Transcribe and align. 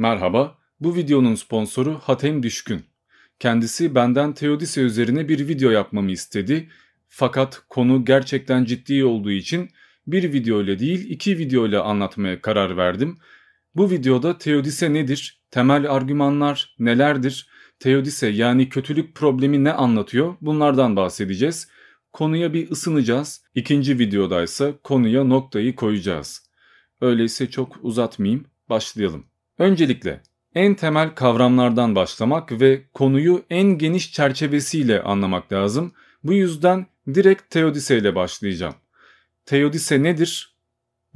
Merhaba, 0.00 0.58
bu 0.80 0.96
videonun 0.96 1.34
sponsoru 1.34 1.98
Hatem 2.02 2.42
Düşkün. 2.42 2.84
Kendisi 3.38 3.94
benden 3.94 4.34
Teodise 4.34 4.80
üzerine 4.80 5.28
bir 5.28 5.48
video 5.48 5.70
yapmamı 5.70 6.10
istedi. 6.10 6.68
Fakat 7.08 7.62
konu 7.68 8.04
gerçekten 8.04 8.64
ciddi 8.64 9.04
olduğu 9.04 9.30
için 9.30 9.70
bir 10.06 10.32
video 10.32 10.62
ile 10.62 10.78
değil 10.78 11.10
iki 11.10 11.38
video 11.38 11.66
ile 11.66 11.78
anlatmaya 11.78 12.40
karar 12.40 12.76
verdim. 12.76 13.18
Bu 13.74 13.90
videoda 13.90 14.38
Teodise 14.38 14.92
nedir, 14.92 15.42
temel 15.50 15.90
argümanlar 15.90 16.74
nelerdir, 16.78 17.48
Teodise 17.78 18.28
yani 18.28 18.68
kötülük 18.68 19.14
problemi 19.14 19.64
ne 19.64 19.72
anlatıyor 19.72 20.36
bunlardan 20.40 20.96
bahsedeceğiz. 20.96 21.68
Konuya 22.12 22.52
bir 22.52 22.70
ısınacağız. 22.70 23.44
İkinci 23.54 23.98
videoda 23.98 24.42
ise 24.42 24.74
konuya 24.84 25.24
noktayı 25.24 25.74
koyacağız. 25.74 26.50
Öyleyse 27.00 27.50
çok 27.50 27.76
uzatmayayım, 27.82 28.44
başlayalım. 28.68 29.29
Öncelikle 29.60 30.20
en 30.54 30.74
temel 30.74 31.14
kavramlardan 31.14 31.94
başlamak 31.94 32.60
ve 32.60 32.82
konuyu 32.94 33.44
en 33.50 33.78
geniş 33.78 34.12
çerçevesiyle 34.12 35.02
anlamak 35.02 35.52
lazım. 35.52 35.92
Bu 36.24 36.32
yüzden 36.32 36.86
direkt 37.14 37.50
Teodise 37.50 37.98
ile 37.98 38.14
başlayacağım. 38.14 38.74
Teodise 39.46 40.02
nedir? 40.02 40.56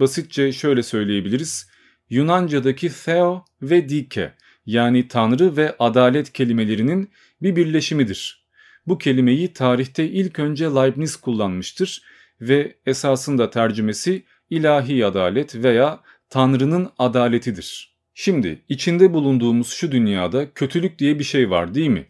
Basitçe 0.00 0.52
şöyle 0.52 0.82
söyleyebiliriz. 0.82 1.70
Yunanca'daki 2.10 3.04
theo 3.04 3.44
ve 3.62 3.88
dike 3.88 4.34
yani 4.66 5.08
tanrı 5.08 5.56
ve 5.56 5.76
adalet 5.78 6.32
kelimelerinin 6.32 7.10
bir 7.42 7.56
birleşimidir. 7.56 8.46
Bu 8.86 8.98
kelimeyi 8.98 9.52
tarihte 9.52 10.08
ilk 10.08 10.38
önce 10.38 10.64
Leibniz 10.64 11.16
kullanmıştır 11.16 12.02
ve 12.40 12.76
esasında 12.86 13.50
tercümesi 13.50 14.24
ilahi 14.50 15.06
adalet 15.06 15.54
veya 15.54 16.00
tanrının 16.30 16.90
adaletidir. 16.98 17.93
Şimdi 18.14 18.64
içinde 18.68 19.12
bulunduğumuz 19.12 19.68
şu 19.68 19.92
dünyada 19.92 20.52
kötülük 20.54 20.98
diye 20.98 21.18
bir 21.18 21.24
şey 21.24 21.50
var 21.50 21.74
değil 21.74 21.88
mi? 21.88 22.06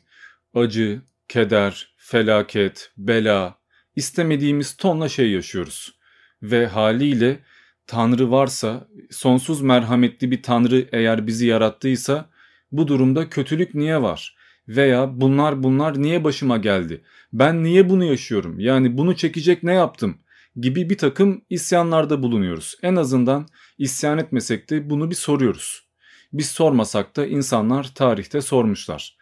Acı, 0.54 1.02
keder, 1.28 1.94
felaket, 1.96 2.92
bela, 2.96 3.58
istemediğimiz 3.96 4.76
tonla 4.76 5.08
şey 5.08 5.30
yaşıyoruz. 5.30 5.98
Ve 6.42 6.66
haliyle 6.66 7.38
Tanrı 7.86 8.30
varsa, 8.30 8.88
sonsuz 9.10 9.60
merhametli 9.60 10.30
bir 10.30 10.42
Tanrı 10.42 10.88
eğer 10.92 11.26
bizi 11.26 11.46
yarattıysa 11.46 12.30
bu 12.72 12.88
durumda 12.88 13.28
kötülük 13.28 13.74
niye 13.74 14.02
var? 14.02 14.36
Veya 14.68 15.20
bunlar 15.20 15.62
bunlar 15.62 16.02
niye 16.02 16.24
başıma 16.24 16.56
geldi? 16.56 17.02
Ben 17.32 17.64
niye 17.64 17.88
bunu 17.88 18.04
yaşıyorum? 18.04 18.60
Yani 18.60 18.98
bunu 18.98 19.16
çekecek 19.16 19.62
ne 19.62 19.72
yaptım? 19.72 20.18
Gibi 20.56 20.90
bir 20.90 20.98
takım 20.98 21.44
isyanlarda 21.50 22.22
bulunuyoruz. 22.22 22.76
En 22.82 22.96
azından 22.96 23.46
isyan 23.78 24.18
etmesek 24.18 24.70
de 24.70 24.90
bunu 24.90 25.10
bir 25.10 25.14
soruyoruz. 25.14 25.83
Biz 26.34 26.50
sormasak 26.50 27.16
da 27.16 27.26
insanlar 27.26 27.90
tarihte 27.94 28.40
sormuşlar. 28.40 29.16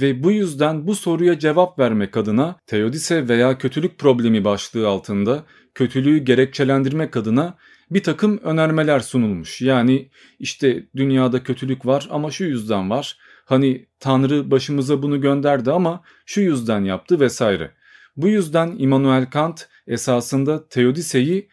Ve 0.00 0.22
bu 0.22 0.32
yüzden 0.32 0.86
bu 0.86 0.94
soruya 0.94 1.38
cevap 1.38 1.78
vermek 1.78 2.16
adına 2.16 2.56
teodise 2.66 3.28
veya 3.28 3.58
kötülük 3.58 3.98
problemi 3.98 4.44
başlığı 4.44 4.88
altında 4.88 5.44
kötülüğü 5.74 6.18
gerekçelendirmek 6.18 7.16
adına 7.16 7.54
bir 7.90 8.02
takım 8.02 8.38
önermeler 8.38 9.00
sunulmuş. 9.00 9.60
Yani 9.60 10.10
işte 10.38 10.86
dünyada 10.96 11.42
kötülük 11.42 11.86
var 11.86 12.08
ama 12.10 12.30
şu 12.30 12.44
yüzden 12.44 12.90
var. 12.90 13.18
Hani 13.44 13.86
Tanrı 14.00 14.50
başımıza 14.50 15.02
bunu 15.02 15.20
gönderdi 15.20 15.70
ama 15.70 16.02
şu 16.26 16.40
yüzden 16.40 16.84
yaptı 16.84 17.20
vesaire. 17.20 17.70
Bu 18.16 18.28
yüzden 18.28 18.74
Immanuel 18.78 19.30
Kant 19.30 19.68
esasında 19.86 20.68
Teodise'yi 20.68 21.48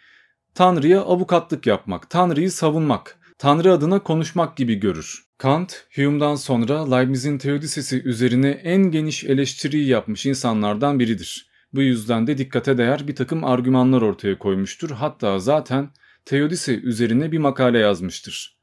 Tanrı'ya 0.56 1.02
avukatlık 1.02 1.68
yapmak, 1.68 2.10
Tanrı'yı 2.10 2.52
savunmak, 2.52 3.19
Tanrı 3.40 3.74
adına 3.74 4.04
konuşmak 4.04 4.58
gibi 4.58 4.76
görür. 4.76 5.24
Kant, 5.38 5.86
Hume'dan 5.96 6.36
sonra 6.36 6.96
Leibniz'in 6.96 7.38
Teodisesi 7.38 8.04
üzerine 8.04 8.50
en 8.50 8.92
geniş 8.92 9.24
eleştiriyi 9.24 9.88
yapmış 9.88 10.26
insanlardan 10.26 11.00
biridir. 11.00 11.50
Bu 11.74 11.82
yüzden 11.82 12.28
de 12.28 12.38
dikkate 12.38 12.78
değer 12.78 13.08
bir 13.08 13.16
takım 13.16 13.44
argümanlar 13.44 14.02
ortaya 14.02 14.40
koymuştur. 14.40 14.90
Hatta 14.90 15.40
zaten 15.40 15.90
Teodise 16.26 16.76
üzerine 16.80 17.32
bir 17.32 17.38
makale 17.38 17.80
yazmıştır. 17.80 18.58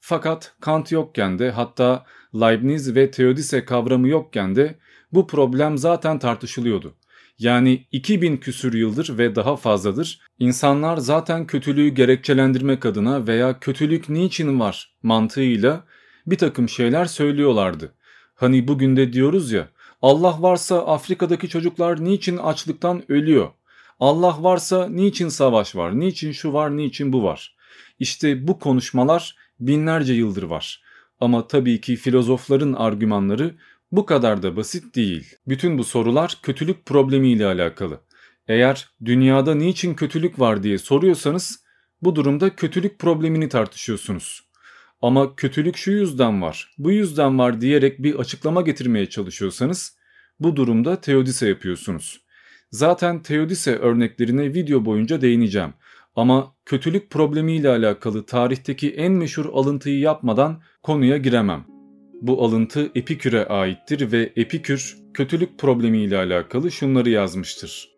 Fakat 0.00 0.54
Kant 0.60 0.92
yokken 0.92 1.38
de 1.38 1.50
hatta 1.50 2.04
Leibniz 2.34 2.94
ve 2.94 3.10
Teodise 3.10 3.64
kavramı 3.64 4.08
yokken 4.08 4.56
de 4.56 4.78
bu 5.12 5.26
problem 5.26 5.78
zaten 5.78 6.18
tartışılıyordu. 6.18 6.94
Yani 7.38 7.86
2000 7.92 8.36
küsür 8.36 8.74
yıldır 8.74 9.18
ve 9.18 9.34
daha 9.34 9.56
fazladır 9.56 10.20
insanlar 10.38 10.96
zaten 10.96 11.46
kötülüğü 11.46 11.88
gerekçelendirmek 11.88 12.86
adına 12.86 13.26
veya 13.26 13.60
kötülük 13.60 14.08
niçin 14.08 14.60
var 14.60 14.96
mantığıyla 15.02 15.84
bir 16.26 16.38
takım 16.38 16.68
şeyler 16.68 17.04
söylüyorlardı. 17.04 17.94
Hani 18.34 18.68
bugün 18.68 18.96
de 18.96 19.12
diyoruz 19.12 19.52
ya 19.52 19.68
Allah 20.02 20.42
varsa 20.42 20.86
Afrika'daki 20.86 21.48
çocuklar 21.48 22.04
niçin 22.04 22.36
açlıktan 22.36 23.12
ölüyor? 23.12 23.50
Allah 24.00 24.42
varsa 24.42 24.88
niçin 24.88 25.28
savaş 25.28 25.76
var, 25.76 26.00
niçin 26.00 26.32
şu 26.32 26.52
var, 26.52 26.76
niçin 26.76 27.12
bu 27.12 27.22
var? 27.22 27.56
İşte 27.98 28.48
bu 28.48 28.58
konuşmalar 28.58 29.36
binlerce 29.60 30.12
yıldır 30.12 30.42
var. 30.42 30.82
Ama 31.20 31.46
tabii 31.46 31.80
ki 31.80 31.96
filozofların 31.96 32.72
argümanları 32.72 33.54
bu 33.92 34.06
kadar 34.06 34.42
da 34.42 34.56
basit 34.56 34.96
değil. 34.96 35.34
Bütün 35.48 35.78
bu 35.78 35.84
sorular 35.84 36.38
kötülük 36.42 36.86
problemiyle 36.86 37.46
alakalı. 37.46 38.00
Eğer 38.48 38.88
dünyada 39.04 39.54
niçin 39.54 39.94
kötülük 39.94 40.40
var 40.40 40.62
diye 40.62 40.78
soruyorsanız 40.78 41.64
bu 42.02 42.16
durumda 42.16 42.56
kötülük 42.56 42.98
problemini 42.98 43.48
tartışıyorsunuz. 43.48 44.46
Ama 45.02 45.36
kötülük 45.36 45.76
şu 45.76 45.90
yüzden 45.90 46.42
var, 46.42 46.74
bu 46.78 46.92
yüzden 46.92 47.38
var 47.38 47.60
diyerek 47.60 48.02
bir 48.02 48.14
açıklama 48.14 48.62
getirmeye 48.62 49.08
çalışıyorsanız 49.08 49.96
bu 50.40 50.56
durumda 50.56 51.00
teodise 51.00 51.48
yapıyorsunuz. 51.48 52.20
Zaten 52.70 53.22
Teodise 53.22 53.76
örneklerine 53.76 54.54
video 54.54 54.84
boyunca 54.84 55.20
değineceğim. 55.20 55.74
Ama 56.16 56.54
kötülük 56.64 57.10
problemiyle 57.10 57.68
alakalı 57.68 58.26
tarihteki 58.26 58.90
en 58.90 59.12
meşhur 59.12 59.46
alıntıyı 59.52 59.98
yapmadan 59.98 60.62
konuya 60.82 61.16
giremem. 61.16 61.75
Bu 62.20 62.44
alıntı 62.44 62.90
Epikür'e 62.94 63.46
aittir 63.46 64.12
ve 64.12 64.32
Epikür 64.36 64.98
kötülük 65.14 65.58
problemiyle 65.58 66.16
alakalı 66.16 66.70
şunları 66.70 67.10
yazmıştır. 67.10 67.96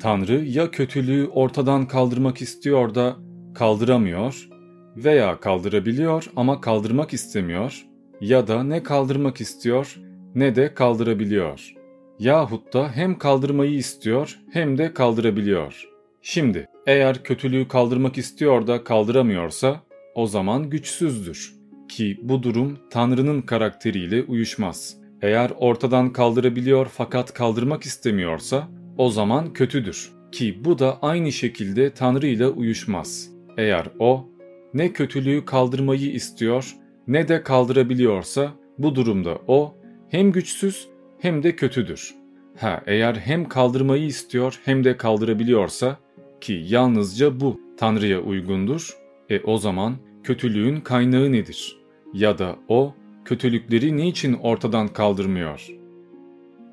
Tanrı 0.00 0.44
ya 0.44 0.70
kötülüğü 0.70 1.26
ortadan 1.26 1.88
kaldırmak 1.88 2.42
istiyor 2.42 2.94
da 2.94 3.16
kaldıramıyor 3.54 4.48
veya 4.96 5.40
kaldırabiliyor 5.40 6.30
ama 6.36 6.60
kaldırmak 6.60 7.12
istemiyor 7.12 7.86
ya 8.20 8.46
da 8.48 8.62
ne 8.62 8.82
kaldırmak 8.82 9.40
istiyor 9.40 9.96
ne 10.34 10.56
de 10.56 10.74
kaldırabiliyor 10.74 11.82
yahut 12.22 12.72
da 12.72 12.90
hem 12.90 13.18
kaldırmayı 13.18 13.74
istiyor 13.74 14.38
hem 14.52 14.78
de 14.78 14.94
kaldırabiliyor. 14.94 15.88
Şimdi 16.22 16.68
eğer 16.86 17.22
kötülüğü 17.22 17.68
kaldırmak 17.68 18.18
istiyor 18.18 18.66
da 18.66 18.84
kaldıramıyorsa 18.84 19.80
o 20.14 20.26
zaman 20.26 20.70
güçsüzdür. 20.70 21.61
Ki 21.96 22.20
bu 22.22 22.42
durum 22.42 22.78
Tanrı'nın 22.90 23.42
karakteriyle 23.42 24.22
uyuşmaz. 24.22 24.96
Eğer 25.22 25.52
ortadan 25.58 26.12
kaldırabiliyor 26.12 26.86
fakat 26.92 27.34
kaldırmak 27.34 27.82
istemiyorsa 27.82 28.68
o 28.98 29.10
zaman 29.10 29.52
kötüdür. 29.52 30.12
Ki 30.32 30.64
bu 30.64 30.78
da 30.78 30.98
aynı 31.02 31.32
şekilde 31.32 31.94
Tanrı 31.94 32.26
ile 32.26 32.46
uyuşmaz. 32.46 33.28
Eğer 33.58 33.86
o 33.98 34.28
ne 34.74 34.92
kötülüğü 34.92 35.44
kaldırmayı 35.44 36.12
istiyor 36.12 36.76
ne 37.06 37.28
de 37.28 37.42
kaldırabiliyorsa 37.42 38.52
bu 38.78 38.94
durumda 38.94 39.38
o 39.46 39.74
hem 40.08 40.32
güçsüz 40.32 40.88
hem 41.20 41.42
de 41.42 41.56
kötüdür. 41.56 42.14
Ha 42.58 42.82
eğer 42.86 43.14
hem 43.14 43.48
kaldırmayı 43.48 44.04
istiyor 44.04 44.60
hem 44.64 44.84
de 44.84 44.96
kaldırabiliyorsa 44.96 45.98
ki 46.40 46.64
yalnızca 46.66 47.40
bu 47.40 47.60
Tanrı'ya 47.76 48.20
uygundur, 48.20 48.96
e 49.30 49.40
o 49.40 49.58
zaman 49.58 49.96
kötülüğün 50.24 50.80
kaynağı 50.80 51.32
nedir? 51.32 51.81
Ya 52.14 52.38
da 52.38 52.56
o 52.68 52.94
kötülükleri 53.24 53.96
niçin 53.96 54.32
ortadan 54.32 54.88
kaldırmıyor? 54.88 55.68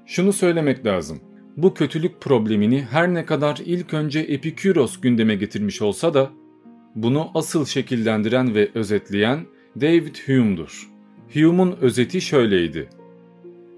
Şunu 0.06 0.34
söylemek 0.34 0.86
lazım. 0.86 1.20
Bu 1.58 1.74
kötülük 1.74 2.22
problemini 2.22 2.82
her 2.82 3.14
ne 3.14 3.26
kadar 3.26 3.62
ilk 3.66 3.94
önce 3.94 4.20
Epiküros 4.20 5.02
gündeme 5.02 5.36
getirmiş 5.36 5.82
olsa 5.82 6.14
da 6.14 6.30
bunu 6.96 7.32
asıl 7.34 7.66
şekillendiren 7.66 8.56
ve 8.56 8.70
özetleyen 8.76 9.46
David 9.82 10.16
Hume'dur. 10.26 10.90
Hume'un 11.34 11.78
özeti 11.82 12.22
şöyleydi. 12.22 12.90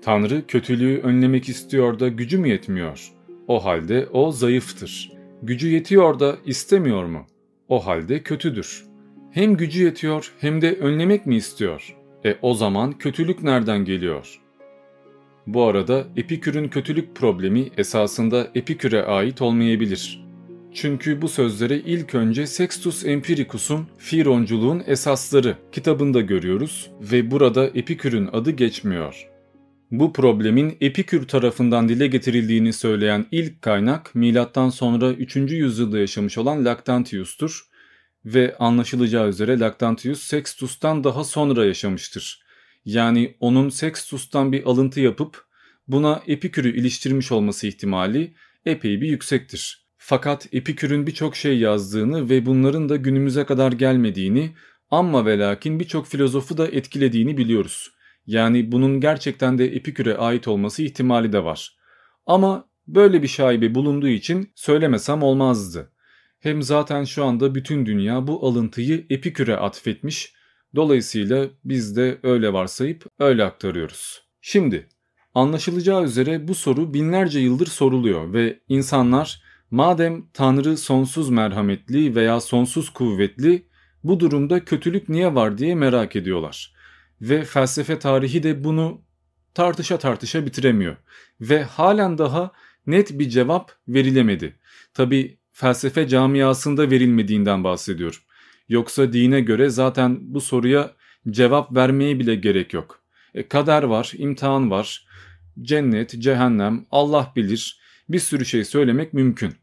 Tanrı 0.01 0.47
kötülüğü 0.47 1.01
önlemek 1.03 1.49
istiyor 1.49 1.99
da 1.99 2.07
gücü 2.07 2.37
mü 2.37 2.49
yetmiyor? 2.49 3.11
O 3.47 3.65
halde 3.65 4.07
o 4.11 4.31
zayıftır. 4.31 5.11
Gücü 5.43 5.67
yetiyor 5.67 6.19
da 6.19 6.37
istemiyor 6.45 7.05
mu? 7.05 7.25
O 7.69 7.85
halde 7.85 8.23
kötüdür. 8.23 8.90
Hem 9.31 9.57
gücü 9.57 9.83
yetiyor 9.83 10.31
hem 10.39 10.61
de 10.61 10.75
önlemek 10.75 11.25
mi 11.25 11.35
istiyor? 11.35 11.95
E 12.25 12.35
o 12.41 12.53
zaman 12.53 12.97
kötülük 12.97 13.43
nereden 13.43 13.85
geliyor? 13.85 14.39
Bu 15.47 15.63
arada 15.63 16.07
Epikür'ün 16.17 16.67
kötülük 16.67 17.15
problemi 17.15 17.69
esasında 17.77 18.47
Epikür'e 18.55 19.03
ait 19.03 19.41
olmayabilir. 19.41 20.25
Çünkü 20.73 21.21
bu 21.21 21.27
sözlere 21.27 21.77
ilk 21.77 22.15
önce 22.15 22.47
Sextus 22.47 23.05
Empiricus'un 23.05 23.87
Fironculuğun 23.97 24.83
Esasları 24.87 25.57
kitabında 25.71 26.21
görüyoruz 26.21 26.91
ve 27.01 27.31
burada 27.31 27.67
Epikür'ün 27.67 28.29
adı 28.33 28.51
geçmiyor. 28.51 29.27
Bu 29.91 30.13
problemin 30.13 30.77
Epikür 30.81 31.27
tarafından 31.27 31.89
dile 31.89 32.07
getirildiğini 32.07 32.73
söyleyen 32.73 33.25
ilk 33.31 33.61
kaynak 33.61 34.15
milattan 34.15 34.69
sonra 34.69 35.11
3. 35.11 35.35
yüzyılda 35.35 35.99
yaşamış 35.99 36.37
olan 36.37 36.65
Lactantius'tur 36.65 37.70
ve 38.25 38.55
anlaşılacağı 38.59 39.29
üzere 39.29 39.59
Lactantius 39.59 40.23
Sextus'tan 40.23 41.03
daha 41.03 41.23
sonra 41.23 41.65
yaşamıştır. 41.65 42.43
Yani 42.85 43.35
onun 43.39 43.69
Sextus'tan 43.69 44.51
bir 44.51 44.63
alıntı 44.63 44.99
yapıp 44.99 45.45
buna 45.87 46.21
Epikür'ü 46.27 46.77
iliştirmiş 46.77 47.31
olması 47.31 47.67
ihtimali 47.67 48.33
epey 48.65 49.01
bir 49.01 49.07
yüksektir. 49.07 49.87
Fakat 49.97 50.47
Epikür'ün 50.51 51.07
birçok 51.07 51.35
şey 51.35 51.59
yazdığını 51.59 52.29
ve 52.29 52.45
bunların 52.45 52.89
da 52.89 52.95
günümüze 52.95 53.45
kadar 53.45 53.71
gelmediğini 53.71 54.55
ama 54.91 55.25
ve 55.25 55.39
lakin 55.39 55.79
birçok 55.79 56.07
filozofu 56.07 56.57
da 56.57 56.67
etkilediğini 56.67 57.37
biliyoruz. 57.37 57.91
Yani 58.25 58.71
bunun 58.71 58.99
gerçekten 58.99 59.57
de 59.57 59.75
Epikür'e 59.75 60.17
ait 60.17 60.47
olması 60.47 60.83
ihtimali 60.83 61.33
de 61.33 61.43
var. 61.43 61.77
Ama 62.25 62.69
böyle 62.87 63.23
bir 63.23 63.27
şaibe 63.27 63.75
bulunduğu 63.75 64.07
için 64.07 64.51
söylemesem 64.55 65.23
olmazdı. 65.23 65.91
Hem 66.41 66.61
zaten 66.61 67.03
şu 67.03 67.25
anda 67.25 67.55
bütün 67.55 67.85
dünya 67.85 68.27
bu 68.27 68.47
alıntıyı 68.47 69.05
Epikür'e 69.09 69.57
atfetmiş. 69.57 70.33
Dolayısıyla 70.75 71.47
biz 71.65 71.95
de 71.95 72.19
öyle 72.23 72.53
varsayıp 72.53 73.05
öyle 73.19 73.43
aktarıyoruz. 73.43 74.23
Şimdi 74.41 74.89
anlaşılacağı 75.33 76.03
üzere 76.03 76.47
bu 76.47 76.55
soru 76.55 76.93
binlerce 76.93 77.39
yıldır 77.39 77.67
soruluyor 77.67 78.33
ve 78.33 78.59
insanlar 78.69 79.43
madem 79.71 80.25
Tanrı 80.33 80.77
sonsuz 80.77 81.29
merhametli 81.29 82.15
veya 82.15 82.41
sonsuz 82.41 82.89
kuvvetli 82.89 83.67
bu 84.03 84.19
durumda 84.19 84.65
kötülük 84.65 85.09
niye 85.09 85.35
var 85.35 85.57
diye 85.57 85.75
merak 85.75 86.15
ediyorlar. 86.15 86.73
Ve 87.21 87.43
felsefe 87.43 87.99
tarihi 87.99 88.43
de 88.43 88.63
bunu 88.63 89.01
tartışa 89.53 89.97
tartışa 89.97 90.45
bitiremiyor. 90.45 90.97
Ve 91.41 91.63
halen 91.63 92.17
daha 92.17 92.51
net 92.87 93.19
bir 93.19 93.29
cevap 93.29 93.71
verilemedi. 93.87 94.59
Tabi 94.93 95.40
felsefe 95.61 96.07
camiasında 96.07 96.91
verilmediğinden 96.91 97.63
bahsediyorum. 97.63 98.19
Yoksa 98.69 99.13
dine 99.13 99.41
göre 99.41 99.69
zaten 99.69 100.17
bu 100.21 100.41
soruya 100.41 100.91
cevap 101.29 101.75
vermeye 101.75 102.19
bile 102.19 102.35
gerek 102.35 102.73
yok. 102.73 103.03
E, 103.33 103.47
kader 103.47 103.83
var, 103.83 104.11
imtihan 104.17 104.71
var, 104.71 105.07
cennet, 105.61 106.21
cehennem, 106.21 106.85
Allah 106.91 107.33
bilir 107.35 107.79
bir 108.09 108.19
sürü 108.19 108.45
şey 108.45 108.65
söylemek 108.65 109.13
mümkün. 109.13 109.53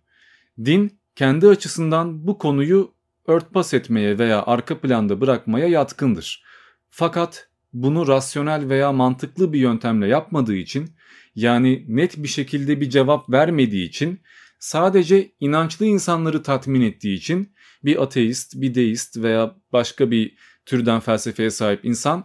Din 0.65 0.99
kendi 1.17 1.49
açısından 1.49 2.27
bu 2.27 2.39
konuyu 2.39 2.93
örtbas 3.27 3.75
etmeye 3.75 4.19
veya 4.19 4.43
arka 4.47 4.81
planda 4.81 5.21
bırakmaya 5.21 5.69
yatkındır. 5.69 6.45
Fakat 6.91 7.49
bunu 7.73 8.07
rasyonel 8.07 8.69
veya 8.69 8.93
mantıklı 8.93 9.53
bir 9.53 9.59
yöntemle 9.59 10.07
yapmadığı 10.07 10.57
için 10.57 10.91
yani 11.35 11.85
net 11.89 12.23
bir 12.23 12.29
şekilde 12.29 12.81
bir 12.81 12.91
cevap 12.91 13.31
vermediği 13.31 13.89
için 13.89 14.21
sadece 14.59 15.33
inançlı 15.41 15.87
insanları 15.87 16.43
tatmin 16.43 16.81
ettiği 16.81 17.15
için 17.15 17.53
bir 17.85 18.03
ateist, 18.03 18.61
bir 18.61 18.75
deist 18.75 19.17
veya 19.17 19.55
başka 19.73 20.11
bir 20.11 20.35
türden 20.67 21.01
felsefeye 21.01 21.51
sahip 21.51 21.85
insan 21.85 22.25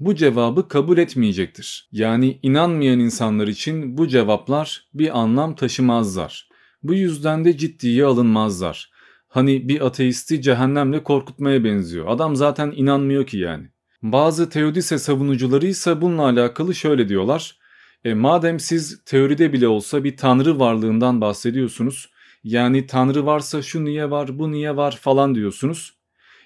bu 0.00 0.14
cevabı 0.14 0.68
kabul 0.68 0.98
etmeyecektir. 0.98 1.88
Yani 1.92 2.38
inanmayan 2.42 2.98
insanlar 2.98 3.48
için 3.48 3.98
bu 3.98 4.08
cevaplar 4.08 4.88
bir 4.94 5.18
anlam 5.18 5.54
taşımazlar. 5.54 6.48
Bu 6.82 6.94
yüzden 6.94 7.44
de 7.44 7.56
ciddiye 7.56 8.04
alınmazlar. 8.04 8.92
Hani 9.28 9.68
bir 9.68 9.86
ateisti 9.86 10.42
cehennemle 10.42 11.02
korkutmaya 11.02 11.64
benziyor. 11.64 12.06
Adam 12.08 12.36
zaten 12.36 12.72
inanmıyor 12.76 13.26
ki 13.26 13.38
yani. 13.38 13.68
Bazı 14.02 14.48
teodise 14.50 14.98
savunucuları 14.98 15.66
ise 15.66 16.00
bununla 16.00 16.22
alakalı 16.22 16.74
şöyle 16.74 17.08
diyorlar. 17.08 17.58
E, 18.04 18.14
madem 18.14 18.60
siz 18.60 19.04
teoride 19.04 19.52
bile 19.52 19.68
olsa 19.68 20.04
bir 20.04 20.16
tanrı 20.16 20.58
varlığından 20.58 21.20
bahsediyorsunuz. 21.20 22.08
Yani 22.44 22.86
tanrı 22.86 23.26
varsa 23.26 23.62
şu 23.62 23.84
niye 23.84 24.10
var 24.10 24.38
bu 24.38 24.52
niye 24.52 24.76
var 24.76 24.98
falan 25.00 25.34
diyorsunuz. 25.34 25.94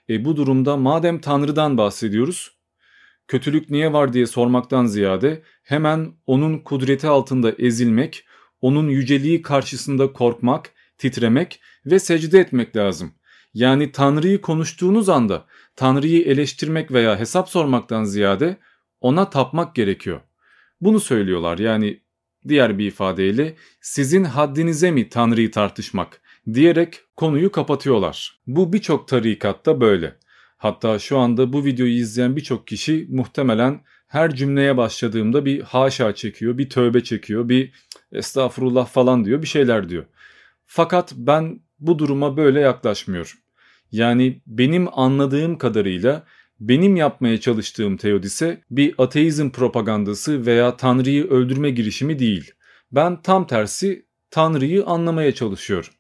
E, 0.08 0.24
bu 0.24 0.36
durumda 0.36 0.76
madem 0.76 1.20
tanrıdan 1.20 1.78
bahsediyoruz 1.78 2.56
kötülük 3.28 3.70
niye 3.70 3.92
var 3.92 4.12
diye 4.12 4.26
sormaktan 4.26 4.86
ziyade 4.86 5.42
hemen 5.62 6.12
onun 6.26 6.58
kudreti 6.58 7.06
altında 7.06 7.52
ezilmek, 7.58 8.24
onun 8.60 8.88
yüceliği 8.88 9.42
karşısında 9.42 10.12
korkmak, 10.12 10.72
titremek 10.98 11.60
ve 11.86 11.98
secde 11.98 12.40
etmek 12.40 12.76
lazım. 12.76 13.12
Yani 13.54 13.92
Tanrı'yı 13.92 14.40
konuştuğunuz 14.40 15.08
anda 15.08 15.46
Tanrı'yı 15.76 16.24
eleştirmek 16.24 16.92
veya 16.92 17.18
hesap 17.18 17.48
sormaktan 17.48 18.04
ziyade 18.04 18.56
ona 19.00 19.30
tapmak 19.30 19.74
gerekiyor. 19.74 20.20
Bunu 20.80 21.00
söylüyorlar 21.00 21.58
yani 21.58 22.00
diğer 22.48 22.78
bir 22.78 22.86
ifadeyle 22.86 23.56
sizin 23.80 24.24
haddinize 24.24 24.90
mi 24.90 25.08
Tanrı'yı 25.08 25.50
tartışmak 25.50 26.20
diyerek 26.54 27.00
konuyu 27.16 27.52
kapatıyorlar. 27.52 28.40
Bu 28.46 28.72
birçok 28.72 29.08
tarikatta 29.08 29.80
böyle. 29.80 30.16
Hatta 30.56 30.98
şu 30.98 31.18
anda 31.18 31.52
bu 31.52 31.64
videoyu 31.64 31.92
izleyen 31.92 32.36
birçok 32.36 32.66
kişi 32.66 33.06
muhtemelen 33.10 33.80
her 34.06 34.34
cümleye 34.34 34.76
başladığımda 34.76 35.44
bir 35.44 35.60
haşa 35.60 36.14
çekiyor, 36.14 36.58
bir 36.58 36.70
tövbe 36.70 37.04
çekiyor, 37.04 37.48
bir 37.48 37.72
estağfurullah 38.12 38.86
falan 38.86 39.24
diyor, 39.24 39.42
bir 39.42 39.46
şeyler 39.46 39.88
diyor. 39.88 40.04
Fakat 40.66 41.12
ben 41.16 41.60
bu 41.78 41.98
duruma 41.98 42.36
böyle 42.36 42.60
yaklaşmıyorum. 42.60 43.38
Yani 43.92 44.42
benim 44.46 44.98
anladığım 44.98 45.58
kadarıyla 45.58 46.26
benim 46.60 46.96
yapmaya 46.96 47.40
çalıştığım 47.40 47.96
teodise 47.96 48.60
bir 48.70 48.94
ateizm 48.98 49.50
propagandası 49.50 50.46
veya 50.46 50.76
Tanrı'yı 50.76 51.30
öldürme 51.30 51.70
girişimi 51.70 52.18
değil. 52.18 52.52
Ben 52.92 53.22
tam 53.22 53.46
tersi 53.46 54.06
Tanrı'yı 54.30 54.84
anlamaya 54.84 55.34
çalışıyorum. 55.34 55.92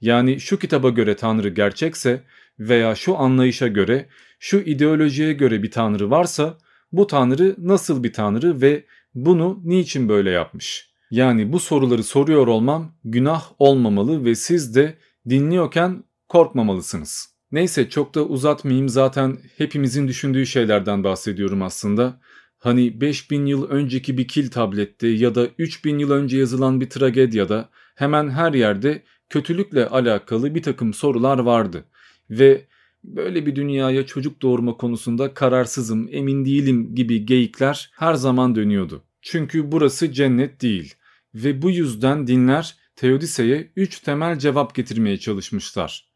Yani 0.00 0.40
şu 0.40 0.58
kitaba 0.58 0.90
göre 0.90 1.16
Tanrı 1.16 1.48
gerçekse 1.48 2.22
veya 2.58 2.94
şu 2.94 3.18
anlayışa 3.18 3.68
göre, 3.68 4.08
şu 4.38 4.58
ideolojiye 4.58 5.32
göre 5.32 5.62
bir 5.62 5.70
tanrı 5.70 6.10
varsa 6.10 6.58
bu 6.92 7.06
tanrı 7.06 7.54
nasıl 7.58 8.02
bir 8.02 8.12
tanrı 8.12 8.60
ve 8.60 8.84
bunu 9.14 9.60
niçin 9.64 10.08
böyle 10.08 10.30
yapmış? 10.30 10.90
Yani 11.10 11.52
bu 11.52 11.60
soruları 11.60 12.04
soruyor 12.04 12.46
olmam 12.46 12.94
günah 13.04 13.42
olmamalı 13.58 14.24
ve 14.24 14.34
siz 14.34 14.74
de 14.74 14.98
dinliyorken 15.28 16.04
korkmamalısınız. 16.28 17.29
Neyse 17.52 17.90
çok 17.90 18.14
da 18.14 18.26
uzatmayayım 18.26 18.88
zaten 18.88 19.38
hepimizin 19.58 20.08
düşündüğü 20.08 20.46
şeylerden 20.46 21.04
bahsediyorum 21.04 21.62
aslında. 21.62 22.20
Hani 22.58 23.00
5000 23.00 23.46
yıl 23.46 23.68
önceki 23.68 24.18
bir 24.18 24.28
kil 24.28 24.50
tablette 24.50 25.08
ya 25.08 25.34
da 25.34 25.48
3000 25.58 25.98
yıl 25.98 26.10
önce 26.10 26.38
yazılan 26.38 26.80
bir 26.80 26.90
tragedyada 26.90 27.68
hemen 27.94 28.30
her 28.30 28.52
yerde 28.52 29.02
kötülükle 29.28 29.86
alakalı 29.86 30.54
bir 30.54 30.62
takım 30.62 30.94
sorular 30.94 31.38
vardı 31.38 31.84
ve 32.30 32.66
böyle 33.04 33.46
bir 33.46 33.56
dünyaya 33.56 34.06
çocuk 34.06 34.42
doğurma 34.42 34.76
konusunda 34.76 35.34
kararsızım, 35.34 36.08
emin 36.12 36.44
değilim 36.44 36.94
gibi 36.94 37.26
geyikler 37.26 37.90
her 37.94 38.14
zaman 38.14 38.54
dönüyordu. 38.54 39.02
Çünkü 39.22 39.72
burası 39.72 40.12
cennet 40.12 40.62
değil 40.62 40.94
ve 41.34 41.62
bu 41.62 41.70
yüzden 41.70 42.26
dinler 42.26 42.76
Teodise'ye 42.96 43.72
3 43.76 44.00
temel 44.00 44.38
cevap 44.38 44.74
getirmeye 44.74 45.16
çalışmışlar. 45.16 46.09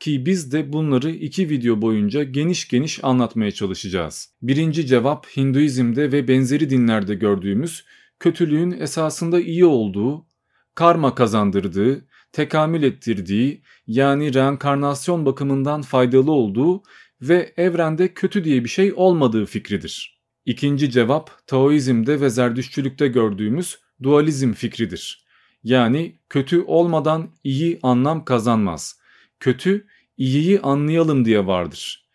Ki 0.00 0.26
biz 0.26 0.52
de 0.52 0.72
bunları 0.72 1.10
iki 1.10 1.50
video 1.50 1.82
boyunca 1.82 2.22
geniş 2.22 2.68
geniş 2.68 3.04
anlatmaya 3.04 3.50
çalışacağız. 3.50 4.34
Birinci 4.42 4.86
cevap 4.86 5.26
Hinduizm'de 5.36 6.12
ve 6.12 6.28
benzeri 6.28 6.70
dinlerde 6.70 7.14
gördüğümüz 7.14 7.84
kötülüğün 8.20 8.70
esasında 8.70 9.40
iyi 9.40 9.64
olduğu, 9.64 10.26
karma 10.74 11.14
kazandırdığı 11.14 12.06
tekamül 12.32 12.82
ettirdiği 12.82 13.62
yani 13.86 14.34
reenkarnasyon 14.34 15.26
bakımından 15.26 15.82
faydalı 15.82 16.32
olduğu 16.32 16.82
ve 17.22 17.54
evrende 17.56 18.14
kötü 18.14 18.44
diye 18.44 18.64
bir 18.64 18.68
şey 18.68 18.92
olmadığı 18.96 19.46
fikridir. 19.46 20.20
İkinci 20.44 20.90
cevap 20.90 21.46
Taoizm'de 21.46 22.20
ve 22.20 22.30
Zerdüşçülükte 22.30 23.08
gördüğümüz 23.08 23.78
dualizm 24.02 24.52
fikridir. 24.52 25.26
Yani 25.64 26.18
kötü 26.28 26.62
olmadan 26.62 27.30
iyi 27.44 27.78
anlam 27.82 28.24
kazanmaz. 28.24 29.00
Kötü 29.40 29.86
iyiyi 30.16 30.60
anlayalım 30.60 31.24
diye 31.24 31.46
vardır. 31.46 32.08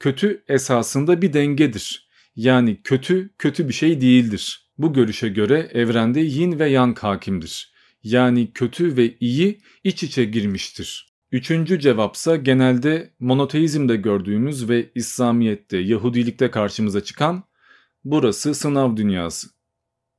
Kötü 0.00 0.44
esasında 0.48 1.22
bir 1.22 1.32
dengedir. 1.32 2.08
Yani 2.36 2.82
kötü 2.82 3.30
kötü 3.38 3.68
bir 3.68 3.74
şey 3.74 4.00
değildir. 4.00 4.68
Bu 4.78 4.92
görüşe 4.92 5.28
göre 5.28 5.70
evrende 5.74 6.20
yin 6.20 6.58
ve 6.58 6.68
yang 6.68 6.98
hakimdir 6.98 7.72
yani 8.02 8.52
kötü 8.52 8.96
ve 8.96 9.14
iyi 9.20 9.60
iç 9.84 10.02
içe 10.02 10.24
girmiştir. 10.24 11.08
Üçüncü 11.32 11.80
cevapsa 11.80 12.36
genelde 12.36 13.10
monoteizmde 13.20 13.96
gördüğümüz 13.96 14.68
ve 14.68 14.90
İslamiyet'te, 14.94 15.76
Yahudilikte 15.76 16.50
karşımıza 16.50 17.04
çıkan 17.04 17.44
burası 18.04 18.54
sınav 18.54 18.96
dünyası. 18.96 19.48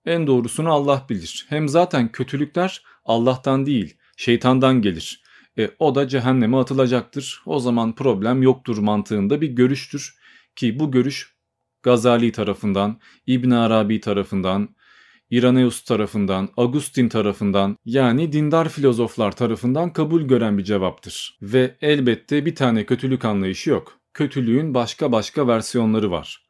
En 0.05 0.27
doğrusunu 0.27 0.71
Allah 0.71 1.05
bilir. 1.09 1.45
Hem 1.49 1.69
zaten 1.69 2.11
kötülükler 2.11 2.83
Allah'tan 3.05 3.65
değil, 3.65 3.97
şeytandan 4.17 4.81
gelir. 4.81 5.23
E, 5.59 5.71
o 5.79 5.95
da 5.95 6.07
cehenneme 6.07 6.57
atılacaktır. 6.57 7.41
O 7.45 7.59
zaman 7.59 7.95
problem 7.95 8.41
yoktur 8.41 8.77
mantığında 8.77 9.41
bir 9.41 9.47
görüştür. 9.47 10.15
Ki 10.55 10.79
bu 10.79 10.91
görüş 10.91 11.35
Gazali 11.83 12.31
tarafından, 12.31 12.99
İbn 13.27 13.51
Arabi 13.51 13.99
tarafından, 13.99 14.75
İraneus 15.29 15.83
tarafından, 15.83 16.49
Agustin 16.57 17.09
tarafından 17.09 17.77
yani 17.85 18.31
dindar 18.31 18.69
filozoflar 18.69 19.31
tarafından 19.35 19.93
kabul 19.93 20.21
gören 20.21 20.57
bir 20.57 20.63
cevaptır. 20.63 21.37
Ve 21.41 21.77
elbette 21.81 22.45
bir 22.45 22.55
tane 22.55 22.85
kötülük 22.85 23.25
anlayışı 23.25 23.69
yok. 23.69 23.99
Kötülüğün 24.13 24.73
başka 24.73 25.11
başka 25.11 25.47
versiyonları 25.47 26.11
var. 26.11 26.47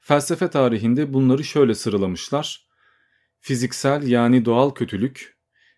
Felsefe 0.00 0.48
tarihinde 0.50 1.14
bunları 1.14 1.44
şöyle 1.44 1.74
sıralamışlar. 1.74 2.66
Fiziksel 3.40 4.06
yani 4.06 4.44
doğal 4.44 4.70
kötülük, 4.70 5.36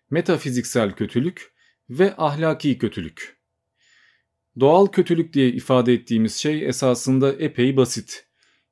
metafiziksel 0.09 0.91
kötülük 0.91 1.52
ve 1.89 2.13
ahlaki 2.17 2.77
kötülük. 2.77 3.37
Doğal 4.59 4.85
kötülük 4.85 5.33
diye 5.33 5.49
ifade 5.49 5.93
ettiğimiz 5.93 6.35
şey 6.35 6.67
esasında 6.67 7.33
epey 7.33 7.77
basit 7.77 8.25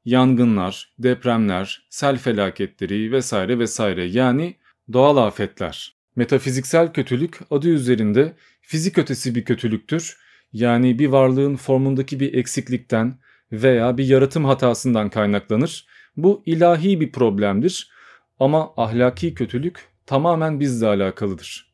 yangınlar, 0.05 0.93
depremler, 0.99 1.87
sel 1.89 2.17
felaketleri 2.17 3.11
vesaire 3.11 3.59
vesaire 3.59 4.05
yani 4.05 4.55
doğal 4.93 5.17
afetler. 5.17 5.95
Metafiziksel 6.15 6.93
kötülük 6.93 7.39
adı 7.51 7.67
üzerinde 7.67 8.33
fizik 8.61 8.97
ötesi 8.97 9.35
bir 9.35 9.45
kötülüktür. 9.45 10.17
Yani 10.53 10.99
bir 10.99 11.07
varlığın 11.07 11.55
formundaki 11.55 12.19
bir 12.19 12.33
eksiklikten 12.33 13.19
veya 13.51 13.97
bir 13.97 14.05
yaratım 14.05 14.45
hatasından 14.45 15.09
kaynaklanır. 15.09 15.87
Bu 16.17 16.43
ilahi 16.45 17.01
bir 17.01 17.11
problemdir 17.11 17.91
ama 18.39 18.73
ahlaki 18.77 19.33
kötülük 19.33 19.87
tamamen 20.05 20.59
bizle 20.59 20.87
alakalıdır. 20.87 21.70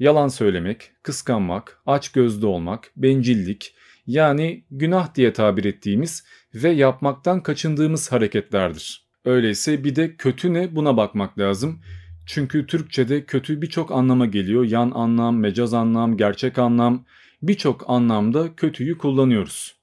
Yalan 0.00 0.28
söylemek, 0.28 0.90
kıskanmak, 1.02 1.82
açgözlü 1.86 2.46
olmak, 2.46 2.90
bencillik, 2.96 3.74
yani 4.06 4.64
günah 4.70 5.14
diye 5.14 5.32
tabir 5.32 5.64
ettiğimiz 5.64 6.24
ve 6.54 6.70
yapmaktan 6.70 7.42
kaçındığımız 7.42 8.12
hareketlerdir. 8.12 9.06
Öyleyse 9.24 9.84
bir 9.84 9.96
de 9.96 10.16
kötü 10.16 10.54
ne 10.54 10.76
buna 10.76 10.96
bakmak 10.96 11.38
lazım. 11.38 11.80
Çünkü 12.26 12.66
Türkçe'de 12.66 13.24
kötü 13.24 13.62
birçok 13.62 13.92
anlama 13.92 14.26
geliyor. 14.26 14.64
Yan 14.64 14.92
anlam, 14.94 15.38
mecaz 15.38 15.74
anlam, 15.74 16.16
gerçek 16.16 16.58
anlam 16.58 17.04
birçok 17.42 17.84
anlamda 17.90 18.56
kötüyü 18.56 18.98
kullanıyoruz. 18.98 19.74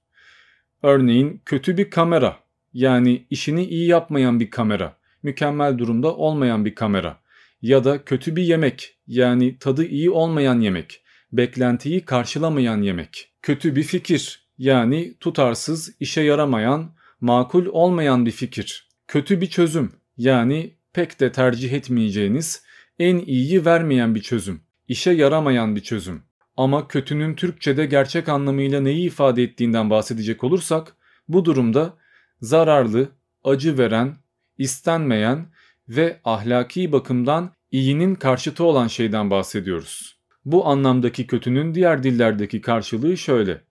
Örneğin 0.83 1.41
kötü 1.45 1.77
bir 1.77 1.89
kamera 1.89 2.37
yani 2.73 3.25
işini 3.29 3.65
iyi 3.65 3.87
yapmayan 3.87 4.39
bir 4.39 4.49
kamera, 4.49 4.97
mükemmel 5.23 5.77
durumda 5.77 6.15
olmayan 6.15 6.65
bir 6.65 6.75
kamera 6.75 7.19
ya 7.61 7.83
da 7.83 8.05
kötü 8.05 8.35
bir 8.35 8.43
yemek 8.43 8.97
yani 9.07 9.57
tadı 9.59 9.85
iyi 9.85 10.09
olmayan 10.09 10.59
yemek, 10.61 11.03
beklentiyi 11.31 12.05
karşılamayan 12.05 12.81
yemek 12.81 13.31
kötü 13.47 13.75
bir 13.75 13.83
fikir 13.83 14.47
yani 14.57 15.17
tutarsız, 15.19 15.95
işe 15.99 16.21
yaramayan, 16.21 16.95
makul 17.21 17.65
olmayan 17.65 18.25
bir 18.25 18.31
fikir. 18.31 18.89
Kötü 19.07 19.41
bir 19.41 19.47
çözüm 19.47 19.91
yani 20.17 20.73
pek 20.93 21.19
de 21.19 21.31
tercih 21.31 21.73
etmeyeceğiniz, 21.73 22.63
en 22.99 23.17
iyiyi 23.17 23.65
vermeyen 23.65 24.15
bir 24.15 24.21
çözüm. 24.21 24.61
işe 24.87 25.11
yaramayan 25.11 25.75
bir 25.75 25.81
çözüm. 25.81 26.23
Ama 26.57 26.87
kötünün 26.87 27.35
Türkçe'de 27.35 27.85
gerçek 27.85 28.29
anlamıyla 28.29 28.81
neyi 28.81 29.07
ifade 29.07 29.43
ettiğinden 29.43 29.89
bahsedecek 29.89 30.43
olursak, 30.43 30.95
bu 31.27 31.45
durumda 31.45 31.97
zararlı, 32.41 33.09
acı 33.43 33.77
veren, 33.77 34.17
istenmeyen 34.57 35.45
ve 35.89 36.19
ahlaki 36.23 36.91
bakımdan 36.91 37.53
iyinin 37.71 38.15
karşıtı 38.15 38.63
olan 38.63 38.87
şeyden 38.87 39.31
bahsediyoruz. 39.31 40.17
Bu 40.45 40.67
anlamdaki 40.67 41.27
kötünün 41.27 41.75
diğer 41.75 42.03
dillerdeki 42.03 42.61
karşılığı 42.61 43.17
şöyle. 43.17 43.61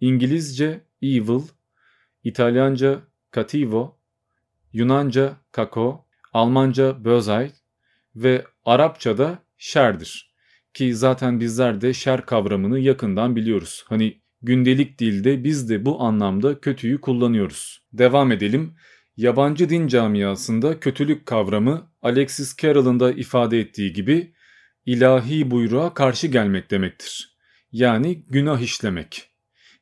İngilizce 0.00 0.80
evil, 1.02 1.42
İtalyanca 2.24 3.00
cattivo, 3.34 3.98
Yunanca 4.72 5.36
kako, 5.52 6.06
Almanca 6.32 7.04
bösey 7.04 7.50
ve 8.16 8.44
Arapçada 8.64 9.38
şerdir. 9.58 10.32
Ki 10.74 10.94
zaten 10.94 11.40
bizler 11.40 11.80
de 11.80 11.92
şer 11.92 12.26
kavramını 12.26 12.78
yakından 12.78 13.36
biliyoruz. 13.36 13.84
Hani 13.88 14.20
gündelik 14.42 14.98
dilde 14.98 15.44
biz 15.44 15.70
de 15.70 15.84
bu 15.84 16.02
anlamda 16.02 16.60
kötüyü 16.60 17.00
kullanıyoruz. 17.00 17.82
Devam 17.92 18.32
edelim. 18.32 18.74
Yabancı 19.16 19.68
din 19.68 19.86
camiasında 19.86 20.80
kötülük 20.80 21.26
kavramı 21.26 21.92
Alexis 22.02 22.56
Carrel'ın 22.56 23.00
da 23.00 23.12
ifade 23.12 23.60
ettiği 23.60 23.92
gibi 23.92 24.34
ilahi 24.86 25.50
buyruğa 25.50 25.94
karşı 25.94 26.26
gelmek 26.26 26.70
demektir. 26.70 27.36
Yani 27.72 28.24
günah 28.28 28.60
işlemek. 28.60 29.30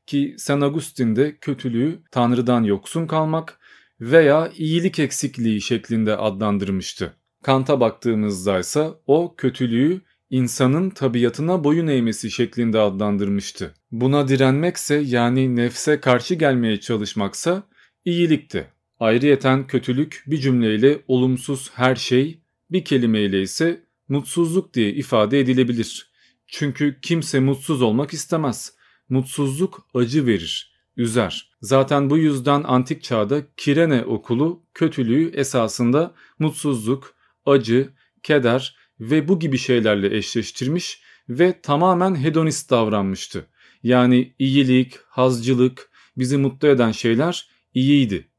Ki 0.06 0.34
San 0.38 0.60
Agustin 0.60 1.36
kötülüğü 1.40 2.02
Tanrı'dan 2.10 2.64
yoksun 2.64 3.06
kalmak 3.06 3.60
veya 4.00 4.50
iyilik 4.56 4.98
eksikliği 4.98 5.60
şeklinde 5.60 6.16
adlandırmıştı. 6.16 7.16
Kant'a 7.42 7.80
baktığımızda 7.80 8.58
ise 8.58 8.88
o 9.06 9.34
kötülüğü 9.36 10.00
insanın 10.30 10.90
tabiatına 10.90 11.64
boyun 11.64 11.86
eğmesi 11.86 12.30
şeklinde 12.30 12.78
adlandırmıştı. 12.78 13.74
Buna 13.92 14.28
direnmekse 14.28 14.94
yani 14.94 15.56
nefse 15.56 16.00
karşı 16.00 16.34
gelmeye 16.34 16.80
çalışmaksa 16.80 17.62
iyilikti. 18.04 18.79
Ayrıyeten 19.00 19.66
kötülük 19.66 20.24
bir 20.26 20.38
cümleyle 20.38 21.00
olumsuz 21.08 21.70
her 21.74 21.96
şey, 21.96 22.40
bir 22.70 22.84
kelimeyle 22.84 23.42
ise 23.42 23.84
mutsuzluk 24.08 24.74
diye 24.74 24.92
ifade 24.92 25.40
edilebilir. 25.40 26.10
Çünkü 26.46 26.98
kimse 27.02 27.40
mutsuz 27.40 27.82
olmak 27.82 28.12
istemez. 28.12 28.74
Mutsuzluk 29.08 29.86
acı 29.94 30.26
verir, 30.26 30.74
üzer. 30.96 31.50
Zaten 31.60 32.10
bu 32.10 32.18
yüzden 32.18 32.62
antik 32.62 33.02
çağda 33.02 33.42
Kirene 33.56 34.04
okulu 34.04 34.62
kötülüğü 34.74 35.30
esasında 35.34 36.14
mutsuzluk, 36.38 37.14
acı, 37.46 37.88
keder 38.22 38.76
ve 39.00 39.28
bu 39.28 39.38
gibi 39.38 39.58
şeylerle 39.58 40.16
eşleştirmiş 40.16 41.02
ve 41.28 41.60
tamamen 41.62 42.14
hedonist 42.14 42.70
davranmıştı. 42.70 43.46
Yani 43.82 44.34
iyilik, 44.38 44.96
hazcılık, 45.08 45.90
bizi 46.16 46.36
mutlu 46.36 46.68
eden 46.68 46.92
şeyler 46.92 47.48
iyiydi. 47.74 48.29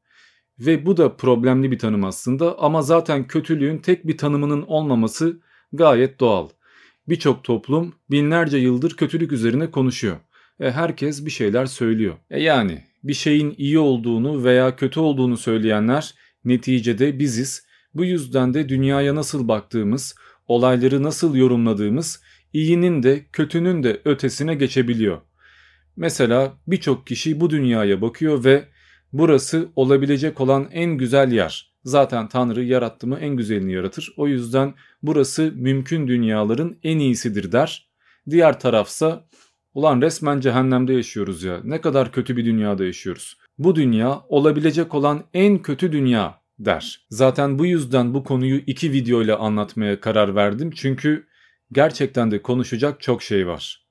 Ve 0.58 0.86
bu 0.86 0.96
da 0.96 1.16
problemli 1.16 1.70
bir 1.70 1.78
tanım 1.78 2.04
aslında 2.04 2.58
ama 2.58 2.82
zaten 2.82 3.26
kötülüğün 3.26 3.78
tek 3.78 4.06
bir 4.06 4.16
tanımının 4.16 4.62
olmaması 4.62 5.40
gayet 5.72 6.20
doğal. 6.20 6.48
Birçok 7.08 7.44
toplum 7.44 7.94
binlerce 8.10 8.58
yıldır 8.58 8.96
kötülük 8.96 9.32
üzerine 9.32 9.70
konuşuyor. 9.70 10.16
E 10.60 10.70
herkes 10.70 11.26
bir 11.26 11.30
şeyler 11.30 11.66
söylüyor. 11.66 12.14
E 12.30 12.42
yani 12.42 12.84
bir 13.04 13.14
şeyin 13.14 13.54
iyi 13.58 13.78
olduğunu 13.78 14.44
veya 14.44 14.76
kötü 14.76 15.00
olduğunu 15.00 15.36
söyleyenler 15.36 16.14
neticede 16.44 17.18
biziz. 17.18 17.66
Bu 17.94 18.04
yüzden 18.04 18.54
de 18.54 18.68
dünyaya 18.68 19.14
nasıl 19.14 19.48
baktığımız, 19.48 20.14
olayları 20.48 21.02
nasıl 21.02 21.36
yorumladığımız 21.36 22.22
iyinin 22.52 23.02
de 23.02 23.26
kötünün 23.32 23.82
de 23.82 24.00
ötesine 24.04 24.54
geçebiliyor. 24.54 25.20
Mesela 25.96 26.52
birçok 26.66 27.06
kişi 27.06 27.40
bu 27.40 27.50
dünyaya 27.50 28.02
bakıyor 28.02 28.44
ve 28.44 28.64
burası 29.12 29.68
olabilecek 29.76 30.40
olan 30.40 30.68
en 30.72 30.90
güzel 30.90 31.32
yer. 31.32 31.72
Zaten 31.84 32.28
Tanrı 32.28 32.64
yarattı 32.64 33.06
mı 33.06 33.18
en 33.20 33.36
güzelini 33.36 33.72
yaratır. 33.72 34.14
O 34.16 34.28
yüzden 34.28 34.74
burası 35.02 35.52
mümkün 35.54 36.08
dünyaların 36.08 36.78
en 36.82 36.98
iyisidir 36.98 37.52
der. 37.52 37.88
Diğer 38.30 38.60
tarafsa 38.60 39.24
ulan 39.74 40.00
resmen 40.00 40.40
cehennemde 40.40 40.92
yaşıyoruz 40.92 41.42
ya 41.42 41.60
ne 41.64 41.80
kadar 41.80 42.12
kötü 42.12 42.36
bir 42.36 42.44
dünyada 42.44 42.84
yaşıyoruz. 42.84 43.36
Bu 43.58 43.76
dünya 43.76 44.22
olabilecek 44.28 44.94
olan 44.94 45.24
en 45.34 45.62
kötü 45.62 45.92
dünya 45.92 46.42
der. 46.58 47.06
Zaten 47.10 47.58
bu 47.58 47.66
yüzden 47.66 48.14
bu 48.14 48.24
konuyu 48.24 48.56
iki 48.66 48.92
video 48.92 49.22
ile 49.22 49.34
anlatmaya 49.34 50.00
karar 50.00 50.34
verdim. 50.34 50.70
Çünkü 50.70 51.26
gerçekten 51.72 52.30
de 52.30 52.42
konuşacak 52.42 53.00
çok 53.00 53.22
şey 53.22 53.46
var. 53.46 53.81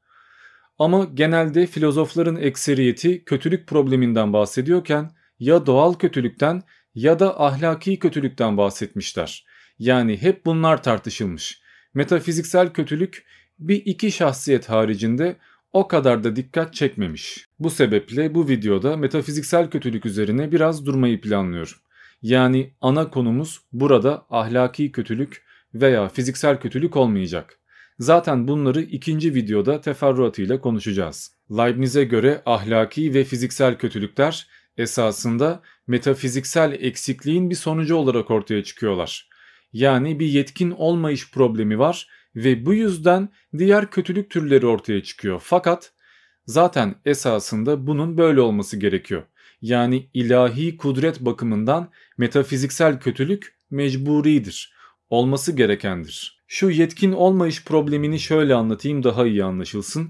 Ama 0.81 1.03
genelde 1.13 1.65
filozofların 1.67 2.35
ekseriyeti 2.35 3.23
kötülük 3.23 3.67
probleminden 3.67 4.33
bahsediyorken 4.33 5.11
ya 5.39 5.65
doğal 5.65 5.93
kötülükten 5.93 6.61
ya 6.95 7.19
da 7.19 7.41
ahlaki 7.41 7.99
kötülükten 7.99 8.57
bahsetmişler. 8.57 9.45
Yani 9.79 10.21
hep 10.21 10.45
bunlar 10.45 10.83
tartışılmış. 10.83 11.61
Metafiziksel 11.93 12.73
kötülük 12.73 13.25
bir 13.59 13.75
iki 13.85 14.11
şahsiyet 14.11 14.69
haricinde 14.69 15.35
o 15.73 15.87
kadar 15.87 16.23
da 16.23 16.35
dikkat 16.35 16.73
çekmemiş. 16.73 17.47
Bu 17.59 17.69
sebeple 17.69 18.35
bu 18.35 18.49
videoda 18.49 18.97
metafiziksel 18.97 19.69
kötülük 19.69 20.05
üzerine 20.05 20.51
biraz 20.51 20.85
durmayı 20.85 21.21
planlıyorum. 21.21 21.77
Yani 22.21 22.73
ana 22.81 23.09
konumuz 23.09 23.61
burada 23.73 24.25
ahlaki 24.29 24.91
kötülük 24.91 25.43
veya 25.73 26.07
fiziksel 26.09 26.59
kötülük 26.59 26.97
olmayacak. 26.97 27.60
Zaten 28.01 28.47
bunları 28.47 28.81
ikinci 28.81 29.35
videoda 29.35 29.81
teferruatıyla 29.81 30.61
konuşacağız. 30.61 31.31
Leibniz'e 31.51 32.03
göre 32.03 32.41
ahlaki 32.45 33.13
ve 33.13 33.23
fiziksel 33.23 33.77
kötülükler 33.77 34.47
esasında 34.77 35.61
metafiziksel 35.87 36.77
eksikliğin 36.79 37.49
bir 37.49 37.55
sonucu 37.55 37.95
olarak 37.95 38.31
ortaya 38.31 38.63
çıkıyorlar. 38.63 39.29
Yani 39.73 40.19
bir 40.19 40.25
yetkin 40.25 40.71
olmayış 40.71 41.31
problemi 41.31 41.79
var 41.79 42.07
ve 42.35 42.65
bu 42.65 42.73
yüzden 42.73 43.29
diğer 43.57 43.91
kötülük 43.91 44.29
türleri 44.29 44.65
ortaya 44.65 45.03
çıkıyor. 45.03 45.41
Fakat 45.43 45.93
zaten 46.45 46.95
esasında 47.05 47.87
bunun 47.87 48.17
böyle 48.17 48.41
olması 48.41 48.77
gerekiyor. 48.77 49.23
Yani 49.61 50.09
ilahi 50.13 50.77
kudret 50.77 51.19
bakımından 51.19 51.89
metafiziksel 52.17 52.99
kötülük 52.99 53.55
mecburidir. 53.71 54.73
Olması 55.09 55.51
gerekendir. 55.51 56.40
Şu 56.53 56.69
yetkin 56.69 57.11
olmayış 57.11 57.65
problemini 57.65 58.19
şöyle 58.19 58.55
anlatayım 58.55 59.03
daha 59.03 59.27
iyi 59.27 59.43
anlaşılsın. 59.43 60.09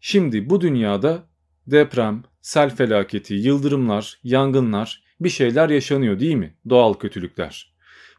Şimdi 0.00 0.50
bu 0.50 0.60
dünyada 0.60 1.26
deprem, 1.66 2.22
sel 2.40 2.76
felaketi, 2.76 3.34
yıldırımlar, 3.34 4.20
yangınlar 4.22 5.04
bir 5.20 5.28
şeyler 5.28 5.68
yaşanıyor 5.68 6.20
değil 6.20 6.34
mi? 6.34 6.56
Doğal 6.68 6.94
kötülükler. 6.94 7.74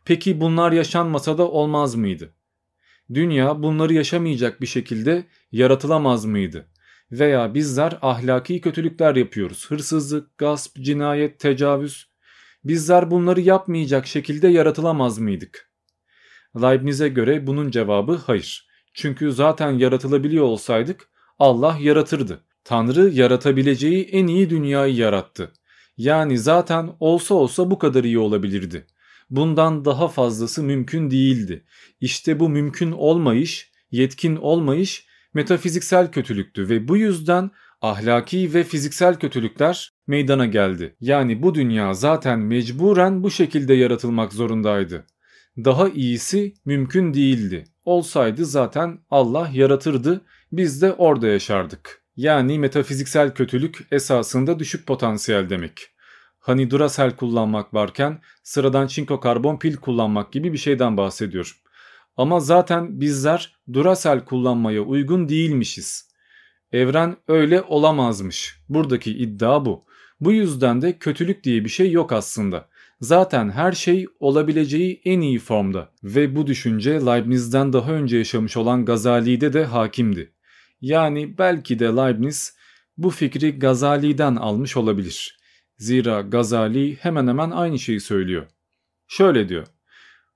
Peki 0.06 0.42
bunlar 0.42 0.72
yaşanmasa 0.72 1.38
da 1.38 1.52
olmaz 1.52 1.96
mıydı? 1.96 2.34
Dünya 3.14 3.64
bunları 3.64 3.94
yaşamayacak 3.94 4.62
bir 4.62 4.68
şekilde 4.68 5.24
yaratılamaz 5.52 6.26
mıydı? 6.26 6.68
Veya 7.12 7.54
bizler 7.54 7.98
ahlaki 8.02 8.62
kötülükler 8.62 9.16
yapıyoruz. 9.16 9.72
Hırsızlık, 9.72 10.38
gasp, 10.38 10.76
cinayet, 10.76 11.40
tecavüz. 11.40 12.10
Bizler 12.64 13.12
bunları 13.12 13.42
yapmayacak 13.42 14.08
şekilde 14.08 14.48
yaratılamaz 14.48 15.20
mıydık? 15.20 15.75
Leibniz'e 16.62 17.08
göre 17.08 17.48
bunun 17.48 17.72
cevabı 17.72 18.16
hayır. 18.26 18.68
Çünkü 18.94 19.32
zaten 19.32 19.72
yaratılabiliyor 19.72 20.46
olsaydık 20.46 21.10
Allah 21.40 21.78
yaratırdı. 21.82 22.44
Tanrı 22.64 23.10
yaratabileceği 23.10 24.04
en 24.04 24.28
iyi 24.28 24.50
dünyayı 24.50 24.96
yarattı. 24.96 25.52
Yani 25.98 26.38
zaten 26.38 26.90
olsa 27.00 27.36
olsa 27.36 27.72
bu 27.72 27.80
kadar 27.80 28.04
iyi 28.04 28.20
olabilirdi. 28.20 28.88
Bundan 29.30 29.86
daha 29.86 30.08
fazlası 30.08 30.64
mümkün 30.64 31.12
değildi. 31.12 31.66
İşte 32.02 32.40
bu 32.40 32.50
mümkün 32.50 32.92
olmayış, 32.92 33.72
yetkin 33.92 34.36
olmayış 34.36 35.08
metafiziksel 35.34 36.12
kötülüktü 36.12 36.70
ve 36.70 36.88
bu 36.88 36.98
yüzden 36.98 37.52
ahlaki 37.82 38.54
ve 38.54 38.64
fiziksel 38.64 39.20
kötülükler 39.20 39.92
meydana 40.08 40.46
geldi. 40.46 40.96
Yani 41.00 41.44
bu 41.44 41.56
dünya 41.56 41.94
zaten 41.94 42.40
mecburen 42.40 43.24
bu 43.24 43.32
şekilde 43.32 43.74
yaratılmak 43.74 44.34
zorundaydı. 44.34 45.06
Daha 45.58 45.90
iyisi 45.90 46.54
mümkün 46.66 47.14
değildi. 47.14 47.64
Olsaydı 47.86 48.46
zaten 48.46 49.00
Allah 49.10 49.50
yaratırdı, 49.54 50.22
biz 50.52 50.82
de 50.82 50.94
orada 50.94 51.28
yaşardık. 51.28 52.04
Yani 52.16 52.60
metafiziksel 52.60 53.34
kötülük 53.34 53.88
esasında 53.92 54.60
düşük 54.60 54.88
potansiyel 54.88 55.50
demek. 55.50 55.88
Hani 56.40 56.72
Duracell 56.72 57.16
kullanmak 57.16 57.74
varken 57.74 58.22
sıradan 58.44 58.88
çinko 58.88 59.20
karbon 59.20 59.60
pil 59.60 59.76
kullanmak 59.76 60.32
gibi 60.32 60.54
bir 60.54 60.58
şeyden 60.58 60.98
bahsediyor. 60.98 61.62
Ama 62.18 62.40
zaten 62.40 63.02
bizler 63.02 63.56
Duracell 63.74 64.26
kullanmaya 64.26 64.82
uygun 64.82 65.30
değilmişiz. 65.30 66.10
Evren 66.72 67.18
öyle 67.28 67.62
olamazmış. 67.62 68.62
Buradaki 68.70 69.18
iddia 69.18 69.66
bu. 69.66 69.86
Bu 70.20 70.32
yüzden 70.32 70.82
de 70.82 70.98
kötülük 70.98 71.44
diye 71.44 71.64
bir 71.64 71.70
şey 71.70 71.92
yok 71.92 72.12
aslında. 72.12 72.70
Zaten 73.02 73.50
her 73.50 73.72
şey 73.72 74.06
olabileceği 74.20 75.02
en 75.06 75.22
iyi 75.22 75.40
formda 75.40 75.90
ve 76.04 76.36
bu 76.36 76.48
düşünce 76.48 76.92
Leibniz'den 76.92 77.74
daha 77.74 77.92
önce 77.92 78.18
yaşamış 78.18 78.58
olan 78.58 78.86
Gazali'de 78.86 79.54
de 79.54 79.66
hakimdi. 79.66 80.34
Yani 80.82 81.38
belki 81.38 81.80
de 81.80 81.86
Leibniz 81.86 82.58
bu 82.98 83.10
fikri 83.10 83.60
Gazali'den 83.60 84.36
almış 84.36 84.78
olabilir. 84.78 85.38
Zira 85.78 86.22
Gazali 86.22 86.96
hemen 86.96 87.28
hemen 87.28 87.52
aynı 87.52 87.80
şeyi 87.80 88.00
söylüyor. 88.00 88.48
Şöyle 89.08 89.50
diyor. 89.50 89.68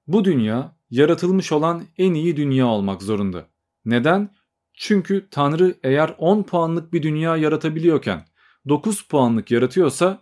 Bu 0.07 0.25
dünya 0.25 0.75
yaratılmış 0.89 1.51
olan 1.51 1.83
en 1.97 2.13
iyi 2.13 2.37
dünya 2.37 2.67
olmak 2.67 3.01
zorunda. 3.01 3.45
Neden? 3.85 4.29
Çünkü 4.73 5.27
Tanrı 5.31 5.75
eğer 5.83 6.15
10 6.17 6.43
puanlık 6.43 6.93
bir 6.93 7.03
dünya 7.03 7.37
yaratabiliyorken 7.37 8.25
9 8.69 9.07
puanlık 9.07 9.51
yaratıyorsa 9.51 10.21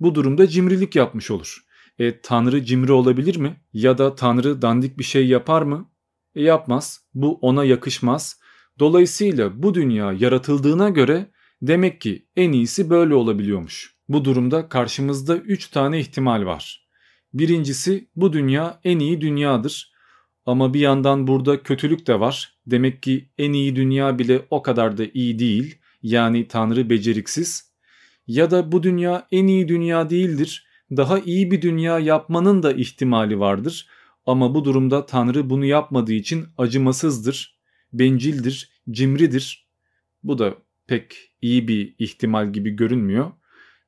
bu 0.00 0.14
durumda 0.14 0.46
cimrilik 0.46 0.96
yapmış 0.96 1.30
olur. 1.30 1.67
E 1.98 2.20
Tanrı 2.20 2.64
cimri 2.64 2.92
olabilir 2.92 3.36
mi? 3.36 3.56
Ya 3.72 3.98
da 3.98 4.14
Tanrı 4.14 4.62
dandik 4.62 4.98
bir 4.98 5.04
şey 5.04 5.26
yapar 5.26 5.62
mı? 5.62 5.90
E 6.34 6.42
yapmaz. 6.42 7.00
Bu 7.14 7.38
ona 7.42 7.64
yakışmaz. 7.64 8.40
Dolayısıyla 8.78 9.62
bu 9.62 9.74
dünya 9.74 10.12
yaratıldığına 10.12 10.88
göre 10.88 11.30
demek 11.62 12.00
ki 12.00 12.26
en 12.36 12.52
iyisi 12.52 12.90
böyle 12.90 13.14
olabiliyormuş. 13.14 13.94
Bu 14.08 14.24
durumda 14.24 14.68
karşımızda 14.68 15.36
3 15.36 15.68
tane 15.68 16.00
ihtimal 16.00 16.46
var. 16.46 16.88
Birincisi 17.34 18.08
bu 18.16 18.32
dünya 18.32 18.80
en 18.84 18.98
iyi 18.98 19.20
dünyadır. 19.20 19.92
Ama 20.46 20.74
bir 20.74 20.80
yandan 20.80 21.26
burada 21.26 21.62
kötülük 21.62 22.06
de 22.06 22.20
var. 22.20 22.58
Demek 22.66 23.02
ki 23.02 23.28
en 23.38 23.52
iyi 23.52 23.76
dünya 23.76 24.18
bile 24.18 24.46
o 24.50 24.62
kadar 24.62 24.98
da 24.98 25.04
iyi 25.14 25.38
değil. 25.38 25.78
Yani 26.02 26.48
Tanrı 26.48 26.90
beceriksiz. 26.90 27.72
Ya 28.26 28.50
da 28.50 28.72
bu 28.72 28.82
dünya 28.82 29.26
en 29.30 29.46
iyi 29.46 29.68
dünya 29.68 30.10
değildir. 30.10 30.67
Daha 30.96 31.18
iyi 31.18 31.50
bir 31.50 31.62
dünya 31.62 31.98
yapmanın 31.98 32.62
da 32.62 32.72
ihtimali 32.72 33.40
vardır. 33.40 33.86
Ama 34.26 34.54
bu 34.54 34.64
durumda 34.64 35.06
Tanrı 35.06 35.50
bunu 35.50 35.64
yapmadığı 35.64 36.12
için 36.12 36.46
acımasızdır, 36.58 37.58
bencildir, 37.92 38.70
cimridir. 38.90 39.68
Bu 40.22 40.38
da 40.38 40.54
pek 40.86 41.30
iyi 41.42 41.68
bir 41.68 41.94
ihtimal 41.98 42.52
gibi 42.52 42.70
görünmüyor. 42.70 43.30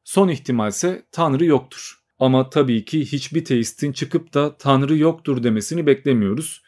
Son 0.05 0.29
ihtimalse 0.29 1.07
Tanrı 1.13 1.45
yoktur. 1.45 2.01
Ama 2.19 2.51
tabii 2.51 2.85
ki 2.85 3.01
hiçbir 3.13 3.45
teistin 3.45 3.93
çıkıp 3.93 4.35
da 4.35 4.57
Tanrı 4.57 4.97
yoktur 4.99 5.43
demesini 5.43 5.87
beklemiyoruz. 5.87 6.63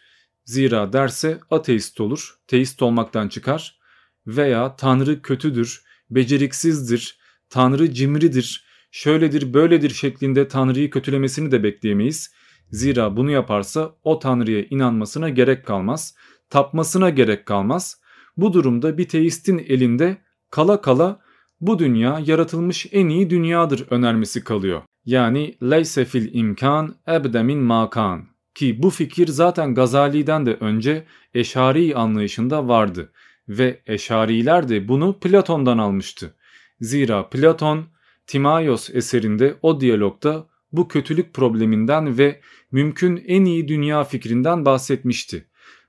Zira 0.45 0.93
derse 0.93 1.41
ateist 1.51 2.01
olur, 2.01 2.35
teist 2.47 2.83
olmaktan 2.83 3.29
çıkar 3.29 3.79
veya 4.27 4.77
Tanrı 4.77 5.23
kötüdür, 5.23 5.83
beceriksizdir, 6.11 7.19
Tanrı 7.49 7.93
cimridir, 7.95 8.65
şöyledir 8.93 9.55
böyledir 9.55 9.91
şeklinde 9.91 10.49
Tanrı'yı 10.49 10.91
kötülemesini 10.91 11.51
de 11.51 11.63
bekleyemeyiz. 11.63 12.35
Zira 12.71 13.17
bunu 13.17 13.31
yaparsa 13.31 13.95
o 14.05 14.19
Tanrı'ya 14.19 14.65
inanmasına 14.71 15.29
gerek 15.29 15.67
kalmaz, 15.67 16.15
tapmasına 16.51 17.11
gerek 17.11 17.47
kalmaz. 17.47 18.01
Bu 18.37 18.53
durumda 18.53 18.99
bir 18.99 19.09
teistin 19.09 19.59
elinde 19.59 20.17
kala 20.51 20.81
kala 20.81 21.21
bu 21.61 21.79
dünya 21.79 22.21
yaratılmış 22.27 22.87
en 22.93 23.09
iyi 23.09 23.31
dünyadır 23.31 23.87
önermesi 23.91 24.45
kalıyor. 24.45 24.83
Yani 25.05 25.55
leyse 25.63 26.05
fil 26.05 26.35
imkan 26.35 26.95
ebdemin 27.09 27.59
makan 27.59 28.25
ki 28.55 28.83
bu 28.83 28.91
fikir 28.91 29.29
zaten 29.29 29.75
Gazali'den 29.75 30.47
de 30.47 30.55
önce 30.55 31.05
Eşari 31.35 31.97
anlayışında 31.97 32.69
vardı 32.69 33.13
ve 33.49 33.83
Eşariler 33.87 34.69
de 34.69 34.89
bunu 34.89 35.19
Platon'dan 35.19 35.79
almıştı. 35.79 36.35
Zira 36.81 37.29
Platon 37.29 37.92
Timaios 38.27 38.91
eserinde 38.91 39.57
o 39.63 39.81
diyalogda 39.81 40.47
bu 40.73 40.89
kötülük 40.89 41.35
probleminden 41.35 42.19
ve 42.19 42.41
mümkün 42.73 43.25
en 43.27 43.45
iyi 43.45 43.69
dünya 43.69 44.05
fikrinden 44.05 44.65
bahsetmişti. 44.65 45.47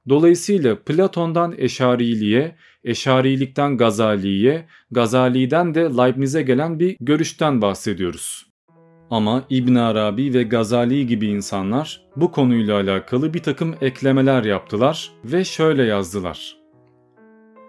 Dolayısıyla 0.09 0.79
Platon'dan 0.83 1.55
Eşariliğe, 1.57 2.55
Eşarilikten 2.83 3.77
Gazali'ye, 3.77 4.67
Gazali'den 4.91 5.75
de 5.75 5.79
Leibniz'e 5.79 6.41
gelen 6.41 6.79
bir 6.79 6.95
görüşten 6.99 7.61
bahsediyoruz. 7.61 8.45
Ama 9.09 9.45
İbn 9.49 9.75
Arabi 9.75 10.33
ve 10.33 10.43
Gazali 10.43 11.07
gibi 11.07 11.27
insanlar 11.27 12.01
bu 12.15 12.31
konuyla 12.31 12.75
alakalı 12.79 13.33
bir 13.33 13.43
takım 13.43 13.75
eklemeler 13.81 14.43
yaptılar 14.43 15.11
ve 15.25 15.45
şöyle 15.45 15.83
yazdılar. 15.83 16.57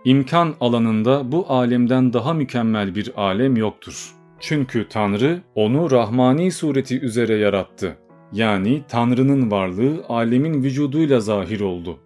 İmkan 0.04 0.54
alanında 0.60 1.32
bu 1.32 1.46
alemden 1.48 2.12
daha 2.12 2.34
mükemmel 2.34 2.94
bir 2.94 3.20
alem 3.22 3.56
yoktur. 3.56 4.23
Çünkü 4.46 4.88
Tanrı 4.88 5.40
onu 5.54 5.90
rahmani 5.90 6.52
sureti 6.52 7.00
üzere 7.00 7.36
yarattı. 7.36 7.96
Yani 8.32 8.82
Tanrı'nın 8.88 9.50
varlığı 9.50 10.04
alemin 10.08 10.62
vücuduyla 10.62 11.20
zahir 11.20 11.60
oldu. 11.60 11.98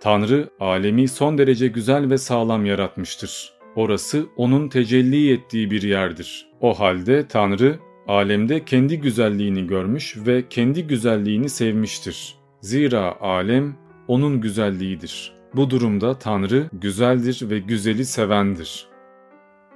Tanrı 0.00 0.48
alemi 0.60 1.08
son 1.08 1.38
derece 1.38 1.68
güzel 1.68 2.10
ve 2.10 2.18
sağlam 2.18 2.66
yaratmıştır. 2.66 3.52
Orası 3.76 4.26
onun 4.36 4.68
tecelli 4.68 5.32
ettiği 5.32 5.70
bir 5.70 5.82
yerdir. 5.82 6.46
O 6.60 6.80
halde 6.80 7.28
Tanrı 7.28 7.78
alemde 8.08 8.64
kendi 8.64 9.00
güzelliğini 9.00 9.66
görmüş 9.66 10.16
ve 10.26 10.48
kendi 10.50 10.86
güzelliğini 10.86 11.48
sevmiştir. 11.48 12.34
Zira 12.60 13.20
alem 13.20 13.76
onun 14.08 14.40
güzelliğidir. 14.40 15.32
Bu 15.54 15.70
durumda 15.70 16.18
Tanrı 16.18 16.68
güzeldir 16.72 17.50
ve 17.50 17.58
güzeli 17.58 18.04
sevendir. 18.04 18.91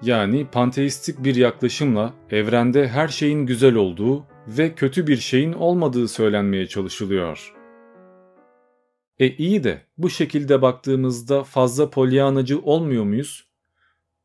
Yani 0.03 0.47
panteistik 0.53 1.25
bir 1.25 1.35
yaklaşımla 1.35 2.15
evrende 2.31 2.89
her 2.89 3.09
şeyin 3.09 3.47
güzel 3.47 3.75
olduğu 3.75 4.27
ve 4.49 4.75
kötü 4.75 5.07
bir 5.07 5.17
şeyin 5.17 5.53
olmadığı 5.53 6.09
söylenmeye 6.09 6.67
çalışılıyor. 6.67 7.55
E 9.19 9.29
iyi 9.29 9.65
de 9.65 9.87
bu 9.99 10.11
şekilde 10.11 10.63
baktığımızda 10.63 11.45
fazla 11.45 11.91
polyanacı 11.91 12.61
olmuyor 12.61 13.05
muyuz? 13.05 13.49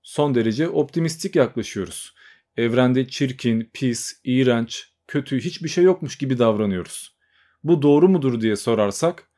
Son 0.04 0.36
derece 0.36 0.70
optimistik 0.70 1.36
yaklaşıyoruz. 1.36 2.16
Evrende 2.58 3.08
çirkin, 3.08 3.70
pis, 3.74 4.22
iğrenç, 4.24 4.94
kötü 5.08 5.40
hiçbir 5.40 5.70
şey 5.70 5.84
yokmuş 5.84 6.18
gibi 6.18 6.40
davranıyoruz. 6.40 7.16
Bu 7.64 7.82
doğru 7.82 8.10
mudur 8.10 8.42
diye 8.42 8.56
sorarsak 8.56 9.30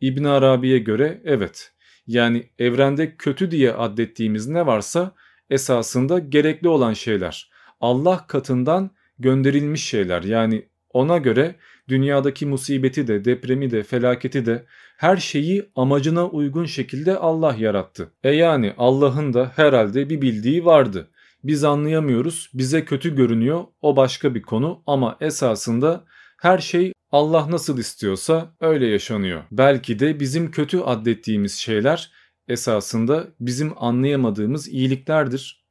İbn 0.00 0.24
Arabi'ye 0.24 0.78
göre 0.78 1.22
evet. 1.24 1.72
Yani 2.06 2.50
evrende 2.58 3.16
kötü 3.16 3.50
diye 3.50 3.72
adettiğimiz 3.72 4.46
ne 4.48 4.66
varsa 4.66 5.14
esasında 5.52 6.18
gerekli 6.18 6.68
olan 6.68 6.92
şeyler. 6.92 7.50
Allah 7.80 8.26
katından 8.26 8.90
gönderilmiş 9.18 9.84
şeyler. 9.84 10.22
Yani 10.22 10.68
ona 10.90 11.18
göre 11.18 11.56
dünyadaki 11.88 12.46
musibeti 12.46 13.06
de, 13.06 13.24
depremi 13.24 13.70
de, 13.70 13.82
felaketi 13.82 14.46
de 14.46 14.64
her 14.96 15.16
şeyi 15.16 15.70
amacına 15.76 16.28
uygun 16.28 16.64
şekilde 16.64 17.16
Allah 17.16 17.56
yarattı. 17.58 18.12
E 18.24 18.30
yani 18.30 18.74
Allah'ın 18.78 19.32
da 19.32 19.52
herhalde 19.56 20.10
bir 20.10 20.22
bildiği 20.22 20.64
vardı. 20.64 21.10
Biz 21.44 21.64
anlayamıyoruz, 21.64 22.50
bize 22.54 22.84
kötü 22.84 23.16
görünüyor, 23.16 23.64
o 23.82 23.96
başka 23.96 24.34
bir 24.34 24.42
konu 24.42 24.82
ama 24.86 25.16
esasında 25.20 26.04
her 26.40 26.58
şey 26.58 26.92
Allah 27.12 27.50
nasıl 27.50 27.78
istiyorsa 27.78 28.54
öyle 28.60 28.86
yaşanıyor. 28.86 29.42
Belki 29.50 29.98
de 29.98 30.20
bizim 30.20 30.50
kötü 30.50 30.78
adettiğimiz 30.80 31.54
şeyler 31.54 32.10
esasında 32.48 33.28
bizim 33.40 33.72
anlayamadığımız 33.76 34.68
iyiliklerdir. 34.68 35.66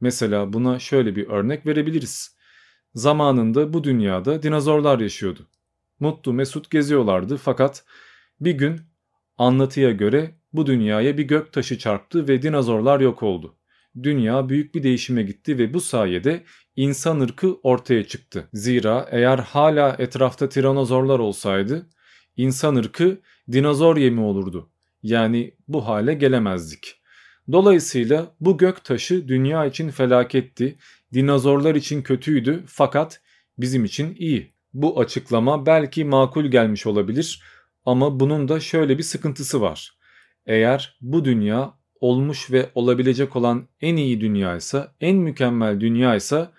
Mesela 0.00 0.52
buna 0.52 0.78
şöyle 0.78 1.16
bir 1.16 1.28
örnek 1.28 1.66
verebiliriz. 1.66 2.36
Zamanında 2.94 3.72
bu 3.72 3.84
dünyada 3.84 4.42
dinozorlar 4.42 5.00
yaşıyordu. 5.00 5.48
Mutlu 6.00 6.32
mesut 6.32 6.70
geziyorlardı 6.70 7.36
fakat 7.36 7.84
bir 8.40 8.52
gün 8.52 8.80
anlatıya 9.38 9.90
göre 9.90 10.34
bu 10.52 10.66
dünyaya 10.66 11.18
bir 11.18 11.24
gök 11.24 11.52
taşı 11.52 11.78
çarptı 11.78 12.28
ve 12.28 12.42
dinozorlar 12.42 13.00
yok 13.00 13.22
oldu. 13.22 13.56
Dünya 14.02 14.48
büyük 14.48 14.74
bir 14.74 14.82
değişime 14.82 15.22
gitti 15.22 15.58
ve 15.58 15.74
bu 15.74 15.80
sayede 15.80 16.44
insan 16.76 17.20
ırkı 17.20 17.54
ortaya 17.62 18.06
çıktı. 18.06 18.48
Zira 18.52 19.08
eğer 19.10 19.38
hala 19.38 19.96
etrafta 19.98 20.48
tiranozorlar 20.48 21.18
olsaydı 21.18 21.86
insan 22.36 22.76
ırkı 22.76 23.20
dinozor 23.52 23.96
yemi 23.96 24.20
olurdu. 24.20 24.70
Yani 25.06 25.54
bu 25.68 25.86
hale 25.86 26.14
gelemezdik. 26.14 27.00
Dolayısıyla 27.52 28.34
bu 28.40 28.58
gök 28.58 28.84
taşı 28.84 29.28
dünya 29.28 29.66
için 29.66 29.90
felaketti, 29.90 30.78
dinozorlar 31.14 31.74
için 31.74 32.02
kötüydü 32.02 32.64
fakat 32.66 33.20
bizim 33.58 33.84
için 33.84 34.14
iyi. 34.18 34.52
Bu 34.74 35.00
açıklama 35.00 35.66
belki 35.66 36.04
makul 36.04 36.44
gelmiş 36.44 36.86
olabilir 36.86 37.42
ama 37.84 38.20
bunun 38.20 38.48
da 38.48 38.60
şöyle 38.60 38.98
bir 38.98 39.02
sıkıntısı 39.02 39.60
var. 39.60 39.92
Eğer 40.46 40.96
bu 41.00 41.24
dünya 41.24 41.74
olmuş 42.00 42.50
ve 42.50 42.70
olabilecek 42.74 43.36
olan 43.36 43.68
en 43.80 43.96
iyi 43.96 44.20
dünyaysa, 44.20 44.94
en 45.00 45.16
mükemmel 45.16 45.80
dünyaysa 45.80 46.52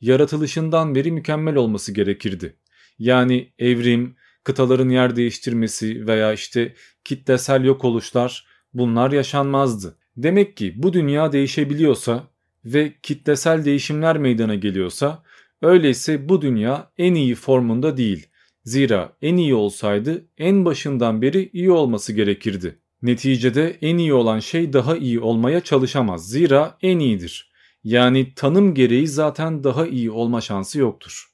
yaratılışından 0.00 0.94
beri 0.94 1.12
mükemmel 1.12 1.56
olması 1.56 1.92
gerekirdi. 1.94 2.56
Yani 2.98 3.52
evrim, 3.58 4.16
kıtaların 4.44 4.88
yer 4.88 5.16
değiştirmesi 5.16 6.06
veya 6.06 6.32
işte 6.32 6.74
kitlesel 7.04 7.64
yok 7.64 7.84
oluşlar 7.84 8.46
bunlar 8.74 9.12
yaşanmazdı. 9.12 9.96
Demek 10.16 10.56
ki 10.56 10.74
bu 10.76 10.92
dünya 10.92 11.32
değişebiliyorsa 11.32 12.24
ve 12.64 12.92
kitlesel 13.02 13.64
değişimler 13.64 14.18
meydana 14.18 14.54
geliyorsa 14.54 15.22
öyleyse 15.62 16.28
bu 16.28 16.42
dünya 16.42 16.92
en 16.98 17.14
iyi 17.14 17.34
formunda 17.34 17.96
değil. 17.96 18.26
Zira 18.64 19.16
en 19.22 19.36
iyi 19.36 19.54
olsaydı 19.54 20.24
en 20.38 20.64
başından 20.64 21.22
beri 21.22 21.50
iyi 21.52 21.70
olması 21.70 22.12
gerekirdi. 22.12 22.78
Neticede 23.02 23.78
en 23.82 23.98
iyi 23.98 24.14
olan 24.14 24.38
şey 24.38 24.72
daha 24.72 24.96
iyi 24.96 25.20
olmaya 25.20 25.60
çalışamaz. 25.60 26.30
Zira 26.30 26.78
en 26.82 26.98
iyidir. 26.98 27.52
Yani 27.84 28.34
tanım 28.34 28.74
gereği 28.74 29.08
zaten 29.08 29.64
daha 29.64 29.86
iyi 29.86 30.10
olma 30.10 30.40
şansı 30.40 30.78
yoktur. 30.78 31.26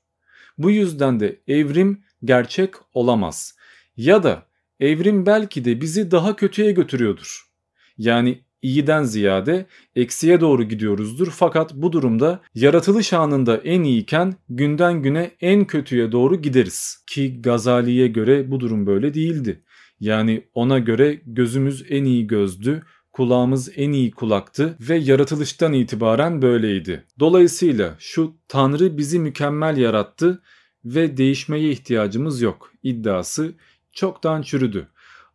Bu 0.59 0.71
yüzden 0.71 1.21
de 1.21 1.41
evrim 1.49 2.05
gerçek 2.25 2.75
olamaz. 2.95 3.57
Ya 3.97 4.23
da 4.23 4.47
evrim 4.81 5.27
belki 5.27 5.65
de 5.65 5.81
bizi 5.81 6.11
daha 6.11 6.37
kötüye 6.37 6.73
götürüyordur. 6.73 7.51
Yani 7.99 8.41
iyiden 8.63 9.05
ziyade 9.05 9.67
eksiye 9.97 10.41
doğru 10.41 10.63
gidiyoruzdur 10.63 11.31
fakat 11.31 11.75
bu 11.75 11.93
durumda 11.93 12.41
yaratılış 12.55 13.13
anında 13.13 13.57
en 13.57 13.83
iyiyken 13.83 14.35
günden 14.49 15.03
güne 15.03 15.31
en 15.41 15.65
kötüye 15.65 16.13
doğru 16.13 16.43
gideriz. 16.43 17.05
Ki 17.07 17.43
Gazali'ye 17.43 18.09
göre 18.09 18.51
bu 18.51 18.61
durum 18.61 18.87
böyle 18.87 19.15
değildi. 19.15 19.63
Yani 20.01 20.45
ona 20.55 20.79
göre 20.79 21.21
gözümüz 21.27 21.85
en 21.89 22.05
iyi 22.05 22.27
gözdü, 22.27 22.83
kulağımız 23.13 23.71
en 23.77 23.93
iyi 23.93 24.11
kulaktı 24.11 24.77
ve 24.81 24.97
yaratılıştan 24.97 25.73
itibaren 25.73 26.43
böyleydi. 26.43 27.05
Dolayısıyla 27.19 27.95
şu 27.99 28.35
Tanrı 28.49 28.99
bizi 28.99 29.19
mükemmel 29.19 29.77
yarattı 29.77 30.43
ve 30.85 31.17
değişmeye 31.17 31.71
ihtiyacımız 31.71 32.43
yok 32.43 32.73
iddiası 32.83 33.55
çoktan 33.93 34.43
çürüdü. 34.43 34.89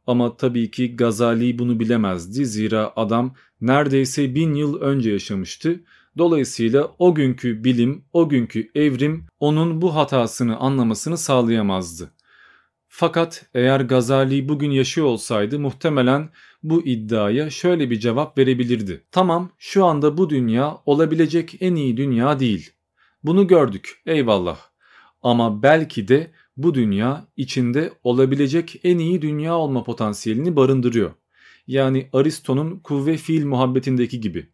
Ama 0.08 0.38
tabii 0.38 0.72
ki 0.72 0.96
Gazali 0.96 1.60
bunu 1.60 1.80
bilemezdi 1.80 2.46
zira 2.46 2.94
adam 2.96 3.36
neredeyse 3.62 4.36
bin 4.36 4.54
yıl 4.54 4.82
önce 4.82 5.12
yaşamıştı. 5.12 5.84
Dolayısıyla 6.18 6.96
o 7.00 7.16
günkü 7.16 7.64
bilim, 7.64 8.06
o 8.14 8.30
günkü 8.30 8.72
evrim 8.76 9.26
onun 9.40 9.82
bu 9.82 9.96
hatasını 9.96 10.58
anlamasını 10.58 11.18
sağlayamazdı. 11.18 12.12
Fakat 12.88 13.46
eğer 13.54 13.80
Gazali 13.80 14.50
bugün 14.50 14.72
yaşıyor 14.72 15.08
olsaydı 15.08 15.60
muhtemelen 15.60 16.30
bu 16.64 16.86
iddiaya 16.86 17.50
şöyle 17.50 17.90
bir 17.90 18.00
cevap 18.00 18.38
verebilirdi. 18.38 19.04
Tamam 19.12 19.52
şu 19.58 19.86
anda 19.86 20.18
bu 20.18 20.30
dünya 20.30 20.78
olabilecek 20.86 21.58
en 21.60 21.76
iyi 21.76 21.98
dünya 21.98 22.40
değil. 22.40 22.72
Bunu 23.24 23.48
gördük 23.48 24.02
eyvallah. 24.06 24.75
Ama 25.26 25.64
belki 25.64 26.08
de 26.08 26.32
bu 26.58 26.74
dünya 26.74 27.28
içinde 27.38 27.94
olabilecek 28.04 28.80
en 28.84 28.98
iyi 28.98 29.22
dünya 29.22 29.58
olma 29.58 29.84
potansiyelini 29.84 30.56
barındırıyor. 30.56 31.12
Yani 31.68 32.10
Aristo'nun 32.14 32.80
kuvve 32.80 33.18
fiil 33.18 33.46
muhabbetindeki 33.46 34.20
gibi. 34.20 34.50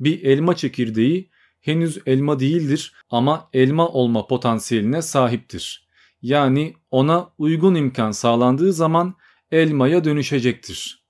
Bir 0.00 0.22
elma 0.22 0.56
çekirdeği 0.56 1.30
henüz 1.60 1.98
elma 2.06 2.40
değildir 2.40 2.94
ama 3.10 3.48
elma 3.52 3.88
olma 3.88 4.26
potansiyeline 4.26 5.02
sahiptir. 5.02 5.88
Yani 6.22 6.74
ona 6.90 7.30
uygun 7.38 7.74
imkan 7.74 8.10
sağlandığı 8.10 8.72
zaman 8.72 9.14
elmaya 9.50 10.04
dönüşecektir. 10.04 11.04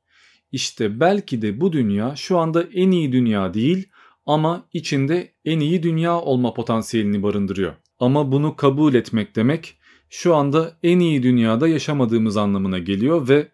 İşte 0.52 1.00
belki 1.00 1.42
de 1.42 1.60
bu 1.60 1.72
dünya 1.72 2.16
şu 2.16 2.38
anda 2.38 2.62
en 2.62 2.90
iyi 2.90 3.12
dünya 3.12 3.54
değil 3.54 3.88
ama 4.26 4.68
içinde 4.72 5.34
en 5.44 5.60
iyi 5.60 5.82
dünya 5.82 6.20
olma 6.20 6.54
potansiyelini 6.54 7.22
barındırıyor. 7.22 7.83
Ama 7.98 8.32
bunu 8.32 8.56
kabul 8.56 8.94
etmek 8.94 9.36
demek 9.36 9.78
şu 10.10 10.34
anda 10.34 10.78
en 10.82 10.98
iyi 10.98 11.22
dünyada 11.22 11.68
yaşamadığımız 11.68 12.36
anlamına 12.36 12.78
geliyor 12.78 13.28
ve 13.28 13.48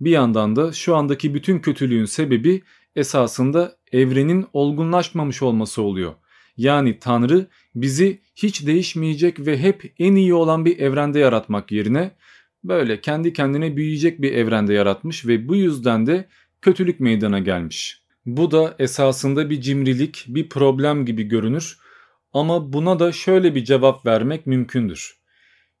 bir 0.00 0.10
yandan 0.10 0.56
da 0.56 0.72
şu 0.72 0.96
andaki 0.96 1.34
bütün 1.34 1.58
kötülüğün 1.58 2.04
sebebi 2.04 2.62
esasında 2.96 3.76
evrenin 3.92 4.46
olgunlaşmamış 4.52 5.42
olması 5.42 5.82
oluyor. 5.82 6.14
Yani 6.56 6.98
Tanrı 6.98 7.46
bizi 7.74 8.20
hiç 8.34 8.66
değişmeyecek 8.66 9.46
ve 9.46 9.58
hep 9.58 9.94
en 9.98 10.14
iyi 10.14 10.34
olan 10.34 10.64
bir 10.64 10.78
evrende 10.78 11.18
yaratmak 11.18 11.72
yerine 11.72 12.10
böyle 12.64 13.00
kendi 13.00 13.32
kendine 13.32 13.76
büyüyecek 13.76 14.22
bir 14.22 14.32
evrende 14.32 14.74
yaratmış 14.74 15.26
ve 15.26 15.48
bu 15.48 15.56
yüzden 15.56 16.06
de 16.06 16.28
kötülük 16.62 17.00
meydana 17.00 17.38
gelmiş. 17.38 18.02
Bu 18.26 18.50
da 18.50 18.74
esasında 18.78 19.50
bir 19.50 19.60
cimrilik, 19.60 20.24
bir 20.28 20.48
problem 20.48 21.06
gibi 21.06 21.22
görünür 21.22 21.78
ama 22.36 22.72
buna 22.72 22.98
da 22.98 23.12
şöyle 23.12 23.54
bir 23.54 23.64
cevap 23.64 24.06
vermek 24.06 24.46
mümkündür. 24.46 25.18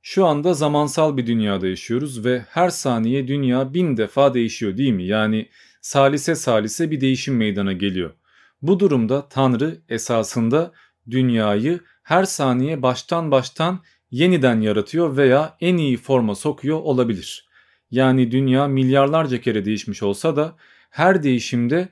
Şu 0.02 0.26
anda 0.26 0.54
zamansal 0.54 1.16
bir 1.16 1.26
dünyada 1.26 1.66
yaşıyoruz 1.66 2.24
ve 2.24 2.44
her 2.48 2.70
saniye 2.70 3.28
dünya 3.28 3.74
bin 3.74 3.96
defa 3.96 4.34
değişiyor 4.34 4.76
değil 4.76 4.92
mi? 4.92 5.04
Yani 5.04 5.48
salise 5.80 6.34
salise 6.34 6.90
bir 6.90 7.00
değişim 7.00 7.36
meydana 7.36 7.72
geliyor. 7.72 8.14
Bu 8.62 8.80
durumda 8.80 9.28
Tanrı 9.28 9.82
esasında 9.88 10.72
dünyayı 11.10 11.80
her 12.02 12.24
saniye 12.24 12.82
baştan 12.82 13.30
baştan 13.30 13.82
yeniden 14.10 14.60
yaratıyor 14.60 15.16
veya 15.16 15.56
en 15.60 15.76
iyi 15.76 15.96
forma 15.96 16.34
sokuyor 16.34 16.78
olabilir. 16.78 17.48
Yani 17.90 18.30
dünya 18.30 18.66
milyarlarca 18.66 19.40
kere 19.40 19.64
değişmiş 19.64 20.02
olsa 20.02 20.36
da 20.36 20.56
her 20.90 21.22
değişimde 21.22 21.88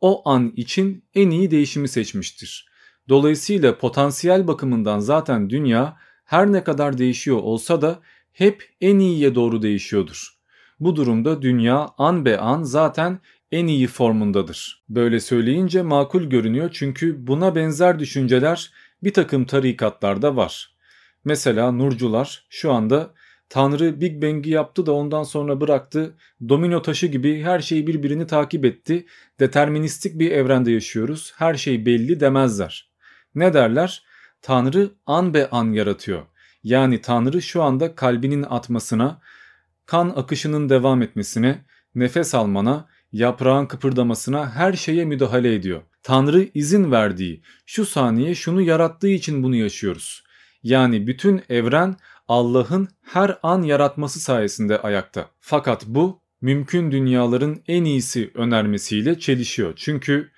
o 0.00 0.28
an 0.28 0.52
için 0.56 1.04
en 1.14 1.30
iyi 1.30 1.50
değişimi 1.50 1.88
seçmiştir. 1.88 2.75
Dolayısıyla 3.08 3.78
potansiyel 3.78 4.46
bakımından 4.46 4.98
zaten 4.98 5.50
dünya 5.50 5.96
her 6.24 6.52
ne 6.52 6.64
kadar 6.64 6.98
değişiyor 6.98 7.36
olsa 7.36 7.82
da 7.82 8.00
hep 8.32 8.70
en 8.80 8.98
iyiye 8.98 9.34
doğru 9.34 9.62
değişiyordur. 9.62 10.36
Bu 10.80 10.96
durumda 10.96 11.42
dünya 11.42 11.88
an 11.98 12.24
be 12.24 12.38
an 12.38 12.62
zaten 12.62 13.18
en 13.52 13.66
iyi 13.66 13.86
formundadır. 13.86 14.84
Böyle 14.88 15.20
söyleyince 15.20 15.82
makul 15.82 16.22
görünüyor 16.22 16.70
çünkü 16.72 17.26
buna 17.26 17.54
benzer 17.54 17.98
düşünceler 17.98 18.70
bir 19.02 19.12
takım 19.12 19.44
tarikatlarda 19.44 20.36
var. 20.36 20.76
Mesela 21.24 21.72
Nurcular 21.72 22.46
şu 22.50 22.72
anda 22.72 23.14
Tanrı 23.48 24.00
Big 24.00 24.22
Bang'i 24.22 24.50
yaptı 24.50 24.86
da 24.86 24.92
ondan 24.92 25.22
sonra 25.22 25.60
bıraktı. 25.60 26.14
Domino 26.48 26.82
taşı 26.82 27.06
gibi 27.06 27.42
her 27.42 27.60
şey 27.60 27.86
birbirini 27.86 28.26
takip 28.26 28.64
etti. 28.64 29.06
Deterministik 29.40 30.18
bir 30.18 30.30
evrende 30.30 30.72
yaşıyoruz. 30.72 31.32
Her 31.36 31.54
şey 31.54 31.86
belli 31.86 32.20
demezler. 32.20 32.85
Ne 33.36 33.54
derler? 33.54 34.02
Tanrı 34.42 34.90
an 35.06 35.34
be 35.34 35.50
an 35.50 35.72
yaratıyor. 35.72 36.22
Yani 36.62 37.00
Tanrı 37.00 37.42
şu 37.42 37.62
anda 37.62 37.94
kalbinin 37.94 38.42
atmasına, 38.42 39.20
kan 39.86 40.12
akışının 40.16 40.68
devam 40.68 41.02
etmesine, 41.02 41.64
nefes 41.94 42.34
almana, 42.34 42.88
yaprağın 43.12 43.66
kıpırdamasına 43.66 44.50
her 44.50 44.72
şeye 44.72 45.04
müdahale 45.04 45.54
ediyor. 45.54 45.82
Tanrı 46.02 46.48
izin 46.54 46.92
verdiği, 46.92 47.42
şu 47.66 47.86
saniye 47.86 48.34
şunu 48.34 48.62
yarattığı 48.62 49.08
için 49.08 49.42
bunu 49.42 49.56
yaşıyoruz. 49.56 50.24
Yani 50.62 51.06
bütün 51.06 51.42
evren 51.48 51.96
Allah'ın 52.28 52.88
her 53.02 53.38
an 53.42 53.62
yaratması 53.62 54.20
sayesinde 54.20 54.78
ayakta. 54.78 55.30
Fakat 55.40 55.86
bu 55.86 56.20
mümkün 56.40 56.92
dünyaların 56.92 57.62
en 57.68 57.84
iyisi 57.84 58.30
önermesiyle 58.34 59.18
çelişiyor. 59.18 59.72
Çünkü 59.76 60.30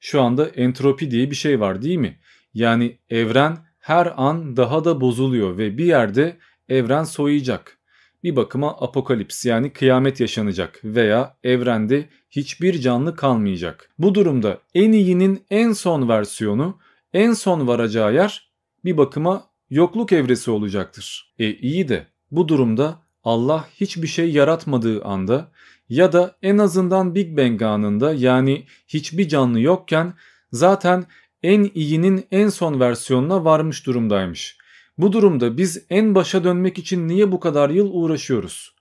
şu 0.00 0.22
anda 0.22 0.48
entropi 0.48 1.10
diye 1.10 1.30
bir 1.30 1.36
şey 1.36 1.60
var 1.60 1.82
değil 1.82 1.98
mi? 1.98 2.18
Yani 2.56 2.98
evren 3.10 3.58
her 3.78 4.12
an 4.16 4.56
daha 4.56 4.84
da 4.84 5.00
bozuluyor 5.00 5.58
ve 5.58 5.78
bir 5.78 5.84
yerde 5.84 6.36
evren 6.68 7.04
soyacak. 7.04 7.78
Bir 8.24 8.36
bakıma 8.36 8.70
apokalips 8.80 9.44
yani 9.44 9.72
kıyamet 9.72 10.20
yaşanacak 10.20 10.80
veya 10.84 11.36
evrende 11.44 12.08
hiçbir 12.30 12.80
canlı 12.80 13.16
kalmayacak. 13.16 13.90
Bu 13.98 14.14
durumda 14.14 14.58
en 14.74 14.92
iyinin 14.92 15.44
en 15.50 15.72
son 15.72 16.08
versiyonu, 16.08 16.78
en 17.12 17.32
son 17.32 17.66
varacağı 17.66 18.14
yer 18.14 18.50
bir 18.84 18.96
bakıma 18.96 19.44
yokluk 19.70 20.12
evresi 20.12 20.50
olacaktır. 20.50 21.34
E 21.38 21.50
iyi 21.54 21.88
de 21.88 22.06
bu 22.30 22.48
durumda 22.48 23.02
Allah 23.24 23.68
hiçbir 23.80 24.08
şey 24.08 24.30
yaratmadığı 24.30 25.04
anda 25.04 25.50
ya 25.88 26.12
da 26.12 26.36
en 26.42 26.58
azından 26.58 27.14
Big 27.14 27.38
Bang 27.38 27.62
anında 27.62 28.14
yani 28.14 28.64
hiçbir 28.88 29.28
canlı 29.28 29.60
yokken 29.60 30.14
zaten 30.52 31.06
en 31.42 31.70
iyinin 31.74 32.26
en 32.30 32.48
son 32.48 32.80
versiyonuna 32.80 33.44
varmış 33.44 33.86
durumdaymış. 33.86 34.58
Bu 34.98 35.12
durumda 35.12 35.56
biz 35.56 35.86
en 35.90 36.14
başa 36.14 36.44
dönmek 36.44 36.78
için 36.78 37.08
niye 37.08 37.32
bu 37.32 37.40
kadar 37.40 37.70
yıl 37.70 37.90
uğraşıyoruz? 37.92 38.74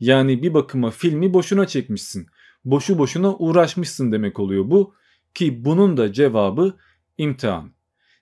Yani 0.00 0.42
bir 0.42 0.54
bakıma 0.54 0.90
filmi 0.90 1.34
boşuna 1.34 1.66
çekmişsin. 1.66 2.26
Boşu 2.64 2.98
boşuna 2.98 3.36
uğraşmışsın 3.36 4.12
demek 4.12 4.40
oluyor 4.40 4.70
bu 4.70 4.94
ki 5.34 5.64
bunun 5.64 5.96
da 5.96 6.12
cevabı 6.12 6.76
imtihan. 7.18 7.72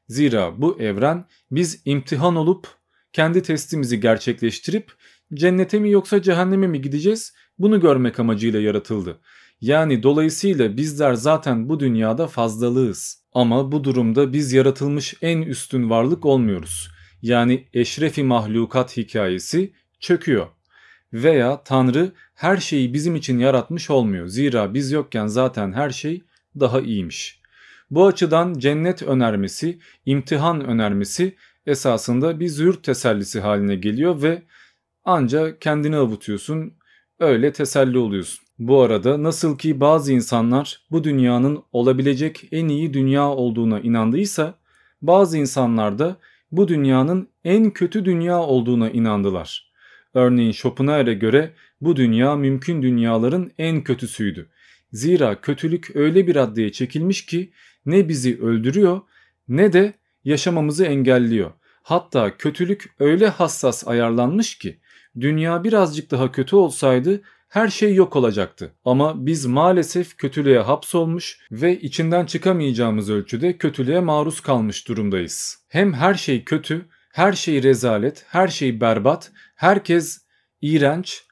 Zira 0.09 0.63
bu 0.63 0.81
evren 0.81 1.27
biz 1.51 1.83
imtihan 1.85 2.37
olup 2.37 2.69
kendi 3.13 3.43
testimizi 3.43 4.01
gerçekleştirip 4.01 4.93
cennete 5.35 5.79
mi 5.79 5.91
yoksa 5.91 6.23
cehenneme 6.23 6.67
mi 6.67 6.83
gideceğiz 6.83 7.35
bunu 7.59 7.81
görmek 7.81 8.21
amacıyla 8.21 8.61
yaratıldı. 8.61 9.21
Yani 9.61 10.03
dolayısıyla 10.03 10.77
bizler 10.77 11.15
zaten 11.15 11.69
bu 11.69 11.81
dünyada 11.81 12.27
fazlalığız. 12.27 13.20
Ama 13.33 13.73
bu 13.73 13.85
durumda 13.85 14.33
biz 14.33 14.53
yaratılmış 14.53 15.15
en 15.23 15.43
üstün 15.43 15.91
varlık 15.91 16.27
olmuyoruz. 16.27 16.91
Yani 17.23 17.69
eşrefi 17.73 18.23
mahlukat 18.23 18.97
hikayesi 18.97 19.73
çöküyor. 20.01 20.47
Veya 21.13 21.63
Tanrı 21.65 22.13
her 22.35 22.57
şeyi 22.57 22.95
bizim 22.95 23.17
için 23.17 23.39
yaratmış 23.39 23.91
olmuyor. 23.91 24.27
Zira 24.27 24.75
biz 24.75 24.93
yokken 24.93 25.27
zaten 25.27 25.73
her 25.73 25.91
şey 25.91 26.23
daha 26.61 26.81
iyiymiş. 26.81 27.41
Bu 27.91 28.07
açıdan 28.07 28.55
cennet 28.55 29.03
önermesi, 29.03 29.79
imtihan 30.07 30.65
önermesi 30.65 31.37
esasında 31.67 32.41
bir 32.41 32.49
züğürt 32.49 32.85
tesellisi 32.85 33.41
haline 33.41 33.77
geliyor 33.77 34.23
ve 34.23 34.43
anca 35.05 35.59
kendini 35.59 35.97
avutuyorsun, 35.97 36.75
öyle 37.19 37.53
teselli 37.53 37.99
oluyorsun. 37.99 38.45
Bu 38.61 38.81
arada 38.83 39.23
nasıl 39.23 39.59
ki 39.59 39.81
bazı 39.81 40.13
insanlar 40.13 40.81
bu 40.91 41.05
dünyanın 41.05 41.63
olabilecek 41.73 42.49
en 42.53 42.69
iyi 42.69 42.95
dünya 42.95 43.29
olduğuna 43.29 43.81
inandıysa, 43.81 44.55
bazı 45.03 45.39
insanlar 45.39 45.99
da 45.99 46.17
bu 46.53 46.69
dünyanın 46.69 47.29
en 47.45 47.71
kötü 47.71 48.05
dünya 48.05 48.39
olduğuna 48.39 48.91
inandılar. 48.91 49.73
Örneğin 50.15 50.53
Schopenhauer'e 50.53 51.15
göre 51.15 51.55
bu 51.81 51.97
dünya 51.97 52.37
mümkün 52.37 52.83
dünyaların 52.83 53.51
en 53.59 53.85
kötüsüydü. 53.85 54.49
Zira 54.93 55.41
kötülük 55.41 55.97
öyle 55.97 56.27
bir 56.27 56.35
raddeye 56.35 56.73
çekilmiş 56.73 57.27
ki 57.27 57.53
ne 57.87 58.09
bizi 58.09 58.41
öldürüyor 58.41 59.01
ne 59.49 59.73
de 59.73 59.95
yaşamamızı 60.25 60.85
engelliyor. 60.85 61.51
Hatta 61.83 62.37
kötülük 62.37 62.95
öyle 62.99 63.29
hassas 63.29 63.89
ayarlanmış 63.89 64.59
ki 64.59 64.79
dünya 65.21 65.65
birazcık 65.65 66.11
daha 66.11 66.33
kötü 66.33 66.57
olsaydı 66.57 67.23
her 67.51 67.69
şey 67.69 67.95
yok 67.95 68.17
olacaktı. 68.17 68.73
Ama 68.85 69.27
biz 69.27 69.47
maalesef 69.47 70.17
kötülüğe 70.17 70.59
hapsolmuş 70.59 71.39
ve 71.53 71.81
içinden 71.81 72.27
çıkamayacağımız 72.27 73.11
ölçüde 73.11 73.59
kötülüğe 73.59 74.01
maruz 74.01 74.41
kalmış 74.41 74.89
durumdayız. 74.89 75.65
Hem 75.69 75.93
her 75.93 76.15
şey 76.15 76.45
kötü, 76.45 76.87
her 77.13 77.33
şey 77.33 77.63
rezalet, 77.63 78.25
her 78.29 78.49
şey 78.49 78.81
berbat, 78.81 79.33
herkes 79.57 80.21
iğrenç 80.61 81.25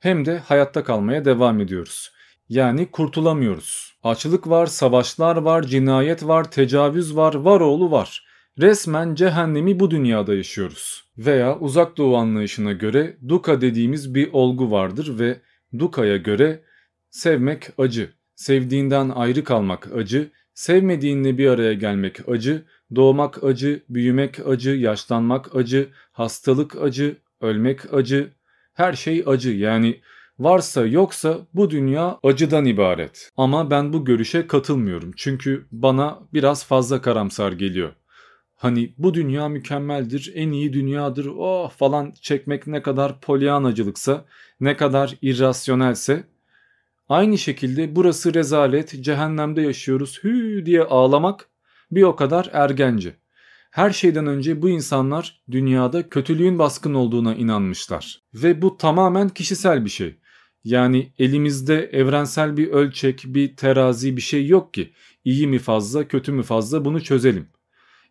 hem 0.00 0.26
de 0.26 0.38
hayatta 0.38 0.84
kalmaya 0.84 1.24
devam 1.24 1.60
ediyoruz. 1.60 2.12
Yani 2.48 2.90
kurtulamıyoruz. 2.90 3.92
Açlık 4.02 4.48
var, 4.48 4.66
savaşlar 4.66 5.36
var, 5.36 5.62
cinayet 5.62 6.26
var, 6.26 6.50
tecavüz 6.50 7.16
var, 7.16 7.34
var 7.34 7.60
oğlu 7.60 7.90
var. 7.90 8.26
Resmen 8.60 9.14
cehennemi 9.14 9.80
bu 9.80 9.90
dünyada 9.90 10.34
yaşıyoruz. 10.34 11.04
Veya 11.18 11.58
uzak 11.58 11.96
doğu 11.96 12.16
anlayışına 12.16 12.72
göre 12.72 13.16
duka 13.28 13.60
dediğimiz 13.60 14.14
bir 14.14 14.32
olgu 14.32 14.70
vardır 14.70 15.18
ve 15.18 15.40
dukaya 15.78 16.16
göre 16.16 16.62
sevmek 17.10 17.70
acı, 17.78 18.10
sevdiğinden 18.34 19.08
ayrı 19.08 19.44
kalmak 19.44 19.92
acı, 19.94 20.30
sevmediğinle 20.54 21.38
bir 21.38 21.48
araya 21.48 21.72
gelmek 21.72 22.28
acı, 22.28 22.62
doğmak 22.94 23.44
acı, 23.44 23.82
büyümek 23.88 24.46
acı, 24.46 24.70
yaşlanmak 24.70 25.56
acı, 25.56 25.88
hastalık 26.12 26.76
acı, 26.82 27.16
ölmek 27.40 27.94
acı, 27.94 28.30
her 28.74 28.92
şey 28.92 29.22
acı 29.26 29.50
yani 29.50 30.00
varsa 30.38 30.86
yoksa 30.86 31.38
bu 31.54 31.70
dünya 31.70 32.18
acıdan 32.22 32.64
ibaret. 32.64 33.30
Ama 33.36 33.70
ben 33.70 33.92
bu 33.92 34.04
görüşe 34.04 34.46
katılmıyorum 34.46 35.12
çünkü 35.16 35.66
bana 35.72 36.18
biraz 36.32 36.66
fazla 36.66 37.02
karamsar 37.02 37.52
geliyor. 37.52 37.92
Hani 38.62 38.94
bu 38.98 39.14
dünya 39.14 39.48
mükemmeldir, 39.48 40.32
en 40.34 40.52
iyi 40.52 40.72
dünyadır, 40.72 41.26
oh 41.36 41.70
falan 41.70 42.14
çekmek 42.20 42.66
ne 42.66 42.82
kadar 42.82 43.20
polyanacılıksa, 43.20 44.24
ne 44.60 44.76
kadar 44.76 45.18
irrasyonelse, 45.22 46.24
aynı 47.08 47.38
şekilde 47.38 47.96
burası 47.96 48.34
rezalet, 48.34 49.04
cehennemde 49.04 49.62
yaşıyoruz 49.62 50.24
hü 50.24 50.66
diye 50.66 50.82
ağlamak 50.82 51.48
bir 51.90 52.02
o 52.02 52.16
kadar 52.16 52.50
ergence. 52.52 53.16
Her 53.70 53.90
şeyden 53.90 54.26
önce 54.26 54.62
bu 54.62 54.68
insanlar 54.68 55.42
dünyada 55.50 56.08
kötülüğün 56.08 56.58
baskın 56.58 56.94
olduğuna 56.94 57.34
inanmışlar. 57.34 58.22
Ve 58.34 58.62
bu 58.62 58.76
tamamen 58.76 59.28
kişisel 59.28 59.84
bir 59.84 59.90
şey. 59.90 60.16
Yani 60.64 61.12
elimizde 61.18 61.90
evrensel 61.92 62.56
bir 62.56 62.68
ölçek, 62.68 63.22
bir 63.26 63.56
terazi 63.56 64.16
bir 64.16 64.22
şey 64.22 64.46
yok 64.46 64.74
ki. 64.74 64.92
İyi 65.24 65.46
mi 65.46 65.58
fazla, 65.58 66.08
kötü 66.08 66.32
mü 66.32 66.42
fazla 66.42 66.84
bunu 66.84 67.02
çözelim. 67.02 67.48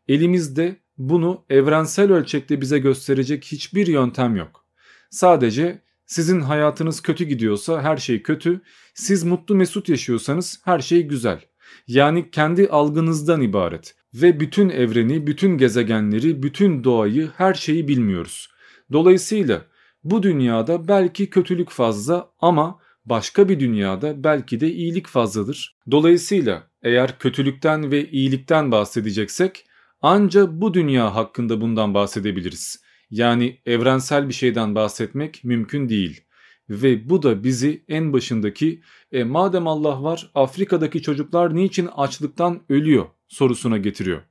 Elimizde 0.07 0.75
bunu 0.97 1.45
evrensel 1.49 2.11
ölçekte 2.11 2.61
bize 2.61 2.79
gösterecek 2.79 3.45
hiçbir 3.45 3.87
yöntem 3.87 4.35
yok. 4.35 4.65
Sadece 5.09 5.81
sizin 6.05 6.41
hayatınız 6.41 7.01
kötü 7.01 7.23
gidiyorsa 7.23 7.81
her 7.81 7.97
şey 7.97 8.23
kötü, 8.23 8.61
siz 8.93 9.23
mutlu 9.23 9.55
mesut 9.55 9.89
yaşıyorsanız 9.89 10.61
her 10.65 10.79
şey 10.79 11.03
güzel. 11.03 11.41
Yani 11.87 12.31
kendi 12.31 12.67
algınızdan 12.67 13.41
ibaret 13.41 13.95
ve 14.13 14.39
bütün 14.39 14.69
evreni, 14.69 15.27
bütün 15.27 15.57
gezegenleri, 15.57 16.43
bütün 16.43 16.83
doğayı, 16.83 17.29
her 17.37 17.53
şeyi 17.53 17.87
bilmiyoruz. 17.87 18.49
Dolayısıyla 18.91 19.61
bu 20.03 20.23
dünyada 20.23 20.87
belki 20.87 21.29
kötülük 21.29 21.69
fazla 21.69 22.31
ama 22.39 22.79
başka 23.05 23.49
bir 23.49 23.59
dünyada 23.59 24.23
belki 24.23 24.59
de 24.59 24.71
iyilik 24.71 25.07
fazladır. 25.07 25.77
Dolayısıyla 25.91 26.67
eğer 26.83 27.19
kötülükten 27.19 27.91
ve 27.91 28.09
iyilikten 28.09 28.71
bahsedeceksek 28.71 29.65
Anca 30.01 30.61
bu 30.61 30.73
dünya 30.73 31.15
hakkında 31.15 31.61
bundan 31.61 31.93
bahsedebiliriz. 31.93 32.83
Yani 33.09 33.61
evrensel 33.65 34.27
bir 34.27 34.33
şeyden 34.33 34.75
bahsetmek 34.75 35.43
mümkün 35.43 35.89
değil. 35.89 36.21
Ve 36.69 37.09
bu 37.09 37.23
da 37.23 37.43
bizi 37.43 37.83
en 37.87 38.13
başındaki 38.13 38.81
e, 39.11 39.23
madem 39.23 39.67
Allah 39.67 40.03
var 40.03 40.31
Afrika'daki 40.35 41.01
çocuklar 41.01 41.55
niçin 41.55 41.89
açlıktan 41.95 42.61
ölüyor 42.69 43.05
sorusuna 43.27 43.77
getiriyor. 43.77 44.21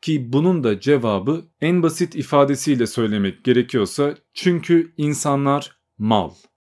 Ki 0.00 0.32
bunun 0.32 0.64
da 0.64 0.80
cevabı 0.80 1.44
en 1.60 1.82
basit 1.82 2.14
ifadesiyle 2.14 2.86
söylemek 2.86 3.44
gerekiyorsa 3.44 4.14
çünkü 4.34 4.92
insanlar 4.96 5.76
mal. 5.98 6.30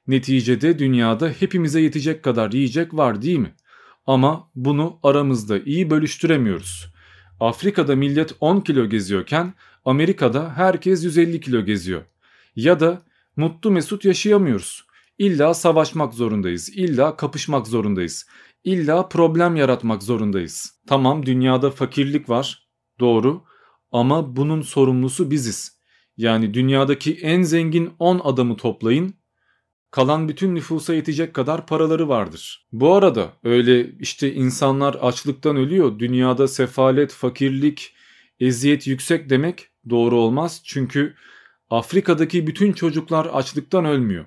Neticede 0.08 0.80
dünyada 0.80 1.30
hepimize 1.30 1.82
yetecek 1.82 2.23
kadar 2.23 2.52
yiyecek 2.52 2.93
var 2.93 3.21
değil 3.21 3.39
mi? 3.39 3.56
Ama 4.06 4.52
bunu 4.56 4.99
aramızda 5.04 5.60
iyi 5.60 5.89
bölüştüremiyoruz. 5.89 6.98
Afrika'da 7.39 7.95
millet 7.95 8.36
10 8.39 8.62
kilo 8.62 8.89
geziyorken 8.89 9.54
Amerika'da 9.86 10.58
herkes 10.58 11.04
150 11.04 11.41
kilo 11.41 11.65
geziyor. 11.65 12.02
Ya 12.56 12.80
da 12.80 13.02
mutlu 13.36 13.71
mesut 13.71 14.06
yaşayamıyoruz. 14.06 14.84
İlla 15.17 15.54
savaşmak 15.54 16.13
zorundayız. 16.13 16.69
İlla 16.69 17.15
kapışmak 17.15 17.67
zorundayız. 17.67 18.25
İlla 18.63 19.10
problem 19.10 19.56
yaratmak 19.56 20.04
zorundayız. 20.04 20.80
Tamam 20.88 21.25
dünyada 21.25 21.71
fakirlik 21.71 22.30
var. 22.30 22.67
Doğru. 22.99 23.43
Ama 23.91 24.36
bunun 24.36 24.62
sorumlusu 24.62 25.32
biziz. 25.32 25.80
Yani 26.17 26.54
dünyadaki 26.54 27.13
en 27.15 27.41
zengin 27.41 27.91
10 27.99 28.19
adamı 28.19 28.58
toplayın. 28.58 29.13
Kalan 29.91 30.30
bütün 30.30 30.56
nüfusa 30.56 30.93
yetecek 30.93 31.34
kadar 31.34 31.67
paraları 31.67 32.10
vardır. 32.10 32.67
Bu 32.71 32.93
arada 32.93 33.34
öyle 33.43 33.91
işte 33.99 34.34
insanlar 34.34 34.93
açlıktan 34.93 35.56
ölüyor, 35.56 35.99
dünyada 35.99 36.47
sefalet, 36.47 37.13
fakirlik, 37.13 37.93
eziyet 38.39 38.88
yüksek 38.88 39.30
demek 39.30 39.67
doğru 39.89 40.15
olmaz. 40.15 40.62
Çünkü 40.65 41.15
Afrika'daki 41.69 42.47
bütün 42.47 42.73
çocuklar 42.73 43.25
açlıktan 43.25 43.86
ölmüyor. 43.86 44.25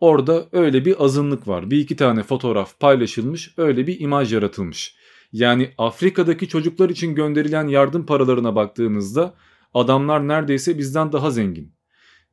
Orada 0.00 0.48
öyle 0.52 0.84
bir 0.84 1.04
azınlık 1.04 1.48
var. 1.48 1.70
Bir 1.70 1.78
iki 1.78 1.96
tane 1.96 2.22
fotoğraf 2.22 2.80
paylaşılmış, 2.80 3.54
öyle 3.56 3.86
bir 3.86 4.00
imaj 4.00 4.32
yaratılmış. 4.32 4.96
Yani 5.32 5.74
Afrika'daki 5.78 6.48
çocuklar 6.48 6.90
için 6.90 7.14
gönderilen 7.14 7.68
yardım 7.68 8.06
paralarına 8.06 8.56
baktığınızda 8.56 9.34
adamlar 9.74 10.28
neredeyse 10.28 10.78
bizden 10.78 11.12
daha 11.12 11.30
zengin. 11.30 11.74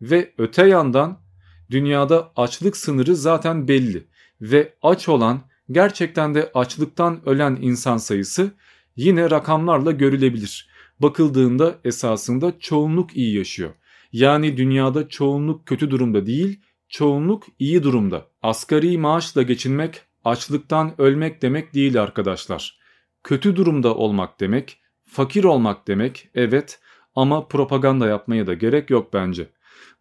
Ve 0.01 0.33
öte 0.37 0.67
yandan 0.67 1.24
dünyada 1.71 2.31
açlık 2.35 2.77
sınırı 2.77 3.15
zaten 3.15 3.67
belli 3.67 4.07
ve 4.41 4.73
aç 4.81 5.09
olan 5.09 5.41
gerçekten 5.71 6.35
de 6.35 6.51
açlıktan 6.53 7.21
ölen 7.29 7.57
insan 7.61 7.97
sayısı 7.97 8.51
yine 8.95 9.29
rakamlarla 9.29 9.91
görülebilir. 9.91 10.69
Bakıldığında 10.99 11.75
esasında 11.83 12.59
çoğunluk 12.59 13.17
iyi 13.17 13.37
yaşıyor. 13.37 13.71
Yani 14.11 14.57
dünyada 14.57 15.09
çoğunluk 15.09 15.65
kötü 15.65 15.91
durumda 15.91 16.25
değil, 16.25 16.59
çoğunluk 16.89 17.43
iyi 17.59 17.83
durumda. 17.83 18.25
Asgari 18.41 18.97
maaşla 18.97 19.41
geçinmek 19.41 20.01
açlıktan 20.25 20.93
ölmek 20.97 21.41
demek 21.41 21.73
değil 21.73 22.01
arkadaşlar. 22.01 22.79
Kötü 23.23 23.55
durumda 23.55 23.95
olmak 23.95 24.39
demek, 24.39 24.79
fakir 25.05 25.43
olmak 25.43 25.87
demek 25.87 26.29
evet 26.35 26.79
ama 27.15 27.47
propaganda 27.47 28.07
yapmaya 28.07 28.47
da 28.47 28.53
gerek 28.53 28.89
yok 28.89 29.13
bence. 29.13 29.49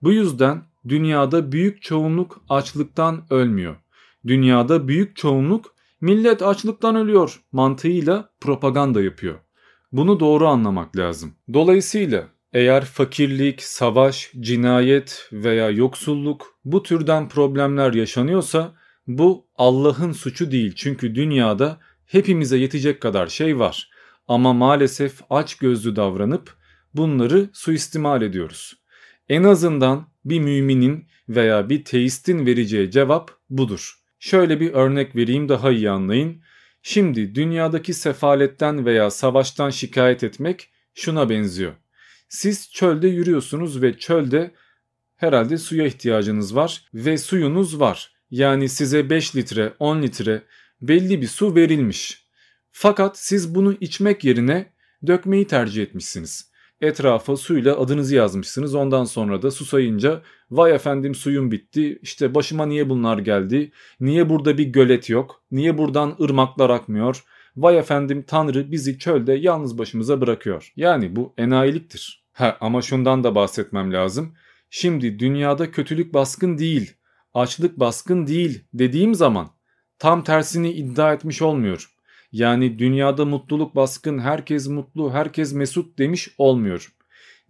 Bu 0.02 0.12
yüzden 0.12 0.62
dünyada 0.88 1.52
büyük 1.52 1.82
çoğunluk 1.82 2.44
açlıktan 2.48 3.24
ölmüyor. 3.30 3.76
Dünyada 4.26 4.88
büyük 4.88 5.16
çoğunluk 5.16 5.74
millet 6.00 6.42
açlıktan 6.42 6.96
ölüyor 6.96 7.40
mantığıyla 7.52 8.30
propaganda 8.40 9.02
yapıyor. 9.02 9.38
Bunu 9.92 10.20
doğru 10.20 10.46
anlamak 10.46 10.96
lazım. 10.96 11.34
Dolayısıyla 11.52 12.28
eğer 12.52 12.84
fakirlik, 12.84 13.62
savaş, 13.62 14.32
cinayet 14.40 15.28
veya 15.32 15.70
yoksulluk 15.70 16.58
bu 16.64 16.82
türden 16.82 17.28
problemler 17.28 17.92
yaşanıyorsa 17.92 18.74
bu 19.06 19.46
Allah'ın 19.56 20.12
suçu 20.12 20.50
değil. 20.50 20.72
Çünkü 20.76 21.14
dünyada 21.14 21.78
hepimize 22.06 22.56
yetecek 22.56 23.00
kadar 23.00 23.26
şey 23.26 23.58
var. 23.58 23.90
Ama 24.28 24.52
maalesef 24.52 25.20
aç 25.30 25.54
gözlü 25.54 25.96
davranıp 25.96 26.56
bunları 26.94 27.50
suistimal 27.52 28.22
ediyoruz. 28.22 28.74
En 29.28 29.44
azından 29.44 30.06
bir 30.24 30.40
müminin 30.40 31.08
veya 31.28 31.68
bir 31.68 31.84
teistin 31.84 32.46
vereceği 32.46 32.90
cevap 32.90 33.30
budur. 33.50 33.94
Şöyle 34.18 34.60
bir 34.60 34.72
örnek 34.72 35.16
vereyim 35.16 35.48
daha 35.48 35.70
iyi 35.70 35.90
anlayın. 35.90 36.42
Şimdi 36.82 37.34
dünyadaki 37.34 37.94
sefaletten 37.94 38.86
veya 38.86 39.10
savaştan 39.10 39.70
şikayet 39.70 40.24
etmek 40.24 40.70
şuna 40.94 41.28
benziyor. 41.30 41.72
Siz 42.28 42.72
çölde 42.72 43.08
yürüyorsunuz 43.08 43.82
ve 43.82 43.98
çölde 43.98 44.54
herhalde 45.16 45.58
suya 45.58 45.86
ihtiyacınız 45.86 46.56
var 46.56 46.88
ve 46.94 47.18
suyunuz 47.18 47.80
var. 47.80 48.12
Yani 48.30 48.68
size 48.68 49.10
5 49.10 49.36
litre, 49.36 49.72
10 49.78 50.02
litre 50.02 50.42
belli 50.80 51.22
bir 51.22 51.26
su 51.26 51.54
verilmiş. 51.54 52.24
Fakat 52.70 53.18
siz 53.18 53.54
bunu 53.54 53.76
içmek 53.80 54.24
yerine 54.24 54.72
dökmeyi 55.06 55.46
tercih 55.46 55.82
etmişsiniz. 55.82 56.50
Etrafa 56.80 57.36
suyla 57.36 57.80
adınızı 57.80 58.14
yazmışsınız. 58.14 58.74
Ondan 58.74 59.04
sonra 59.04 59.42
da 59.42 59.50
susayınca 59.50 60.22
vay 60.50 60.74
efendim 60.74 61.14
suyum 61.14 61.50
bitti. 61.50 61.98
İşte 62.02 62.34
başıma 62.34 62.66
niye 62.66 62.88
bunlar 62.88 63.18
geldi? 63.18 63.72
Niye 64.00 64.28
burada 64.28 64.58
bir 64.58 64.64
gölet 64.64 65.10
yok? 65.10 65.42
Niye 65.50 65.78
buradan 65.78 66.16
ırmaklar 66.22 66.70
akmıyor? 66.70 67.24
Vay 67.56 67.78
efendim 67.78 68.24
Tanrı 68.26 68.72
bizi 68.72 68.98
çölde 68.98 69.32
yalnız 69.32 69.78
başımıza 69.78 70.20
bırakıyor. 70.20 70.72
Yani 70.76 71.16
bu 71.16 71.34
enayiliktir. 71.38 72.24
Ha 72.32 72.56
ama 72.60 72.82
şundan 72.82 73.24
da 73.24 73.34
bahsetmem 73.34 73.92
lazım. 73.92 74.34
Şimdi 74.70 75.18
dünyada 75.18 75.70
kötülük 75.70 76.14
baskın 76.14 76.58
değil, 76.58 76.92
açlık 77.34 77.80
baskın 77.80 78.26
değil 78.26 78.64
dediğim 78.74 79.14
zaman 79.14 79.48
tam 79.98 80.24
tersini 80.24 80.72
iddia 80.72 81.12
etmiş 81.12 81.42
olmuyor. 81.42 81.93
Yani 82.34 82.78
dünyada 82.78 83.24
mutluluk 83.24 83.76
baskın, 83.76 84.18
herkes 84.18 84.68
mutlu, 84.68 85.12
herkes 85.12 85.52
mesut 85.52 85.98
demiş 85.98 86.28
olmuyor. 86.38 86.92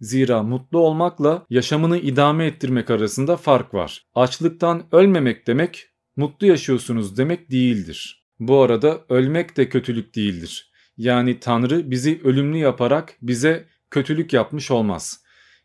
Zira 0.01 0.43
mutlu 0.43 0.79
olmakla 0.79 1.45
yaşamını 1.49 1.97
idame 1.97 2.45
ettirmek 2.45 2.89
arasında 2.89 3.37
fark 3.37 3.73
var. 3.73 4.05
Açlıktan 4.15 4.83
ölmemek 4.91 5.47
demek 5.47 5.87
mutlu 6.15 6.47
yaşıyorsunuz 6.47 7.17
demek 7.17 7.51
değildir. 7.51 8.25
Bu 8.39 8.61
arada 8.61 9.05
ölmek 9.09 9.57
de 9.57 9.69
kötülük 9.69 10.15
değildir. 10.15 10.71
Yani 10.97 11.39
Tanrı 11.39 11.91
bizi 11.91 12.21
ölümlü 12.23 12.57
yaparak 12.57 13.17
bize 13.21 13.67
kötülük 13.91 14.33
yapmış 14.33 14.71
olmaz. 14.71 15.23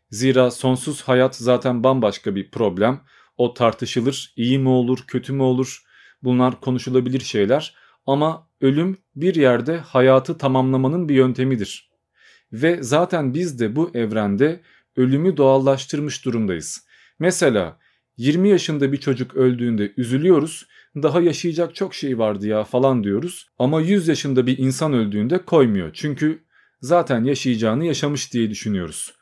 Zira 0.09 0.51
sonsuz 0.51 1.01
hayat 1.01 1.35
zaten 1.35 1.83
bambaşka 1.83 2.35
bir 2.35 2.51
problem. 2.51 3.01
O 3.37 3.53
tartışılır, 3.53 4.33
iyi 4.35 4.59
mi 4.59 4.69
olur, 4.69 5.03
kötü 5.07 5.33
mü 5.33 5.43
olur? 5.43 5.83
Bunlar 6.23 6.61
konuşulabilir 6.61 7.19
şeyler 7.19 7.75
ama 8.05 8.50
ölüm 8.61 8.97
bir 9.15 9.35
yerde 9.35 9.77
hayatı 9.77 10.37
tamamlamanın 10.37 11.09
bir 11.09 11.15
yöntemidir. 11.15 11.91
Ve 12.53 12.83
zaten 12.83 13.33
biz 13.33 13.59
de 13.59 13.75
bu 13.75 13.91
evrende 13.93 14.61
ölümü 14.95 15.37
doğallaştırmış 15.37 16.25
durumdayız. 16.25 16.85
Mesela 17.19 17.79
20 18.17 18.49
yaşında 18.49 18.91
bir 18.91 18.97
çocuk 18.97 19.35
öldüğünde 19.35 19.93
üzülüyoruz. 19.97 20.67
Daha 20.95 21.21
yaşayacak 21.21 21.75
çok 21.75 21.93
şey 21.95 22.17
vardı 22.17 22.47
ya 22.47 22.63
falan 22.63 23.03
diyoruz. 23.03 23.49
Ama 23.59 23.81
100 23.81 24.07
yaşında 24.07 24.47
bir 24.47 24.57
insan 24.57 24.93
öldüğünde 24.93 25.37
koymuyor. 25.45 25.89
Çünkü 25.93 26.43
zaten 26.81 27.23
yaşayacağını 27.23 27.85
yaşamış 27.85 28.33
diye 28.33 28.49
düşünüyoruz. 28.49 29.13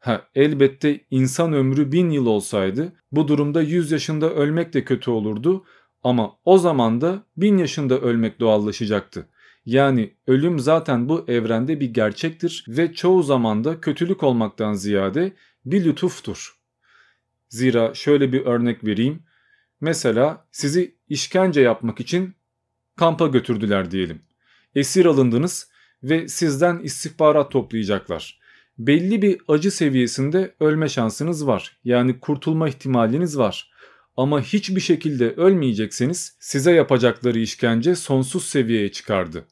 Ha, 0.00 0.28
elbette 0.34 1.00
insan 1.10 1.52
ömrü 1.52 1.92
1000 1.92 2.10
yıl 2.10 2.26
olsaydı 2.26 2.92
bu 3.12 3.28
durumda 3.28 3.62
100 3.62 3.92
yaşında 3.92 4.34
ölmek 4.34 4.74
de 4.74 4.84
kötü 4.84 5.10
olurdu 5.10 5.64
ama 6.06 6.36
o 6.44 6.58
zaman 6.58 7.00
da 7.00 7.22
1000 7.36 7.58
yaşında 7.58 8.00
ölmek 8.00 8.40
doğallaşacaktı. 8.40 9.28
Yani 9.64 10.14
ölüm 10.26 10.58
zaten 10.58 11.08
bu 11.08 11.24
evrende 11.28 11.80
bir 11.80 11.94
gerçektir 11.94 12.64
ve 12.68 12.92
çoğu 12.92 13.22
zamanda 13.22 13.80
kötülük 13.80 14.22
olmaktan 14.22 14.74
ziyade 14.74 15.32
bir 15.64 15.84
lütuftur. 15.84 16.56
Zira 17.48 17.94
şöyle 17.94 18.32
bir 18.32 18.40
örnek 18.40 18.84
vereyim. 18.84 19.22
Mesela 19.80 20.46
sizi 20.52 20.94
işkence 21.08 21.60
yapmak 21.60 22.00
için 22.00 22.34
kampa 22.96 23.26
götürdüler 23.26 23.90
diyelim. 23.90 24.22
Esir 24.74 25.06
alındınız 25.06 25.70
ve 26.02 26.28
sizden 26.28 26.78
istihbarat 26.78 27.50
toplayacaklar. 27.50 28.40
Belli 28.78 29.22
bir 29.22 29.40
acı 29.48 29.70
seviyesinde 29.70 30.54
ölme 30.60 30.88
şansınız 30.88 31.46
var. 31.46 31.78
Yani 31.84 32.20
kurtulma 32.20 32.68
ihtimaliniz 32.68 33.38
var. 33.38 33.75
Ama 34.16 34.40
hiçbir 34.40 34.80
şekilde 34.80 35.30
ölmeyecekseniz 35.30 36.36
size 36.40 36.72
yapacakları 36.72 37.38
işkence 37.38 37.94
sonsuz 37.94 38.44
seviyeye 38.44 38.92
çıkardı. 38.92 39.44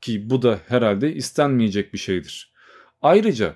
Ki 0.00 0.30
bu 0.30 0.42
da 0.42 0.60
herhalde 0.68 1.14
istenmeyecek 1.14 1.92
bir 1.92 1.98
şeydir. 1.98 2.52
Ayrıca 3.02 3.54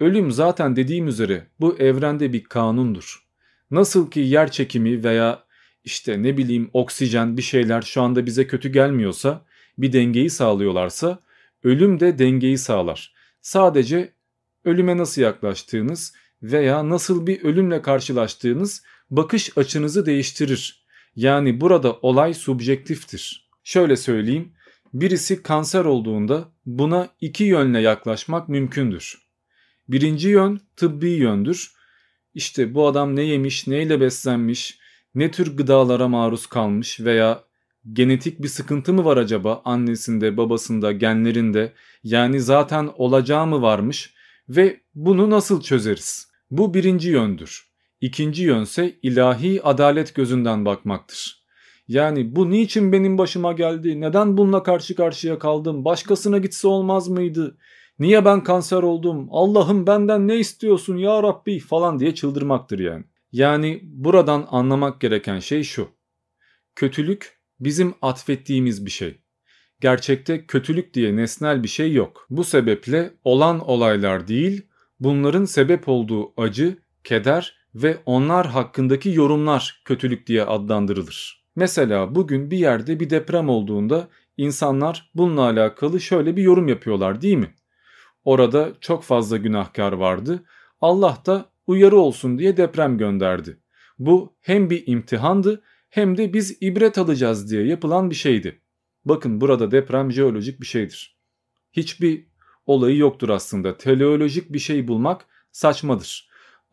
ölüm 0.00 0.30
zaten 0.30 0.76
dediğim 0.76 1.08
üzere 1.08 1.46
bu 1.60 1.78
evrende 1.78 2.32
bir 2.32 2.44
kanundur. 2.44 3.26
Nasıl 3.70 4.10
ki 4.10 4.20
yer 4.20 4.50
çekimi 4.50 5.04
veya 5.04 5.46
işte 5.84 6.22
ne 6.22 6.36
bileyim 6.36 6.70
oksijen 6.72 7.36
bir 7.36 7.42
şeyler 7.42 7.82
şu 7.82 8.02
anda 8.02 8.26
bize 8.26 8.46
kötü 8.46 8.68
gelmiyorsa 8.68 9.44
bir 9.78 9.92
dengeyi 9.92 10.30
sağlıyorlarsa 10.30 11.18
ölüm 11.64 12.00
de 12.00 12.18
dengeyi 12.18 12.58
sağlar. 12.58 13.14
Sadece 13.40 14.12
ölüme 14.64 14.96
nasıl 14.96 15.22
yaklaştığınız 15.22 16.14
veya 16.42 16.88
nasıl 16.88 17.26
bir 17.26 17.44
ölümle 17.44 17.82
karşılaştığınız 17.82 18.82
bakış 19.10 19.58
açınızı 19.58 20.06
değiştirir. 20.06 20.86
Yani 21.16 21.60
burada 21.60 21.98
olay 22.02 22.34
subjektiftir. 22.34 23.48
Şöyle 23.64 23.96
söyleyeyim, 23.96 24.52
birisi 24.94 25.42
kanser 25.42 25.84
olduğunda 25.84 26.48
buna 26.66 27.08
iki 27.20 27.44
yönle 27.44 27.80
yaklaşmak 27.80 28.48
mümkündür. 28.48 29.18
Birinci 29.88 30.28
yön 30.28 30.60
tıbbi 30.76 31.10
yöndür. 31.10 31.72
İşte 32.34 32.74
bu 32.74 32.86
adam 32.86 33.16
ne 33.16 33.22
yemiş, 33.22 33.66
neyle 33.66 34.00
beslenmiş, 34.00 34.78
ne 35.14 35.30
tür 35.30 35.56
gıdalara 35.56 36.08
maruz 36.08 36.46
kalmış 36.46 37.00
veya 37.00 37.44
genetik 37.92 38.42
bir 38.42 38.48
sıkıntı 38.48 38.92
mı 38.92 39.04
var 39.04 39.16
acaba 39.16 39.62
annesinde, 39.64 40.36
babasında, 40.36 40.92
genlerinde 40.92 41.72
yani 42.04 42.40
zaten 42.40 42.90
olacağı 42.96 43.46
mı 43.46 43.62
varmış 43.62 44.14
ve 44.48 44.80
bunu 44.94 45.30
nasıl 45.30 45.62
çözeriz? 45.62 46.28
Bu 46.50 46.74
birinci 46.74 47.10
yöndür. 47.10 47.75
İkinci 48.00 48.42
yönse 48.42 48.96
ilahi 49.02 49.62
adalet 49.62 50.14
gözünden 50.14 50.64
bakmaktır. 50.64 51.46
Yani 51.88 52.36
bu 52.36 52.50
niçin 52.50 52.92
benim 52.92 53.18
başıma 53.18 53.52
geldi? 53.52 54.00
Neden 54.00 54.36
bununla 54.36 54.62
karşı 54.62 54.94
karşıya 54.94 55.38
kaldım? 55.38 55.84
Başkasına 55.84 56.38
gitse 56.38 56.68
olmaz 56.68 57.08
mıydı? 57.08 57.58
Niye 57.98 58.24
ben 58.24 58.42
kanser 58.42 58.82
oldum? 58.82 59.28
Allah'ım 59.30 59.86
benden 59.86 60.28
ne 60.28 60.36
istiyorsun 60.36 60.96
ya 60.96 61.22
Rabbi 61.22 61.58
falan 61.58 61.98
diye 61.98 62.14
çıldırmaktır 62.14 62.78
yani. 62.78 63.04
Yani 63.32 63.80
buradan 63.82 64.46
anlamak 64.50 65.00
gereken 65.00 65.38
şey 65.38 65.62
şu. 65.62 65.88
Kötülük 66.74 67.40
bizim 67.60 67.94
atfettiğimiz 68.02 68.86
bir 68.86 68.90
şey. 68.90 69.20
Gerçekte 69.80 70.46
kötülük 70.46 70.94
diye 70.94 71.16
nesnel 71.16 71.62
bir 71.62 71.68
şey 71.68 71.92
yok. 71.92 72.26
Bu 72.30 72.44
sebeple 72.44 73.12
olan 73.24 73.68
olaylar 73.68 74.28
değil, 74.28 74.66
bunların 75.00 75.44
sebep 75.44 75.88
olduğu 75.88 76.32
acı, 76.40 76.78
keder 77.04 77.55
ve 77.82 77.98
onlar 78.06 78.46
hakkındaki 78.46 79.10
yorumlar 79.10 79.82
kötülük 79.84 80.26
diye 80.26 80.44
adlandırılır. 80.44 81.46
Mesela 81.56 82.14
bugün 82.14 82.50
bir 82.50 82.58
yerde 82.58 83.00
bir 83.00 83.10
deprem 83.10 83.48
olduğunda 83.48 84.08
insanlar 84.36 85.10
bununla 85.14 85.42
alakalı 85.42 86.00
şöyle 86.00 86.36
bir 86.36 86.42
yorum 86.42 86.68
yapıyorlar 86.68 87.20
değil 87.20 87.36
mi? 87.36 87.54
Orada 88.24 88.72
çok 88.80 89.02
fazla 89.02 89.36
günahkar 89.36 89.92
vardı. 89.92 90.44
Allah 90.80 91.22
da 91.26 91.50
uyarı 91.66 91.96
olsun 91.96 92.38
diye 92.38 92.56
deprem 92.56 92.98
gönderdi. 92.98 93.58
Bu 93.98 94.36
hem 94.40 94.70
bir 94.70 94.86
imtihandı 94.86 95.62
hem 95.90 96.16
de 96.16 96.32
biz 96.32 96.58
ibret 96.60 96.98
alacağız 96.98 97.50
diye 97.50 97.66
yapılan 97.66 98.10
bir 98.10 98.14
şeydi. 98.14 98.60
Bakın 99.04 99.40
burada 99.40 99.70
deprem 99.70 100.12
jeolojik 100.12 100.60
bir 100.60 100.66
şeydir. 100.66 101.18
Hiçbir 101.72 102.26
olayı 102.66 102.96
yoktur 102.96 103.28
aslında. 103.28 103.76
Teleolojik 103.76 104.52
bir 104.52 104.58
şey 104.58 104.88
bulmak 104.88 105.26
saçmadır. 105.52 106.25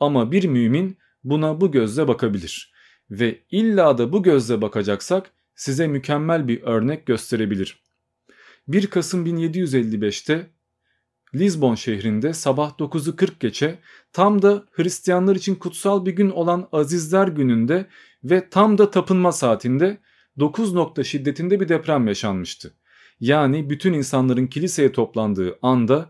Ama 0.04 0.32
bir 0.32 0.44
mümin 0.44 0.98
buna 1.24 1.62
bu 1.62 1.72
gözle 1.72 2.08
bakabilir. 2.08 2.74
Ve 3.12 3.40
illa 3.52 3.98
da 3.98 4.14
bu 4.14 4.24
gözle 4.24 4.62
bakacaksak 4.62 5.32
size 5.56 5.88
mükemmel 5.88 6.48
bir 6.48 6.62
örnek 6.62 7.06
gösterebilirim. 7.06 7.76
1 8.68 8.88
Kasım 8.88 9.26
1755'te 9.26 10.50
Lisbon 11.36 11.76
şehrinde 11.76 12.34
sabah 12.34 12.72
9'u 12.72 13.16
40 13.16 13.40
geçe 13.40 13.80
tam 14.14 14.42
da 14.42 14.66
Hristiyanlar 14.72 15.36
için 15.36 15.56
kutsal 15.56 16.06
bir 16.06 16.12
gün 16.12 16.30
olan 16.30 16.68
Azizler 16.72 17.28
gününde 17.28 17.88
ve 18.24 18.50
tam 18.50 18.78
da 18.78 18.92
tapınma 18.92 19.32
saatinde 19.32 19.98
9 20.40 20.74
nokta 20.74 21.04
şiddetinde 21.04 21.60
bir 21.60 21.70
deprem 21.70 22.08
yaşanmıştı. 22.08 22.74
Yani 23.20 23.70
bütün 23.70 23.94
insanların 23.94 24.48
kiliseye 24.48 24.92
toplandığı 24.92 25.60
anda 25.62 26.10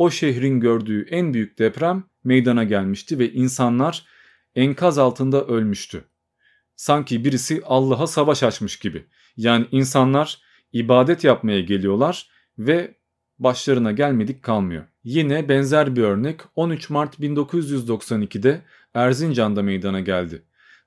o 0.00 0.10
şehrin 0.10 0.60
gördüğü 0.60 1.06
en 1.10 1.34
büyük 1.34 1.58
deprem 1.58 2.04
meydana 2.24 2.64
gelmişti 2.64 3.18
ve 3.18 3.32
insanlar 3.32 4.06
enkaz 4.54 4.98
altında 4.98 5.46
ölmüştü. 5.46 6.04
Sanki 6.76 7.24
birisi 7.24 7.62
Allah'a 7.66 8.06
savaş 8.06 8.42
açmış 8.42 8.78
gibi. 8.78 9.04
Yani 9.36 9.66
insanlar 9.72 10.42
ibadet 10.72 11.24
yapmaya 11.24 11.60
geliyorlar 11.60 12.30
ve 12.58 12.94
başlarına 13.38 13.92
gelmedik 13.92 14.42
kalmıyor. 14.42 14.84
Yine 15.04 15.48
benzer 15.48 15.96
bir 15.96 16.02
örnek 16.02 16.40
13 16.56 16.90
Mart 16.90 17.18
1992'de 17.18 18.62
Erzincan'da 18.94 19.62
meydana 19.62 20.00
geldi. 20.00 20.42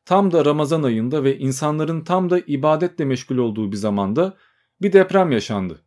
Tam 0.06 0.32
da 0.32 0.46
Ramazan 0.46 0.84
ayında 0.84 1.24
ve 1.24 1.38
insanların 1.38 2.02
tam 2.02 2.30
da 2.30 2.40
ibadetle 2.40 3.06
meşgul 3.06 3.38
olduğu 3.38 3.72
bir 3.72 3.78
zamanda 3.78 4.38
bir 4.82 4.94
deprem 4.94 5.32
yaşandı. 5.32 5.82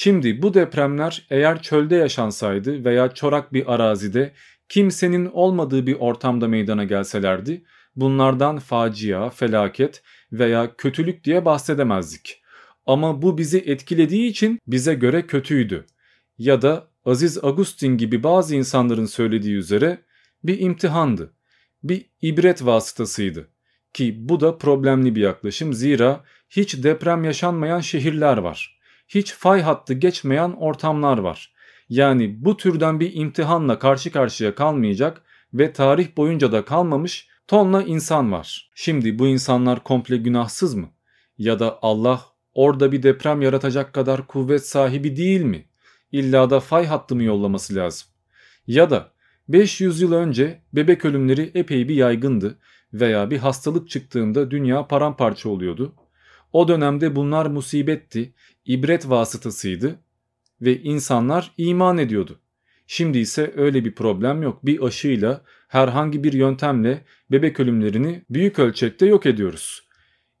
Şimdi 0.00 0.42
bu 0.42 0.54
depremler 0.54 1.26
eğer 1.30 1.62
çölde 1.62 1.96
yaşansaydı 1.96 2.84
veya 2.84 3.14
çorak 3.14 3.52
bir 3.52 3.74
arazide 3.74 4.32
kimsenin 4.68 5.26
olmadığı 5.26 5.86
bir 5.86 5.94
ortamda 5.94 6.48
meydana 6.48 6.84
gelselerdi 6.84 7.64
bunlardan 7.96 8.58
facia, 8.58 9.30
felaket 9.30 10.02
veya 10.32 10.76
kötülük 10.76 11.24
diye 11.24 11.44
bahsedemezdik. 11.44 12.42
Ama 12.86 13.22
bu 13.22 13.38
bizi 13.38 13.58
etkilediği 13.58 14.30
için 14.30 14.58
bize 14.66 14.94
göre 14.94 15.26
kötüydü. 15.26 15.86
Ya 16.38 16.62
da 16.62 16.90
Aziz 17.04 17.44
Agustin 17.44 17.96
gibi 17.96 18.22
bazı 18.22 18.56
insanların 18.56 19.06
söylediği 19.06 19.56
üzere 19.56 19.98
bir 20.44 20.60
imtihandı. 20.60 21.32
Bir 21.82 22.10
ibret 22.22 22.64
vasıtasıydı. 22.64 23.48
Ki 23.92 24.16
bu 24.18 24.40
da 24.40 24.58
problemli 24.58 25.14
bir 25.14 25.20
yaklaşım 25.20 25.72
zira 25.72 26.24
hiç 26.50 26.82
deprem 26.82 27.24
yaşanmayan 27.24 27.80
şehirler 27.80 28.36
var. 28.36 28.77
Hiç 29.08 29.34
fay 29.34 29.62
hattı 29.62 29.94
geçmeyen 29.94 30.50
ortamlar 30.50 31.18
var. 31.18 31.52
Yani 31.88 32.44
bu 32.44 32.56
türden 32.56 33.00
bir 33.00 33.14
imtihanla 33.14 33.78
karşı 33.78 34.12
karşıya 34.12 34.54
kalmayacak 34.54 35.22
ve 35.54 35.72
tarih 35.72 36.16
boyunca 36.16 36.52
da 36.52 36.64
kalmamış 36.64 37.28
tonla 37.46 37.82
insan 37.82 38.32
var. 38.32 38.70
Şimdi 38.74 39.18
bu 39.18 39.26
insanlar 39.26 39.84
komple 39.84 40.16
günahsız 40.16 40.74
mı? 40.74 40.88
Ya 41.38 41.58
da 41.58 41.78
Allah 41.82 42.20
orada 42.54 42.92
bir 42.92 43.02
deprem 43.02 43.42
yaratacak 43.42 43.92
kadar 43.92 44.26
kuvvet 44.26 44.66
sahibi 44.66 45.16
değil 45.16 45.40
mi? 45.40 45.64
İlla 46.12 46.50
da 46.50 46.60
fay 46.60 46.86
hattı 46.86 47.16
mı 47.16 47.22
yollaması 47.22 47.74
lazım? 47.74 48.08
Ya 48.66 48.90
da 48.90 49.12
500 49.48 50.00
yıl 50.00 50.12
önce 50.12 50.62
bebek 50.72 51.04
ölümleri 51.04 51.50
epey 51.54 51.88
bir 51.88 51.94
yaygındı 51.94 52.58
veya 52.92 53.30
bir 53.30 53.38
hastalık 53.38 53.90
çıktığında 53.90 54.50
dünya 54.50 54.86
paramparça 54.86 55.48
oluyordu. 55.48 55.94
O 56.52 56.68
dönemde 56.68 57.16
bunlar 57.16 57.46
musibetti, 57.46 58.32
ibret 58.64 59.08
vasıtasıydı 59.08 59.98
ve 60.60 60.82
insanlar 60.82 61.52
iman 61.58 61.98
ediyordu. 61.98 62.38
Şimdi 62.86 63.18
ise 63.18 63.52
öyle 63.56 63.84
bir 63.84 63.94
problem 63.94 64.42
yok. 64.42 64.66
Bir 64.66 64.82
aşıyla 64.82 65.42
herhangi 65.68 66.24
bir 66.24 66.32
yöntemle 66.32 67.04
bebek 67.30 67.60
ölümlerini 67.60 68.24
büyük 68.30 68.58
ölçekte 68.58 69.06
yok 69.06 69.26
ediyoruz. 69.26 69.88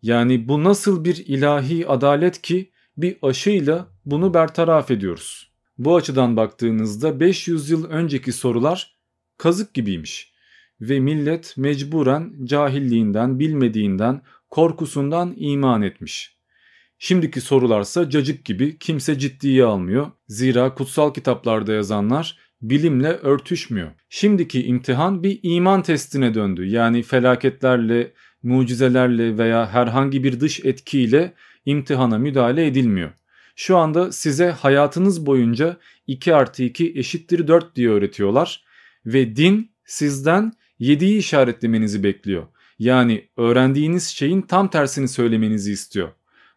Yani 0.02 0.48
bu 0.48 0.64
nasıl 0.64 1.04
bir 1.04 1.16
ilahi 1.26 1.88
adalet 1.88 2.42
ki 2.42 2.70
bir 2.96 3.16
aşıyla 3.22 3.88
bunu 4.06 4.34
bertaraf 4.34 4.90
ediyoruz. 4.90 5.52
Bu 5.78 5.96
açıdan 5.96 6.36
baktığınızda 6.36 7.20
500 7.20 7.70
yıl 7.70 7.90
önceki 7.90 8.32
sorular 8.32 8.96
kazık 9.38 9.74
gibiymiş 9.74 10.32
ve 10.80 11.00
millet 11.00 11.54
mecburen 11.56 12.44
cahilliğinden, 12.44 13.38
bilmediğinden, 13.38 14.22
korkusundan 14.50 15.34
iman 15.36 15.82
etmiş. 15.82 16.38
Şimdiki 16.98 17.40
sorularsa 17.40 18.10
cacık 18.10 18.44
gibi 18.44 18.78
kimse 18.78 19.18
ciddiye 19.18 19.64
almıyor. 19.64 20.10
Zira 20.28 20.74
kutsal 20.74 21.14
kitaplarda 21.14 21.72
yazanlar 21.72 22.38
bilimle 22.62 23.08
örtüşmüyor. 23.08 23.90
Şimdiki 24.08 24.66
imtihan 24.66 25.22
bir 25.22 25.40
iman 25.42 25.82
testine 25.82 26.34
döndü. 26.34 26.66
Yani 26.66 27.02
felaketlerle, 27.02 28.12
mucizelerle 28.42 29.38
veya 29.38 29.72
herhangi 29.72 30.24
bir 30.24 30.40
dış 30.40 30.64
etkiyle 30.64 31.34
imtihana 31.66 32.18
müdahale 32.18 32.66
edilmiyor. 32.66 33.10
Şu 33.56 33.76
anda 33.76 34.12
size 34.12 34.50
hayatınız 34.50 35.26
boyunca 35.26 35.76
2 36.06 36.34
artı 36.34 36.62
2 36.62 36.92
eşittir 36.96 37.48
4 37.48 37.76
diye 37.76 37.88
öğretiyorlar 37.88 38.64
ve 39.06 39.36
din 39.36 39.70
sizden 39.84 40.52
7'yi 40.80 41.18
işaretlemenizi 41.18 42.02
bekliyor. 42.02 42.46
Yani 42.78 43.28
öğrendiğiniz 43.36 44.06
şeyin 44.06 44.42
tam 44.42 44.68
tersini 44.70 45.08
söylemenizi 45.08 45.72
istiyor. 45.72 46.08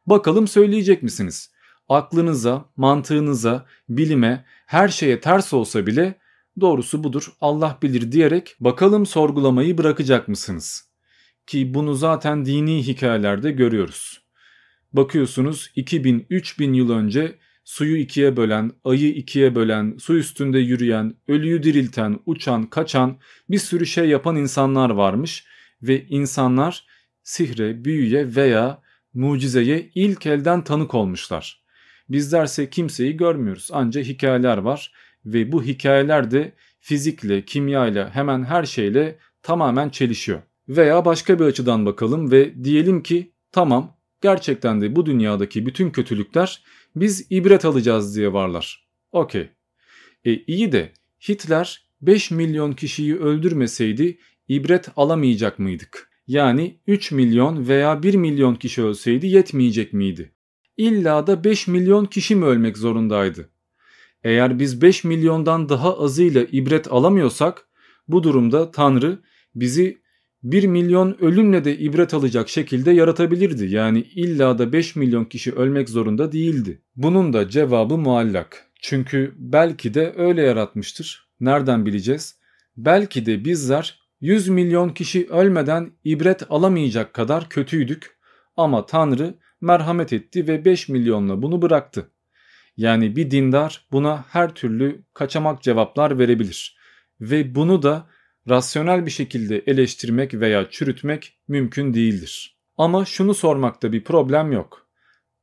Bakalım 0.05 0.47
söyleyecek 0.47 1.03
misiniz? 1.03 1.51
Aklınıza, 1.89 2.65
mantığınıza, 2.77 3.65
bilime, 3.89 4.45
her 4.65 4.87
şeye 4.87 5.19
ters 5.19 5.53
olsa 5.53 5.87
bile 5.87 6.15
doğrusu 6.61 7.03
budur 7.03 7.33
Allah 7.41 7.77
bilir 7.81 8.11
diyerek 8.11 8.55
bakalım 8.59 9.05
sorgulamayı 9.05 9.77
bırakacak 9.77 10.27
mısınız? 10.27 10.91
Ki 11.47 11.73
bunu 11.73 11.95
zaten 11.95 12.45
dini 12.45 12.87
hikayelerde 12.87 13.51
görüyoruz. 13.51 14.21
Bakıyorsunuz 14.93 15.71
2000-3000 15.75 16.73
yıl 16.73 16.89
önce 16.89 17.39
suyu 17.63 17.97
ikiye 17.97 18.37
bölen, 18.37 18.71
ayı 18.83 19.09
ikiye 19.09 19.55
bölen, 19.55 19.97
su 19.97 20.17
üstünde 20.17 20.59
yürüyen, 20.59 21.15
ölüyü 21.27 21.63
dirilten, 21.63 22.19
uçan, 22.25 22.65
kaçan 22.65 23.17
bir 23.49 23.59
sürü 23.59 23.85
şey 23.85 24.09
yapan 24.09 24.35
insanlar 24.35 24.89
varmış 24.89 25.45
ve 25.83 26.05
insanlar 26.05 26.85
sihre, 27.23 27.85
büyüye 27.85 28.35
veya 28.35 28.81
mucizeye 29.13 29.89
ilk 29.95 30.25
elden 30.25 30.63
tanık 30.63 30.93
olmuşlar. 30.93 31.61
Bizlerse 32.09 32.69
kimseyi 32.69 33.17
görmüyoruz 33.17 33.69
ancak 33.73 34.05
hikayeler 34.05 34.57
var 34.57 34.93
ve 35.25 35.51
bu 35.51 35.63
hikayeler 35.63 36.31
de 36.31 36.53
fizikle, 36.79 37.45
kimyayla 37.45 38.15
hemen 38.15 38.43
her 38.43 38.65
şeyle 38.65 39.17
tamamen 39.43 39.89
çelişiyor. 39.89 40.41
Veya 40.69 41.05
başka 41.05 41.39
bir 41.39 41.45
açıdan 41.45 41.85
bakalım 41.85 42.31
ve 42.31 42.63
diyelim 42.63 43.03
ki 43.03 43.31
tamam 43.51 43.97
gerçekten 44.21 44.81
de 44.81 44.95
bu 44.95 45.05
dünyadaki 45.05 45.65
bütün 45.65 45.89
kötülükler 45.89 46.63
biz 46.95 47.27
ibret 47.29 47.65
alacağız 47.65 48.15
diye 48.15 48.33
varlar. 48.33 48.87
Okey. 49.11 49.49
E 50.25 50.35
iyi 50.35 50.71
de 50.71 50.91
Hitler 51.29 51.85
5 52.01 52.31
milyon 52.31 52.73
kişiyi 52.73 53.19
öldürmeseydi 53.19 54.17
ibret 54.51 54.89
alamayacak 54.95 55.59
mıydık? 55.59 56.09
Yani 56.27 56.79
3 56.87 57.11
milyon 57.11 57.67
veya 57.67 58.03
1 58.03 58.13
milyon 58.13 58.55
kişi 58.55 58.83
ölseydi 58.83 59.27
yetmeyecek 59.27 59.93
miydi? 59.93 60.31
İlla 60.77 61.27
da 61.27 61.43
5 61.43 61.67
milyon 61.67 62.05
kişi 62.05 62.35
mi 62.35 62.45
ölmek 62.45 62.77
zorundaydı? 62.77 63.49
Eğer 64.23 64.59
biz 64.59 64.81
5 64.81 65.03
milyondan 65.03 65.69
daha 65.69 65.99
azıyla 65.99 66.45
ibret 66.51 66.91
alamıyorsak 66.91 67.67
bu 68.07 68.23
durumda 68.23 68.71
Tanrı 68.71 69.19
bizi 69.55 70.01
1 70.43 70.63
milyon 70.63 71.17
ölümle 71.21 71.65
de 71.65 71.77
ibret 71.77 72.13
alacak 72.13 72.49
şekilde 72.49 72.91
yaratabilirdi. 72.91 73.65
Yani 73.65 73.99
illa 74.01 74.57
da 74.57 74.73
5 74.73 74.95
milyon 74.95 75.25
kişi 75.25 75.51
ölmek 75.51 75.89
zorunda 75.89 76.31
değildi. 76.31 76.81
Bunun 76.95 77.33
da 77.33 77.49
cevabı 77.49 77.97
muallak. 77.97 78.71
Çünkü 78.81 79.33
belki 79.37 79.93
de 79.93 80.13
öyle 80.17 80.41
yaratmıştır. 80.41 81.29
Nereden 81.39 81.85
bileceğiz? 81.85 82.35
Belki 82.77 83.25
de 83.25 83.45
bizler 83.45 84.00
100 84.21 84.47
milyon 84.47 84.89
kişi 84.89 85.27
ölmeden 85.29 85.91
ibret 86.03 86.43
alamayacak 86.49 87.13
kadar 87.13 87.49
kötüydük 87.49 88.17
ama 88.57 88.85
Tanrı 88.85 89.35
merhamet 89.61 90.13
etti 90.13 90.47
ve 90.47 90.65
5 90.65 90.89
milyonla 90.89 91.41
bunu 91.41 91.61
bıraktı. 91.61 92.11
Yani 92.77 93.15
bir 93.15 93.31
dindar 93.31 93.87
buna 93.91 94.25
her 94.29 94.55
türlü 94.55 95.03
kaçamak 95.13 95.61
cevaplar 95.61 96.19
verebilir 96.19 96.77
ve 97.21 97.55
bunu 97.55 97.83
da 97.83 98.07
rasyonel 98.49 99.05
bir 99.05 99.11
şekilde 99.11 99.57
eleştirmek 99.59 100.33
veya 100.33 100.69
çürütmek 100.69 101.39
mümkün 101.47 101.93
değildir. 101.93 102.57
Ama 102.77 103.05
şunu 103.05 103.33
sormakta 103.33 103.91
bir 103.91 104.03
problem 104.03 104.51
yok. 104.51 104.87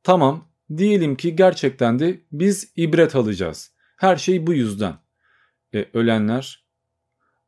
Tamam, 0.03 0.47
diyelim 0.77 1.15
ki 1.15 1.35
gerçekten 1.35 1.99
de 1.99 2.19
biz 2.31 2.73
ibret 2.75 3.15
alacağız. 3.15 3.73
Her 3.97 4.15
şey 4.15 4.47
bu 4.47 4.53
yüzden. 4.53 4.95
E, 5.73 5.85
ölenler, 5.93 6.68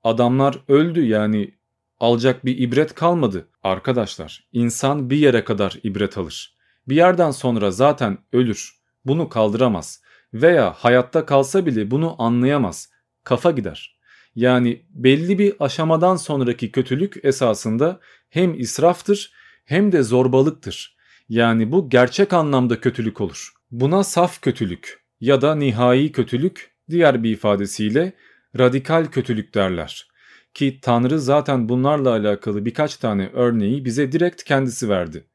adamlar 0.04 0.58
öldü 0.68 1.06
yani 1.06 1.52
alacak 2.00 2.46
bir 2.46 2.58
ibret 2.58 2.96
kalmadı. 2.96 3.48
Arkadaşlar, 3.64 4.48
insan 4.52 5.10
bir 5.10 5.18
yere 5.18 5.44
kadar 5.44 5.80
ibret 5.84 6.18
alır. 6.18 6.56
Bir 6.88 6.96
yerden 6.96 7.32
sonra 7.32 7.72
zaten 7.72 8.18
ölür. 8.34 8.72
Bunu 9.06 9.30
kaldıramaz. 9.30 10.02
Veya 10.34 10.74
hayatta 10.74 11.26
kalsa 11.26 11.66
bile 11.66 11.92
bunu 11.92 12.22
anlayamaz. 12.22 12.90
Kafa 13.24 13.52
gider. 13.52 14.00
Yani 14.36 14.86
belli 14.90 15.40
bir 15.40 15.54
aşamadan 15.60 16.16
sonraki 16.16 16.72
kötülük 16.72 17.20
esasında 17.24 18.00
hem 18.30 18.60
israftır 18.60 19.34
hem 19.66 19.92
de 19.92 20.04
zorbalıktır. 20.04 20.98
Yani 21.30 21.72
bu 21.72 21.90
gerçek 21.90 22.34
anlamda 22.34 22.80
kötülük 22.80 23.22
olur. 23.22 23.54
Buna 23.72 24.04
saf 24.04 24.42
kötülük 24.42 25.04
ya 25.22 25.42
da 25.42 25.56
nihai 25.56 26.12
kötülük 26.12 26.72
diğer 26.90 27.24
bir 27.24 27.32
ifadesiyle 27.32 28.14
radikal 28.60 29.06
kötülük 29.06 29.54
derler. 29.54 30.08
Ki 30.54 30.80
Tanrı 30.82 31.20
zaten 31.20 31.70
bunlarla 31.70 32.10
alakalı 32.10 32.66
birkaç 32.66 32.98
tane 32.98 33.30
örneği 33.34 33.86
bize 33.86 34.12
direkt 34.12 34.44
kendisi 34.44 34.90
verdi. 34.90 35.28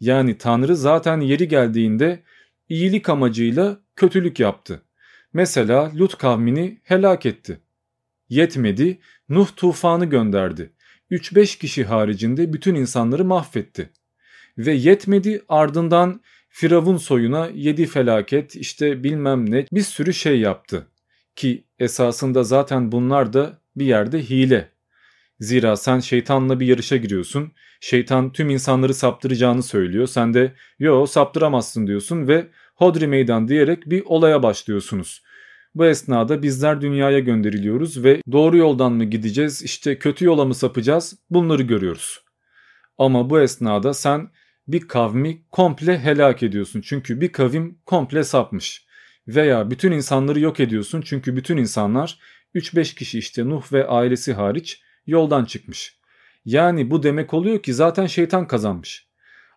Yani 0.00 0.38
Tanrı 0.38 0.76
zaten 0.76 1.20
yeri 1.20 1.48
geldiğinde 1.48 2.22
iyilik 2.68 3.08
amacıyla 3.08 3.80
kötülük 3.96 4.40
yaptı. 4.40 4.82
Mesela 5.32 5.92
Lut 5.98 6.18
kavmini 6.18 6.80
helak 6.84 7.26
etti. 7.26 7.60
Yetmedi, 8.28 8.98
Nuh 9.28 9.48
tufanı 9.56 10.04
gönderdi. 10.06 10.72
3-5 11.10 11.58
kişi 11.58 11.84
haricinde 11.84 12.52
bütün 12.52 12.74
insanları 12.74 13.24
mahvetti. 13.24 13.90
Ve 14.58 14.72
yetmedi 14.72 15.42
ardından 15.48 16.20
Firavun 16.48 16.96
soyuna 16.96 17.50
yedi 17.54 17.86
felaket 17.86 18.56
işte 18.56 19.04
bilmem 19.04 19.50
ne 19.50 19.66
bir 19.72 19.82
sürü 19.82 20.14
şey 20.14 20.40
yaptı. 20.40 20.86
Ki 21.36 21.64
esasında 21.78 22.44
zaten 22.44 22.92
bunlar 22.92 23.32
da 23.32 23.58
bir 23.76 23.86
yerde 23.86 24.22
hile. 24.22 24.68
Zira 25.40 25.76
sen 25.76 26.00
şeytanla 26.00 26.60
bir 26.60 26.66
yarışa 26.66 26.96
giriyorsun. 26.96 27.52
Şeytan 27.80 28.32
tüm 28.32 28.50
insanları 28.50 28.94
saptıracağını 28.94 29.62
söylüyor. 29.62 30.06
Sen 30.06 30.34
de 30.34 30.52
yo 30.78 31.06
saptıramazsın 31.06 31.86
diyorsun 31.86 32.28
ve 32.28 32.46
hodri 32.74 33.06
meydan 33.06 33.48
diyerek 33.48 33.90
bir 33.90 34.02
olaya 34.06 34.42
başlıyorsunuz. 34.42 35.22
Bu 35.74 35.86
esnada 35.86 36.42
bizler 36.42 36.80
dünyaya 36.80 37.18
gönderiliyoruz 37.18 38.04
ve 38.04 38.22
doğru 38.32 38.56
yoldan 38.56 38.92
mı 38.92 39.04
gideceğiz 39.04 39.62
işte 39.62 39.98
kötü 39.98 40.24
yola 40.24 40.44
mı 40.44 40.54
sapacağız 40.54 41.18
bunları 41.30 41.62
görüyoruz. 41.62 42.24
Ama 42.98 43.30
bu 43.30 43.40
esnada 43.40 43.94
sen 43.94 44.30
bir 44.68 44.88
kavmi 44.88 45.42
komple 45.50 45.98
helak 45.98 46.42
ediyorsun 46.42 46.80
çünkü 46.80 47.20
bir 47.20 47.32
kavim 47.32 47.78
komple 47.86 48.24
sapmış. 48.24 48.86
Veya 49.28 49.70
bütün 49.70 49.92
insanları 49.92 50.40
yok 50.40 50.60
ediyorsun 50.60 51.02
çünkü 51.02 51.36
bütün 51.36 51.56
insanlar 51.56 52.18
3-5 52.54 52.94
kişi 52.94 53.18
işte 53.18 53.48
Nuh 53.48 53.72
ve 53.72 53.86
ailesi 53.86 54.32
hariç 54.32 54.82
yoldan 55.06 55.44
çıkmış. 55.44 55.98
Yani 56.44 56.90
bu 56.90 57.02
demek 57.02 57.34
oluyor 57.34 57.62
ki 57.62 57.74
zaten 57.74 58.06
şeytan 58.06 58.46
kazanmış. 58.46 59.08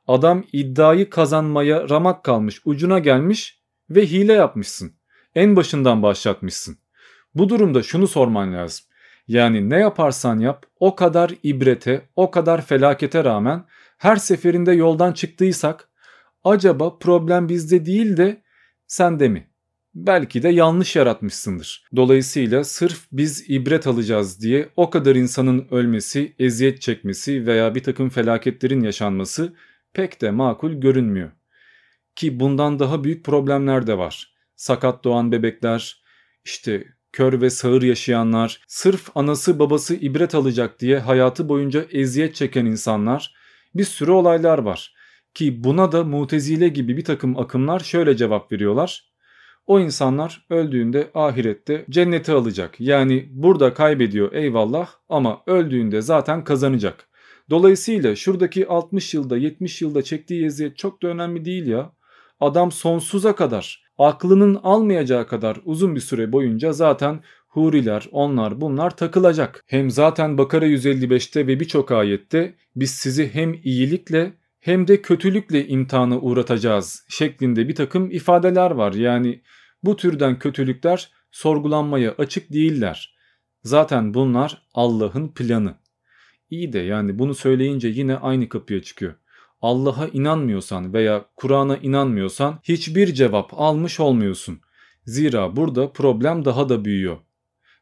Adam 0.07 0.43
iddiayı 0.53 1.09
kazanmaya 1.09 1.89
ramak 1.89 2.23
kalmış, 2.23 2.61
ucuna 2.65 2.99
gelmiş 2.99 3.61
ve 3.89 4.05
hile 4.05 4.33
yapmışsın. 4.33 4.93
En 5.35 5.55
başından 5.55 6.03
başlatmışsın. 6.03 6.77
Bu 7.35 7.49
durumda 7.49 7.83
şunu 7.83 8.07
sorman 8.07 8.53
lazım. 8.53 8.85
Yani 9.27 9.69
ne 9.69 9.79
yaparsan 9.79 10.39
yap 10.39 10.65
o 10.79 10.95
kadar 10.95 11.33
ibrete, 11.43 12.09
o 12.15 12.31
kadar 12.31 12.65
felakete 12.65 13.23
rağmen 13.23 13.65
her 13.97 14.15
seferinde 14.15 14.71
yoldan 14.71 15.13
çıktıysak 15.13 15.89
acaba 16.43 16.97
problem 16.97 17.49
bizde 17.49 17.85
değil 17.85 18.17
de 18.17 18.41
sende 18.87 19.29
mi? 19.29 19.47
Belki 19.97 20.43
de 20.43 20.49
yanlış 20.49 20.95
yaratmışsındır. 20.95 21.83
Dolayısıyla 21.95 22.63
sırf 22.63 23.07
biz 23.11 23.49
ibret 23.49 23.87
alacağız 23.87 24.41
diye 24.41 24.69
o 24.75 24.89
kadar 24.89 25.15
insanın 25.15 25.67
ölmesi, 25.71 26.35
eziyet 26.39 26.81
çekmesi 26.81 27.45
veya 27.45 27.75
bir 27.75 27.83
takım 27.83 28.09
felaketlerin 28.09 28.81
yaşanması 28.81 29.53
pek 29.93 30.21
de 30.21 30.31
makul 30.31 30.73
görünmüyor. 30.73 31.31
Ki 32.15 32.39
bundan 32.39 32.79
daha 32.79 33.03
büyük 33.03 33.25
problemler 33.25 33.87
de 33.87 33.97
var. 33.97 34.33
Sakat 34.55 35.03
doğan 35.03 35.31
bebekler, 35.31 36.03
işte 36.45 36.83
kör 37.11 37.41
ve 37.41 37.49
sağır 37.49 37.81
yaşayanlar, 37.81 38.61
sırf 38.67 39.09
anası 39.15 39.59
babası 39.59 39.95
ibret 39.95 40.35
alacak 40.35 40.79
diye 40.79 40.99
hayatı 40.99 41.49
boyunca 41.49 41.85
eziyet 41.91 42.35
çeken 42.35 42.65
insanlar, 42.65 43.35
bir 43.75 43.83
sürü 43.83 44.11
olaylar 44.11 44.59
var. 44.59 44.95
Ki 45.33 45.63
buna 45.63 45.91
da 45.91 46.03
mutezile 46.03 46.67
gibi 46.67 46.97
bir 46.97 47.05
takım 47.05 47.39
akımlar 47.39 47.79
şöyle 47.79 48.17
cevap 48.17 48.51
veriyorlar. 48.51 49.16
O 49.67 49.79
insanlar 49.79 50.45
öldüğünde 50.49 51.11
ahirette 51.13 51.85
cenneti 51.89 52.31
alacak. 52.31 52.79
Yani 52.79 53.29
burada 53.31 53.73
kaybediyor 53.73 54.33
eyvallah 54.33 54.89
ama 55.09 55.41
öldüğünde 55.47 56.01
zaten 56.01 56.43
kazanacak. 56.43 57.07
Dolayısıyla 57.49 58.15
şuradaki 58.15 58.67
60 58.67 59.13
yılda 59.13 59.37
70 59.37 59.81
yılda 59.81 60.01
çektiği 60.01 60.45
eziyet 60.45 60.77
çok 60.77 61.03
da 61.03 61.07
önemli 61.07 61.45
değil 61.45 61.67
ya. 61.67 61.91
Adam 62.39 62.71
sonsuza 62.71 63.35
kadar 63.35 63.83
aklının 63.97 64.59
almayacağı 64.63 65.27
kadar 65.27 65.57
uzun 65.65 65.95
bir 65.95 65.99
süre 65.99 66.31
boyunca 66.31 66.73
zaten 66.73 67.23
huriler 67.47 68.07
onlar 68.11 68.61
bunlar 68.61 68.97
takılacak. 68.97 69.63
Hem 69.67 69.89
zaten 69.91 70.37
Bakara 70.37 70.65
155'te 70.67 71.47
ve 71.47 71.59
birçok 71.59 71.91
ayette 71.91 72.55
biz 72.75 72.91
sizi 72.91 73.33
hem 73.33 73.53
iyilikle 73.53 74.33
hem 74.67 74.87
de 74.87 75.01
kötülükle 75.01 75.67
imtihana 75.67 76.19
uğratacağız 76.19 77.05
şeklinde 77.09 77.67
bir 77.67 77.75
takım 77.75 78.11
ifadeler 78.11 78.71
var. 78.71 78.93
Yani 78.93 79.41
bu 79.83 79.95
türden 79.95 80.39
kötülükler 80.39 81.11
sorgulanmaya 81.31 82.15
açık 82.17 82.53
değiller. 82.53 83.15
Zaten 83.63 84.13
bunlar 84.13 84.67
Allah'ın 84.73 85.27
planı. 85.27 85.75
İyi 86.49 86.73
de 86.73 86.79
yani 86.79 87.19
bunu 87.19 87.35
söyleyince 87.35 87.87
yine 87.87 88.15
aynı 88.15 88.49
kapıya 88.49 88.81
çıkıyor. 88.81 89.13
Allah'a 89.61 90.07
inanmıyorsan 90.07 90.93
veya 90.93 91.25
Kur'an'a 91.35 91.77
inanmıyorsan 91.77 92.59
hiçbir 92.63 93.13
cevap 93.13 93.53
almış 93.53 93.99
olmuyorsun. 93.99 94.59
Zira 95.05 95.55
burada 95.55 95.91
problem 95.91 96.45
daha 96.45 96.69
da 96.69 96.85
büyüyor. 96.85 97.17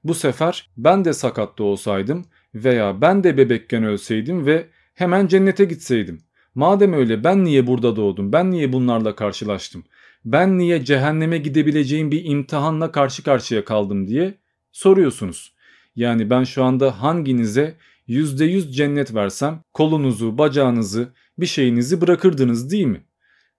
Bu 0.03 0.13
sefer 0.13 0.71
ben 0.77 1.05
de 1.05 1.13
sakatta 1.13 1.63
olsaydım 1.63 2.25
veya 2.55 3.01
ben 3.01 3.23
de 3.23 3.37
bebekken 3.37 3.83
ölseydim 3.83 4.45
ve 4.45 4.69
hemen 4.93 5.27
cennete 5.27 5.65
gitseydim. 5.65 6.24
Madem 6.55 6.93
öyle 6.93 7.23
ben 7.23 7.43
niye 7.43 7.67
burada 7.67 7.95
doğdum? 7.95 8.33
Ben 8.33 8.51
niye 8.51 8.73
bunlarla 8.73 9.15
karşılaştım? 9.15 9.83
Ben 10.25 10.57
niye 10.57 10.85
cehenneme 10.85 11.37
gidebileceğim 11.37 12.11
bir 12.11 12.25
imtihanla 12.25 12.91
karşı 12.91 13.23
karşıya 13.23 13.65
kaldım 13.65 14.07
diye 14.07 14.37
soruyorsunuz. 14.71 15.55
Yani 15.95 16.29
ben 16.29 16.43
şu 16.43 16.63
anda 16.63 17.01
hanginize 17.01 17.77
%100 18.07 18.71
cennet 18.71 19.15
versem 19.15 19.61
kolunuzu, 19.73 20.37
bacağınızı, 20.37 21.13
bir 21.37 21.45
şeyinizi 21.45 22.01
bırakırdınız 22.01 22.71
değil 22.71 22.85
mi? 22.85 23.03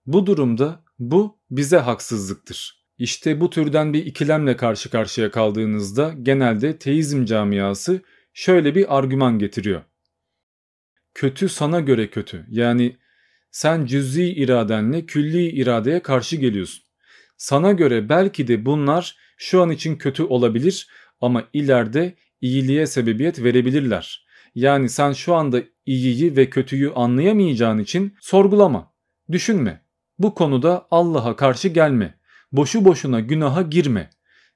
Bu 0.06 0.26
durumda 0.26 0.84
bu 0.98 1.38
bize 1.50 1.78
haksızlıktır. 1.78 2.86
İşte 2.98 3.40
bu 3.40 3.50
türden 3.50 3.92
bir 3.92 4.06
ikilemle 4.06 4.56
karşı 4.56 4.90
karşıya 4.90 5.30
kaldığınızda 5.30 6.14
genelde 6.22 6.78
teizm 6.78 7.24
camiası 7.24 8.00
şöyle 8.34 8.74
bir 8.74 8.98
argüman 8.98 9.38
getiriyor. 9.38 9.82
Kötü 11.16 11.48
sana 11.48 11.80
göre 11.80 12.10
kötü. 12.10 12.46
Yani 12.48 12.96
sen 13.50 13.86
cüz'i 13.86 14.24
iradenle 14.24 15.06
külli 15.06 15.48
iradeye 15.48 16.00
karşı 16.00 16.36
geliyorsun. 16.36 16.84
Sana 17.36 17.72
göre 17.72 18.08
belki 18.08 18.48
de 18.48 18.66
bunlar 18.66 19.16
şu 19.36 19.62
an 19.62 19.70
için 19.70 19.96
kötü 19.96 20.22
olabilir 20.22 20.88
ama 21.20 21.44
ileride 21.52 22.14
iyiliğe 22.40 22.86
sebebiyet 22.86 23.42
verebilirler. 23.42 24.26
Yani 24.54 24.88
sen 24.88 25.12
şu 25.12 25.34
anda 25.34 25.62
iyiyi 25.86 26.36
ve 26.36 26.50
kötüyü 26.50 26.92
anlayamayacağın 26.92 27.78
için 27.78 28.14
sorgulama, 28.20 28.92
düşünme. 29.32 29.84
Bu 30.18 30.34
konuda 30.34 30.86
Allah'a 30.90 31.36
karşı 31.36 31.68
gelme. 31.68 32.18
Boşu 32.52 32.84
boşuna 32.84 33.20
günaha 33.20 33.70
girme. 33.70 34.10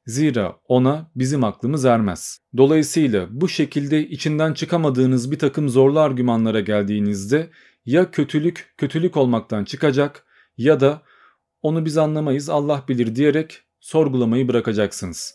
Zira 0.07 0.57
ona 0.68 1.11
bizim 1.16 1.44
aklımız 1.44 1.84
ermez. 1.84 2.38
Dolayısıyla 2.57 3.26
bu 3.30 3.48
şekilde 3.48 4.09
içinden 4.09 4.55
çıkamadığınız 4.55 5.30
bir 5.30 5.38
takım 5.38 5.68
zorlu 5.68 6.01
argümanlara 6.01 6.61
geldiğinizde 6.61 7.51
ya 7.86 8.11
kötülük 8.11 8.74
kötülük 8.76 9.16
olmaktan 9.16 9.64
çıkacak 9.64 10.24
ya 10.57 10.80
da 10.80 11.03
onu 11.62 11.84
biz 11.84 11.98
anlamayız 11.98 12.48
Allah 12.48 12.84
bilir 12.88 13.16
diyerek 13.16 13.62
sorgulamayı 13.80 14.48
bırakacaksınız. 14.48 15.34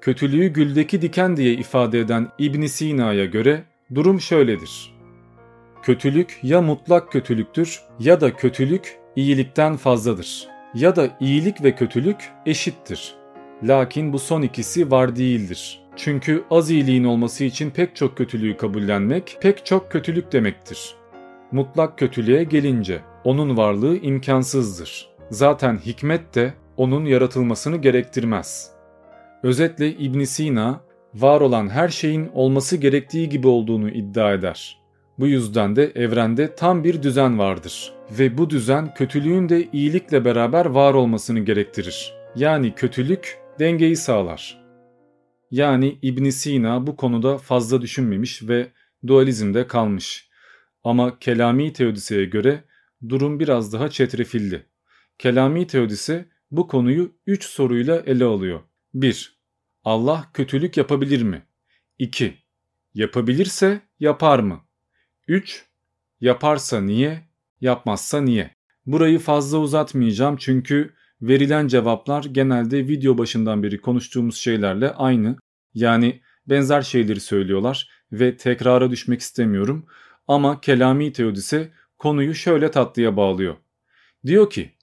Kötülüğü 0.00 0.46
güldeki 0.46 1.02
diken 1.02 1.36
diye 1.36 1.52
ifade 1.52 2.00
eden 2.00 2.28
İbn 2.38 2.66
Sina'ya 2.66 3.24
göre 3.24 3.64
Durum 3.94 4.20
şöyledir. 4.20 4.94
Kötülük 5.82 6.38
ya 6.42 6.62
mutlak 6.62 7.12
kötülüktür 7.12 7.80
ya 8.00 8.20
da 8.20 8.36
kötülük 8.36 8.98
iyilikten 9.16 9.76
fazladır. 9.76 10.48
Ya 10.74 10.96
da 10.96 11.16
iyilik 11.20 11.64
ve 11.64 11.74
kötülük 11.74 12.30
eşittir. 12.46 13.14
Lakin 13.62 14.12
bu 14.12 14.18
son 14.18 14.42
ikisi 14.42 14.90
var 14.90 15.16
değildir. 15.16 15.80
Çünkü 15.96 16.44
az 16.50 16.70
iyiliğin 16.70 17.04
olması 17.04 17.44
için 17.44 17.70
pek 17.70 17.96
çok 17.96 18.16
kötülüğü 18.16 18.56
kabullenmek 18.56 19.38
pek 19.40 19.66
çok 19.66 19.92
kötülük 19.92 20.32
demektir. 20.32 20.94
Mutlak 21.52 21.98
kötülüğe 21.98 22.44
gelince 22.44 23.00
onun 23.24 23.56
varlığı 23.56 23.96
imkansızdır. 23.96 25.08
Zaten 25.30 25.78
hikmet 25.78 26.34
de 26.34 26.54
onun 26.76 27.04
yaratılmasını 27.04 27.76
gerektirmez. 27.76 28.70
Özetle 29.42 29.90
İbn 29.90 30.24
Sina 30.24 30.80
var 31.14 31.40
olan 31.40 31.68
her 31.68 31.88
şeyin 31.88 32.28
olması 32.34 32.76
gerektiği 32.76 33.28
gibi 33.28 33.48
olduğunu 33.48 33.90
iddia 33.90 34.32
eder. 34.32 34.78
Bu 35.18 35.26
yüzden 35.26 35.76
de 35.76 35.92
evrende 35.94 36.54
tam 36.54 36.84
bir 36.84 37.02
düzen 37.02 37.38
vardır 37.38 37.92
ve 38.18 38.38
bu 38.38 38.50
düzen 38.50 38.94
kötülüğün 38.94 39.48
de 39.48 39.68
iyilikle 39.72 40.24
beraber 40.24 40.66
var 40.66 40.94
olmasını 40.94 41.40
gerektirir. 41.40 42.14
Yani 42.36 42.74
kötülük 42.74 43.45
dengeyi 43.58 43.96
sağlar. 43.96 44.66
Yani 45.50 45.98
İbn 46.02 46.28
Sina 46.28 46.86
bu 46.86 46.96
konuda 46.96 47.38
fazla 47.38 47.80
düşünmemiş 47.80 48.48
ve 48.48 48.72
dualizmde 49.06 49.66
kalmış. 49.66 50.28
Ama 50.84 51.18
Kelami 51.18 51.72
Teodiseye 51.72 52.24
göre 52.24 52.64
durum 53.08 53.40
biraz 53.40 53.72
daha 53.72 53.90
çetrefilli. 53.90 54.66
Kelami 55.18 55.66
Teodise 55.66 56.28
bu 56.50 56.68
konuyu 56.68 57.12
3 57.26 57.44
soruyla 57.44 58.02
ele 58.06 58.24
alıyor. 58.24 58.60
1. 58.94 59.38
Allah 59.84 60.30
kötülük 60.34 60.76
yapabilir 60.76 61.22
mi? 61.22 61.46
2. 61.98 62.34
Yapabilirse 62.94 63.80
yapar 64.00 64.38
mı? 64.38 64.60
3. 65.28 65.66
Yaparsa 66.20 66.80
niye? 66.80 67.28
Yapmazsa 67.60 68.20
niye? 68.20 68.56
Burayı 68.86 69.18
fazla 69.18 69.58
uzatmayacağım 69.58 70.36
çünkü 70.36 70.95
verilen 71.22 71.68
cevaplar 71.68 72.24
genelde 72.24 72.88
video 72.88 73.18
başından 73.18 73.62
beri 73.62 73.80
konuştuğumuz 73.80 74.36
şeylerle 74.36 74.90
aynı. 74.90 75.36
Yani 75.74 76.20
benzer 76.46 76.82
şeyleri 76.82 77.20
söylüyorlar 77.20 77.88
ve 78.12 78.36
tekrara 78.36 78.90
düşmek 78.90 79.20
istemiyorum. 79.20 79.86
Ama 80.28 80.60
Kelami 80.60 81.12
Teodise 81.12 81.72
konuyu 81.98 82.34
şöyle 82.34 82.70
tatlıya 82.70 83.16
bağlıyor. 83.16 83.56
Diyor 84.26 84.50
ki, 84.50 84.74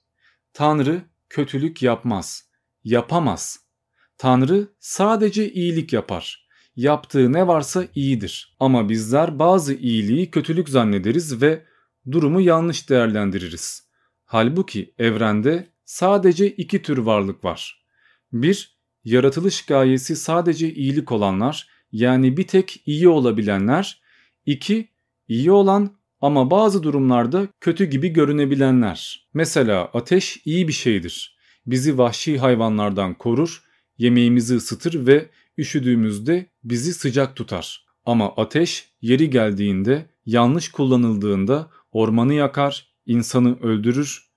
Tanrı 0.52 1.02
kötülük 1.28 1.82
yapmaz, 1.82 2.48
yapamaz. 2.84 3.60
Tanrı 4.18 4.68
sadece 4.78 5.52
iyilik 5.52 5.92
yapar. 5.92 6.48
Yaptığı 6.76 7.32
ne 7.32 7.46
varsa 7.46 7.84
iyidir. 7.94 8.56
Ama 8.60 8.88
bizler 8.88 9.38
bazı 9.38 9.74
iyiliği 9.74 10.30
kötülük 10.30 10.68
zannederiz 10.68 11.42
ve 11.42 11.64
durumu 12.10 12.40
yanlış 12.40 12.90
değerlendiririz. 12.90 13.88
Halbuki 14.24 14.94
evrende 14.98 15.73
sadece 15.84 16.50
iki 16.50 16.82
tür 16.82 16.98
varlık 16.98 17.44
var. 17.44 17.84
Bir, 18.32 18.78
yaratılış 19.04 19.66
gayesi 19.66 20.16
sadece 20.16 20.74
iyilik 20.74 21.12
olanlar 21.12 21.68
yani 21.92 22.36
bir 22.36 22.46
tek 22.46 22.82
iyi 22.86 23.08
olabilenler. 23.08 24.00
İki, 24.46 24.88
iyi 25.28 25.50
olan 25.50 25.96
ama 26.20 26.50
bazı 26.50 26.82
durumlarda 26.82 27.48
kötü 27.60 27.84
gibi 27.84 28.08
görünebilenler. 28.08 29.28
Mesela 29.34 29.84
ateş 29.84 30.42
iyi 30.44 30.68
bir 30.68 30.72
şeydir. 30.72 31.38
Bizi 31.66 31.98
vahşi 31.98 32.38
hayvanlardan 32.38 33.14
korur, 33.14 33.62
yemeğimizi 33.98 34.54
ısıtır 34.56 35.06
ve 35.06 35.30
üşüdüğümüzde 35.58 36.46
bizi 36.64 36.94
sıcak 36.94 37.36
tutar. 37.36 37.84
Ama 38.04 38.36
ateş 38.36 38.88
yeri 39.00 39.30
geldiğinde 39.30 40.06
yanlış 40.26 40.68
kullanıldığında 40.68 41.70
ormanı 41.92 42.34
yakar, 42.34 42.88
insanı 43.06 43.60
öldürür. 43.60 44.33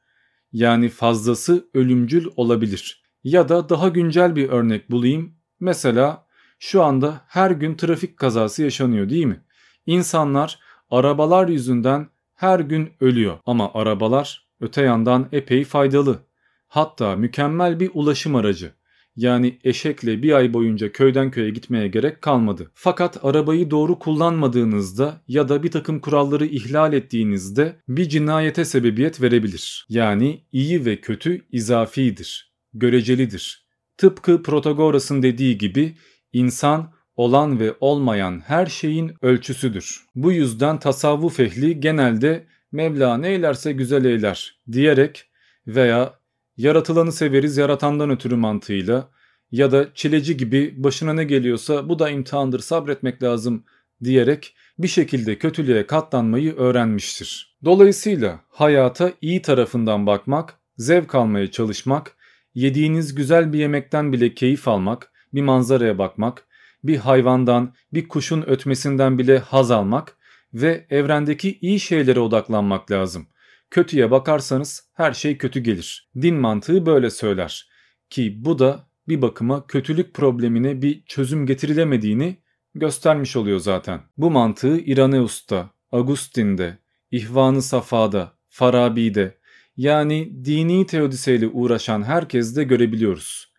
Yani 0.52 0.89
fazlası 0.89 1.70
ölümcül 1.74 2.28
olabilir. 2.36 3.04
Ya 3.24 3.50
da 3.50 3.70
daha 3.70 3.88
güncel 3.89 4.36
bir 4.36 4.50
örnek 4.50 4.91
bulayım. 4.91 5.34
Mesela 5.60 6.28
şu 6.60 6.84
anda 6.84 7.22
her 7.28 7.52
gün 7.52 7.76
trafik 7.76 8.18
kazası 8.18 8.64
yaşanıyor 8.64 9.10
değil 9.10 9.26
mi? 9.26 9.43
İnsanlar 9.86 10.60
arabalar 10.91 11.48
yüzünden 11.48 12.10
her 12.36 12.60
gün 12.60 12.89
ölüyor 13.00 13.38
ama 13.45 13.72
arabalar 13.74 14.48
öte 14.62 14.82
yandan 14.82 15.28
epey 15.32 15.64
faydalı. 15.64 16.20
Hatta 16.68 17.16
mükemmel 17.16 17.80
bir 17.80 17.91
ulaşım 17.93 18.36
aracı. 18.36 18.72
Yani 19.18 19.59
eşekle 19.63 20.24
bir 20.24 20.32
ay 20.32 20.53
boyunca 20.53 20.91
köyden 20.91 21.32
köye 21.32 21.49
gitmeye 21.49 21.88
gerek 21.88 22.22
kalmadı. 22.22 22.72
Fakat 22.74 23.26
arabayı 23.26 23.72
doğru 23.72 23.99
kullanmadığınızda 23.99 25.22
ya 25.28 25.49
da 25.49 25.63
bir 25.63 25.72
takım 25.72 25.99
kuralları 25.99 26.45
ihlal 26.45 26.93
ettiğinizde 26.93 27.76
bir 27.88 28.09
cinayete 28.09 28.65
sebebiyet 28.65 29.22
verebilir. 29.22 29.86
Yani 29.89 30.41
iyi 30.51 30.86
ve 30.86 31.01
kötü 31.01 31.41
izafidir, 31.51 32.53
görecelidir. 32.74 33.68
Tıpkı 33.97 34.43
Protagoras'ın 34.43 35.24
dediği 35.24 35.57
gibi 35.57 35.95
insan 36.34 36.93
olan 37.15 37.59
ve 37.59 37.74
olmayan 37.80 38.39
her 38.39 38.65
şeyin 38.65 39.11
ölçüsüdür. 39.22 40.05
Bu 40.15 40.32
yüzden 40.32 40.80
tasavvuf 40.80 41.39
ehli 41.39 41.80
genelde 41.80 42.47
Mevla 42.72 43.18
ne 43.18 43.30
eylerse 43.30 43.72
güzel 43.72 44.05
eyler 44.05 44.61
diyerek 44.72 45.26
veya 45.68 46.20
yaratılanı 46.58 47.12
severiz 47.12 47.58
yaratandan 47.58 48.10
ötürü 48.10 48.36
mantığıyla 48.36 49.10
ya 49.51 49.72
da 49.72 49.93
çileci 49.93 50.38
gibi 50.38 50.74
başına 50.78 51.14
ne 51.14 51.24
geliyorsa 51.24 51.89
bu 51.89 51.99
da 51.99 52.10
imtihandır 52.10 52.60
sabretmek 52.60 53.24
lazım 53.24 53.64
diyerek 54.03 54.55
bir 54.80 54.88
şekilde 54.88 55.38
kötülüğe 55.38 55.88
katlanmayı 55.88 56.55
öğrenmiştir. 56.55 57.58
Dolayısıyla 57.66 58.39
hayata 58.49 59.12
iyi 59.22 59.41
tarafından 59.41 60.08
bakmak, 60.08 60.60
zevk 60.78 61.16
almaya 61.16 61.51
çalışmak, 61.51 62.16
yediğiniz 62.53 63.16
güzel 63.16 63.53
bir 63.53 63.60
yemekten 63.60 64.14
bile 64.14 64.34
keyif 64.34 64.68
almak, 64.68 65.12
bir 65.34 65.41
manzaraya 65.41 65.97
bakmak, 65.97 66.47
bir 66.84 66.97
hayvandan, 66.97 67.74
bir 67.93 68.08
kuşun 68.08 68.41
ötmesinden 68.41 69.18
bile 69.18 69.39
haz 69.39 69.72
almak 69.72 70.18
ve 70.53 70.86
evrendeki 70.89 71.58
iyi 71.62 71.80
şeylere 71.80 72.20
odaklanmak 72.20 72.91
lazım. 72.91 73.28
Kötüye 73.70 74.11
bakarsanız 74.11 74.89
her 74.93 75.13
şey 75.13 75.38
kötü 75.38 75.59
gelir. 75.59 76.09
Din 76.22 76.36
mantığı 76.36 76.86
böyle 76.86 77.09
söyler. 77.09 77.70
Ki 78.09 78.45
bu 78.45 78.59
da 78.59 78.88
bir 79.07 79.22
bakıma 79.22 79.68
kötülük 79.68 80.13
problemine 80.13 80.82
bir 80.82 81.03
çözüm 81.05 81.45
getirilemediğini 81.45 82.38
göstermiş 82.76 83.36
oluyor 83.36 83.59
zaten. 83.59 84.01
Bu 84.18 84.32
mantığı 84.32 84.78
İraneus'ta, 84.80 85.70
Agustin'de, 85.91 86.78
İhvan-ı 87.11 87.61
Safa'da, 87.61 88.34
Farabi'de 88.49 89.38
yani 89.78 90.45
dini 90.45 90.86
teodiseyle 90.86 91.47
uğraşan 91.47 92.03
herkeste 92.03 92.63
görebiliyoruz. 92.63 93.53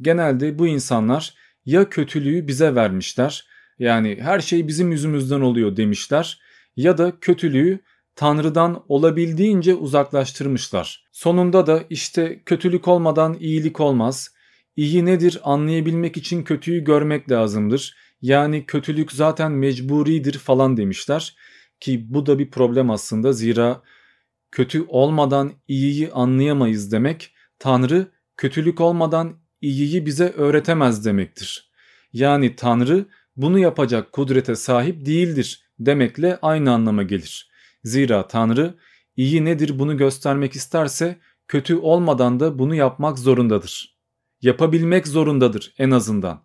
Genelde 0.00 0.58
bu 0.58 0.66
insanlar 0.66 1.34
ya 1.66 1.90
kötülüğü 1.90 2.48
bize 2.48 2.74
vermişler 2.74 3.46
yani 3.78 4.18
her 4.20 4.40
şey 4.40 4.68
bizim 4.68 4.92
yüzümüzden 4.92 5.40
oluyor 5.40 5.76
demişler 5.76 6.40
ya 6.76 6.98
da 6.98 7.20
kötülüğü 7.20 7.80
Tanrı'dan 8.16 8.84
olabildiğince 8.88 9.74
uzaklaştırmışlar. 9.74 11.04
Sonunda 11.12 11.66
da 11.66 11.84
işte 11.90 12.42
kötülük 12.46 12.88
olmadan 12.88 13.36
iyilik 13.40 13.80
olmaz. 13.80 14.34
İyi 14.76 15.04
nedir 15.04 15.40
anlayabilmek 15.44 16.16
için 16.16 16.42
kötüyü 16.42 16.84
görmek 16.84 17.30
lazımdır. 17.30 17.96
Yani 18.22 18.66
kötülük 18.66 19.12
zaten 19.12 19.52
mecburidir 19.52 20.38
falan 20.38 20.76
demişler. 20.76 21.36
Ki 21.80 22.14
bu 22.14 22.26
da 22.26 22.38
bir 22.38 22.50
problem 22.50 22.90
aslında 22.90 23.32
zira 23.32 23.82
kötü 24.50 24.84
olmadan 24.88 25.52
iyiyi 25.68 26.12
anlayamayız 26.12 26.92
demek 26.92 27.34
Tanrı 27.58 28.12
kötülük 28.36 28.80
olmadan 28.80 29.36
iyiyi 29.60 30.06
bize 30.06 30.28
öğretemez 30.28 31.04
demektir. 31.04 31.70
Yani 32.12 32.56
Tanrı 32.56 33.06
bunu 33.36 33.58
yapacak 33.58 34.12
kudrete 34.12 34.54
sahip 34.54 35.06
değildir 35.06 35.64
demekle 35.78 36.38
aynı 36.42 36.72
anlama 36.72 37.02
gelir. 37.02 37.53
Zira 37.84 38.26
Tanrı 38.26 38.74
iyi 39.16 39.44
nedir 39.44 39.78
bunu 39.78 39.96
göstermek 39.96 40.56
isterse 40.56 41.18
kötü 41.48 41.76
olmadan 41.76 42.40
da 42.40 42.58
bunu 42.58 42.74
yapmak 42.74 43.18
zorundadır. 43.18 43.98
Yapabilmek 44.42 45.06
zorundadır 45.08 45.74
en 45.78 45.90
azından. 45.90 46.44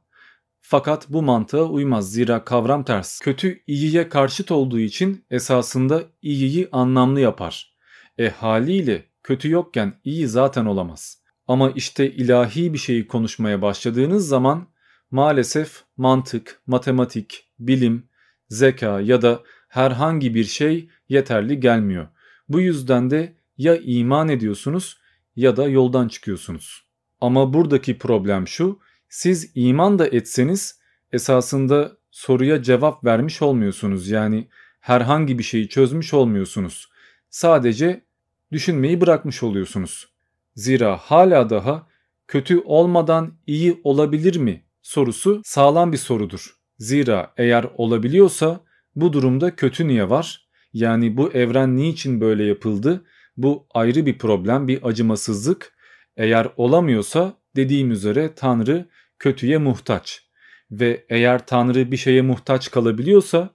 Fakat 0.62 1.10
bu 1.10 1.22
mantığa 1.22 1.64
uymaz 1.64 2.12
zira 2.12 2.44
kavram 2.44 2.84
ters. 2.84 3.20
Kötü 3.20 3.64
iyiye 3.68 4.10
karşıt 4.10 4.52
olduğu 4.52 4.80
için 4.80 5.26
esasında 5.30 6.04
iyiyi 6.22 6.70
anlamlı 6.72 7.20
yapar. 7.20 7.76
E 8.18 8.30
haliyle 8.30 9.06
kötü 9.24 9.50
yokken 9.50 9.94
iyi 10.04 10.28
zaten 10.28 10.66
olamaz. 10.66 11.24
Ama 11.48 11.72
işte 11.72 12.12
ilahi 12.12 12.74
bir 12.74 12.78
şeyi 12.78 13.08
konuşmaya 13.08 13.62
başladığınız 13.62 14.28
zaman 14.28 14.68
maalesef 15.12 15.84
mantık, 15.98 16.62
matematik, 16.68 17.50
bilim, 17.60 18.10
zeka 18.50 19.02
ya 19.02 19.22
da 19.22 19.44
herhangi 19.68 20.36
bir 20.36 20.44
şey 20.44 20.90
yeterli 21.10 21.60
gelmiyor. 21.60 22.08
Bu 22.50 22.62
yüzden 22.62 23.10
de 23.10 23.36
ya 23.58 23.78
iman 23.78 24.30
ediyorsunuz 24.30 24.98
ya 25.36 25.58
da 25.58 25.68
yoldan 25.68 26.08
çıkıyorsunuz. 26.08 26.90
Ama 27.22 27.54
buradaki 27.54 27.98
problem 27.98 28.48
şu, 28.48 28.80
siz 29.10 29.52
iman 29.56 30.00
da 30.00 30.08
etseniz 30.08 30.80
esasında 31.12 31.98
soruya 32.12 32.64
cevap 32.64 33.06
vermiş 33.06 33.42
olmuyorsunuz. 33.42 34.10
Yani 34.10 34.48
herhangi 34.80 35.40
bir 35.40 35.44
şeyi 35.44 35.70
çözmüş 35.70 36.14
olmuyorsunuz. 36.14 36.90
Sadece 37.30 38.04
düşünmeyi 38.52 39.02
bırakmış 39.02 39.44
oluyorsunuz. 39.44 40.08
Zira 40.56 40.98
hala 40.98 41.50
daha 41.50 41.88
kötü 42.28 42.60
olmadan 42.60 43.34
iyi 43.48 43.82
olabilir 43.84 44.36
mi 44.36 44.64
sorusu 44.82 45.42
sağlam 45.44 45.92
bir 45.92 45.98
sorudur. 45.98 46.56
Zira 46.78 47.34
eğer 47.38 47.66
olabiliyorsa 47.78 48.64
bu 48.96 49.14
durumda 49.14 49.56
kötü 49.56 49.88
niye 49.88 50.10
var? 50.10 50.49
Yani 50.74 51.18
bu 51.18 51.32
evren 51.32 51.78
niçin 51.78 52.22
böyle 52.22 52.44
yapıldı? 52.44 53.06
Bu 53.38 53.68
ayrı 53.74 54.06
bir 54.06 54.18
problem, 54.18 54.68
bir 54.68 54.88
acımasızlık. 54.88 55.74
Eğer 56.18 56.48
olamıyorsa 56.58 57.34
dediğim 57.56 57.92
üzere 57.92 58.34
Tanrı 58.36 58.90
kötüye 59.20 59.58
muhtaç. 59.58 60.30
Ve 60.72 61.06
eğer 61.10 61.46
Tanrı 61.46 61.92
bir 61.92 61.98
şeye 61.98 62.22
muhtaç 62.22 62.72
kalabiliyorsa 62.72 63.50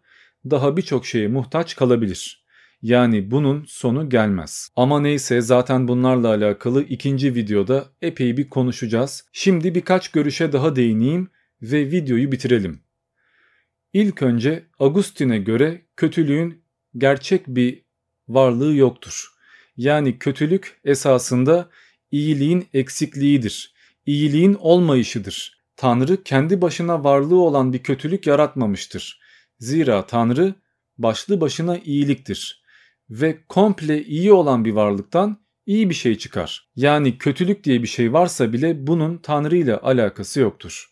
daha 0.51 0.77
birçok 0.77 1.07
şeye 1.07 1.29
muhtaç 1.29 1.77
kalabilir. 1.77 2.45
Yani 2.83 3.31
bunun 3.31 3.65
sonu 3.69 4.09
gelmez. 4.09 4.71
Ama 4.77 5.01
neyse 5.01 5.41
zaten 5.41 5.89
bunlarla 5.89 6.29
alakalı 6.29 6.83
ikinci 6.83 7.35
videoda 7.35 7.85
epey 8.03 8.37
bir 8.37 8.49
konuşacağız. 8.49 9.29
Şimdi 9.33 9.75
birkaç 9.75 10.09
görüşe 10.09 10.53
daha 10.53 10.77
değineyim 10.77 11.31
ve 11.63 11.91
videoyu 11.91 12.33
bitirelim. 12.33 12.81
İlk 13.93 14.23
önce 14.23 14.65
Agustin'e 14.79 15.39
göre 15.39 15.83
kötülüğün 15.97 16.64
gerçek 16.97 17.47
bir 17.47 17.85
varlığı 18.29 18.75
yoktur. 18.75 19.29
Yani 19.77 20.19
kötülük 20.19 20.81
esasında 20.85 21.69
iyiliğin 22.11 22.69
eksikliğidir. 22.73 23.75
İyiliğin 24.07 24.55
olmayışıdır. 24.55 25.65
Tanrı 25.77 26.23
kendi 26.23 26.61
başına 26.61 27.05
varlığı 27.05 27.41
olan 27.41 27.73
bir 27.73 27.83
kötülük 27.83 28.27
yaratmamıştır. 28.27 29.21
Zira 29.59 30.07
Tanrı 30.07 30.55
başlı 30.99 31.41
başına 31.41 31.79
iyiliktir 31.79 32.65
ve 33.11 33.45
komple 33.49 34.05
iyi 34.05 34.33
olan 34.33 34.65
bir 34.65 34.73
varlıktan 34.73 35.45
iyi 35.67 35.91
bir 35.91 35.95
şey 35.95 36.19
çıkar. 36.19 36.69
Yani 36.77 37.19
kötülük 37.19 37.65
diye 37.65 37.83
bir 37.83 37.89
şey 37.89 38.13
varsa 38.13 38.53
bile 38.53 38.87
bunun 38.87 39.19
Tanrı 39.19 39.57
ile 39.57 39.77
alakası 39.77 40.41
yoktur. 40.41 40.91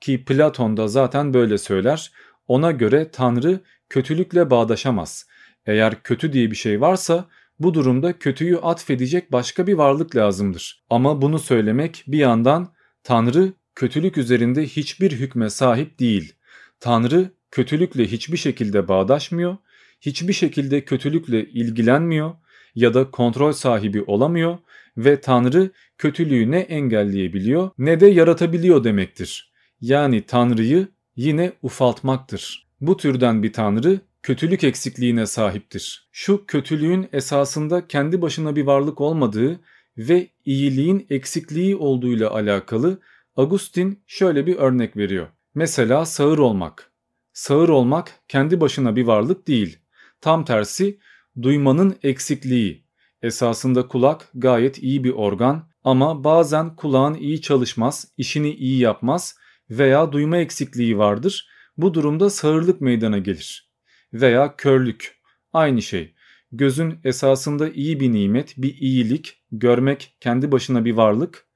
Ki 0.00 0.24
Platon 0.24 0.76
da 0.76 0.88
zaten 0.88 1.34
böyle 1.34 1.58
söyler. 1.58 2.12
Ona 2.48 2.70
göre 2.70 3.10
Tanrı 3.10 3.60
kötülükle 3.88 4.50
bağdaşamaz. 4.50 5.26
Eğer 5.66 6.02
kötü 6.02 6.32
diye 6.32 6.50
bir 6.50 6.56
şey 6.56 6.80
varsa 6.80 7.28
bu 7.58 7.74
durumda 7.74 8.18
kötüyü 8.18 8.58
atfedecek 8.58 9.32
başka 9.32 9.66
bir 9.66 9.74
varlık 9.74 10.16
lazımdır. 10.16 10.84
Ama 10.90 11.22
bunu 11.22 11.38
söylemek 11.38 12.04
bir 12.06 12.18
yandan 12.18 12.68
Tanrı 13.04 13.52
kötülük 13.74 14.18
üzerinde 14.18 14.66
hiçbir 14.66 15.12
hükme 15.12 15.50
sahip 15.50 15.98
değil. 15.98 16.34
Tanrı 16.80 17.30
kötülükle 17.50 18.06
hiçbir 18.06 18.36
şekilde 18.36 18.88
bağdaşmıyor, 18.88 19.56
hiçbir 20.00 20.32
şekilde 20.32 20.84
kötülükle 20.84 21.44
ilgilenmiyor 21.44 22.34
ya 22.74 22.94
da 22.94 23.10
kontrol 23.10 23.52
sahibi 23.52 24.02
olamıyor 24.02 24.58
ve 24.96 25.20
Tanrı 25.20 25.70
kötülüğü 25.98 26.50
ne 26.50 26.58
engelleyebiliyor 26.58 27.70
ne 27.78 28.00
de 28.00 28.06
yaratabiliyor 28.06 28.84
demektir. 28.84 29.52
Yani 29.80 30.22
Tanrı'yı 30.26 30.88
yine 31.16 31.52
ufaltmaktır. 31.62 32.68
Bu 32.80 32.96
türden 32.96 33.42
bir 33.42 33.52
Tanrı 33.52 34.00
kötülük 34.22 34.64
eksikliğine 34.64 35.26
sahiptir. 35.26 36.08
Şu 36.12 36.46
kötülüğün 36.46 37.08
esasında 37.12 37.86
kendi 37.86 38.22
başına 38.22 38.56
bir 38.56 38.62
varlık 38.62 39.00
olmadığı 39.00 39.60
ve 39.98 40.28
iyiliğin 40.44 41.06
eksikliği 41.10 41.76
olduğuyla 41.76 42.30
alakalı 42.30 43.00
Agustin 43.36 44.02
şöyle 44.06 44.46
bir 44.46 44.56
örnek 44.56 44.96
veriyor. 44.96 45.28
Mesela 45.54 46.04
sağır 46.04 46.38
olmak. 46.38 46.92
Sağır 47.32 47.68
olmak 47.68 48.20
kendi 48.28 48.60
başına 48.60 48.96
bir 48.96 49.04
varlık 49.04 49.48
değil. 49.48 49.78
Tam 50.20 50.44
tersi 50.44 50.98
duymanın 51.42 51.96
eksikliği. 52.02 52.84
Esasında 53.22 53.88
kulak 53.88 54.28
gayet 54.34 54.82
iyi 54.82 55.04
bir 55.04 55.10
organ 55.10 55.68
ama 55.84 56.24
bazen 56.24 56.76
kulağın 56.76 57.14
iyi 57.14 57.40
çalışmaz, 57.40 58.12
işini 58.16 58.54
iyi 58.54 58.78
yapmaz 58.78 59.36
veya 59.70 60.12
duyma 60.12 60.36
eksikliği 60.36 60.98
vardır. 60.98 61.48
Bu 61.76 61.94
durumda 61.94 62.30
sağırlık 62.30 62.80
meydana 62.80 63.18
gelir. 63.18 63.71
Veya 64.12 64.56
körlük. 64.56 65.20
Aynı 65.52 65.82
şey. 65.82 66.14
Gözün 66.52 67.00
esasında 67.04 67.68
iyi 67.68 68.00
bir 68.00 68.12
nimet, 68.12 68.54
bir 68.56 68.74
iyilik, 68.74 69.42
görmek 69.52 70.16
kendi 70.20 70.52
başına 70.52 70.84
bir 70.84 70.92
varlık 70.92 71.46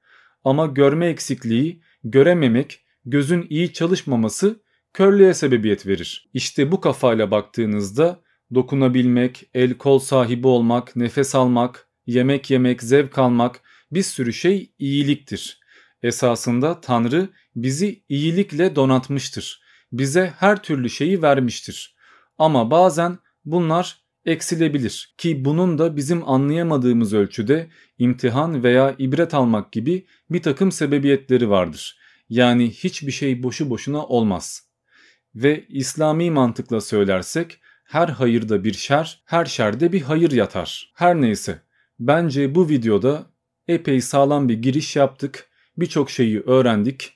ama 0.43 0.65
görme 0.65 1.07
eksikliği, 1.07 1.81
görememek, 2.03 2.85
gözün 3.05 3.47
iyi 3.49 3.73
çalışmaması 3.73 4.61
körlüğe 4.93 5.33
sebebiyet 5.33 5.87
verir. 5.87 6.29
İşte 6.33 6.71
bu 6.71 6.81
kafayla 6.81 7.31
baktığınızda 7.31 8.21
dokunabilmek, 8.53 9.49
el 9.53 9.73
kol 9.73 9.99
sahibi 9.99 10.47
olmak, 10.47 10.95
nefes 10.95 11.35
almak, 11.35 11.87
yemek 12.05 12.51
yemek, 12.51 12.83
zevk 12.83 13.17
almak 13.17 13.61
bir 13.91 14.03
sürü 14.03 14.33
şey 14.33 14.71
iyiliktir. 14.79 15.59
Esasında 16.03 16.81
Tanrı 16.81 17.29
bizi 17.55 18.03
iyilikle 18.09 18.75
donatmıştır. 18.75 19.61
Bize 19.91 20.33
her 20.37 20.63
türlü 20.63 20.89
şeyi 20.89 21.21
vermiştir. 21.21 21.96
Ama 22.37 22.71
bazen 22.71 23.17
bunlar 23.45 24.01
eksilebilir 24.25 25.13
ki 25.17 25.45
bunun 25.45 25.77
da 25.77 25.95
bizim 25.95 26.29
anlayamadığımız 26.29 27.13
ölçüde 27.13 27.67
imtihan 27.97 28.63
veya 28.63 28.95
ibret 28.97 29.33
almak 29.33 29.71
gibi 29.71 30.05
bir 30.29 30.41
takım 30.41 30.71
sebebiyetleri 30.71 31.49
vardır. 31.49 31.97
Yani 32.29 32.71
hiçbir 32.71 33.11
şey 33.11 33.43
boşu 33.43 33.69
boşuna 33.69 34.05
olmaz. 34.05 34.67
Ve 35.35 35.65
İslami 35.69 36.31
mantıkla 36.31 36.81
söylersek 36.81 37.59
her 37.83 38.07
hayırda 38.07 38.63
bir 38.63 38.73
şer, 38.73 39.21
her 39.25 39.45
şerde 39.45 39.91
bir 39.91 40.01
hayır 40.01 40.31
yatar. 40.31 40.91
Her 40.95 41.21
neyse 41.21 41.61
bence 41.99 42.55
bu 42.55 42.69
videoda 42.69 43.25
epey 43.67 44.01
sağlam 44.01 44.49
bir 44.49 44.61
giriş 44.61 44.95
yaptık. 44.95 45.49
Birçok 45.77 46.11
şeyi 46.11 46.41
öğrendik. 46.41 47.13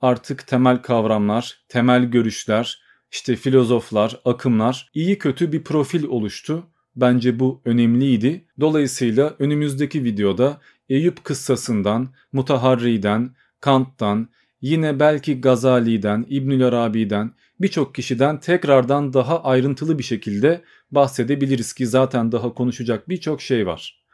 Artık 0.00 0.46
temel 0.46 0.82
kavramlar, 0.82 1.64
temel 1.68 2.04
görüşler, 2.04 2.82
işte 3.12 3.36
filozoflar, 3.36 4.20
akımlar 4.24 4.90
iyi 4.94 5.18
kötü 5.18 5.52
bir 5.52 5.64
profil 5.64 6.04
oluştu. 6.04 6.66
Bence 6.96 7.38
bu 7.38 7.60
önemliydi. 7.64 8.44
Dolayısıyla 8.60 9.34
önümüzdeki 9.38 10.04
videoda 10.04 10.60
Eyüp 10.88 11.24
kıssasından, 11.24 12.08
Mutaharri'den, 12.32 13.34
Kant'tan, 13.60 14.28
yine 14.60 15.00
belki 15.00 15.40
Gazali'den, 15.40 16.26
İbnül 16.28 16.64
Arabi'den 16.64 17.32
birçok 17.60 17.94
kişiden 17.94 18.40
tekrardan 18.40 19.12
daha 19.12 19.42
ayrıntılı 19.42 19.98
bir 19.98 20.02
şekilde 20.02 20.62
bahsedebiliriz 20.90 21.72
ki 21.72 21.86
zaten 21.86 22.32
daha 22.32 22.54
konuşacak 22.54 23.08
birçok 23.08 23.42
şey 23.42 23.66
var. 23.66 24.04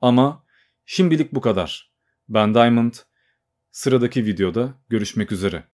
Ama 0.00 0.44
şimdilik 0.86 1.32
bu 1.32 1.40
kadar. 1.40 1.92
Ben 2.28 2.54
Diamond. 2.54 2.94
Sıradaki 3.70 4.26
videoda 4.26 4.74
görüşmek 4.88 5.32
üzere. 5.32 5.64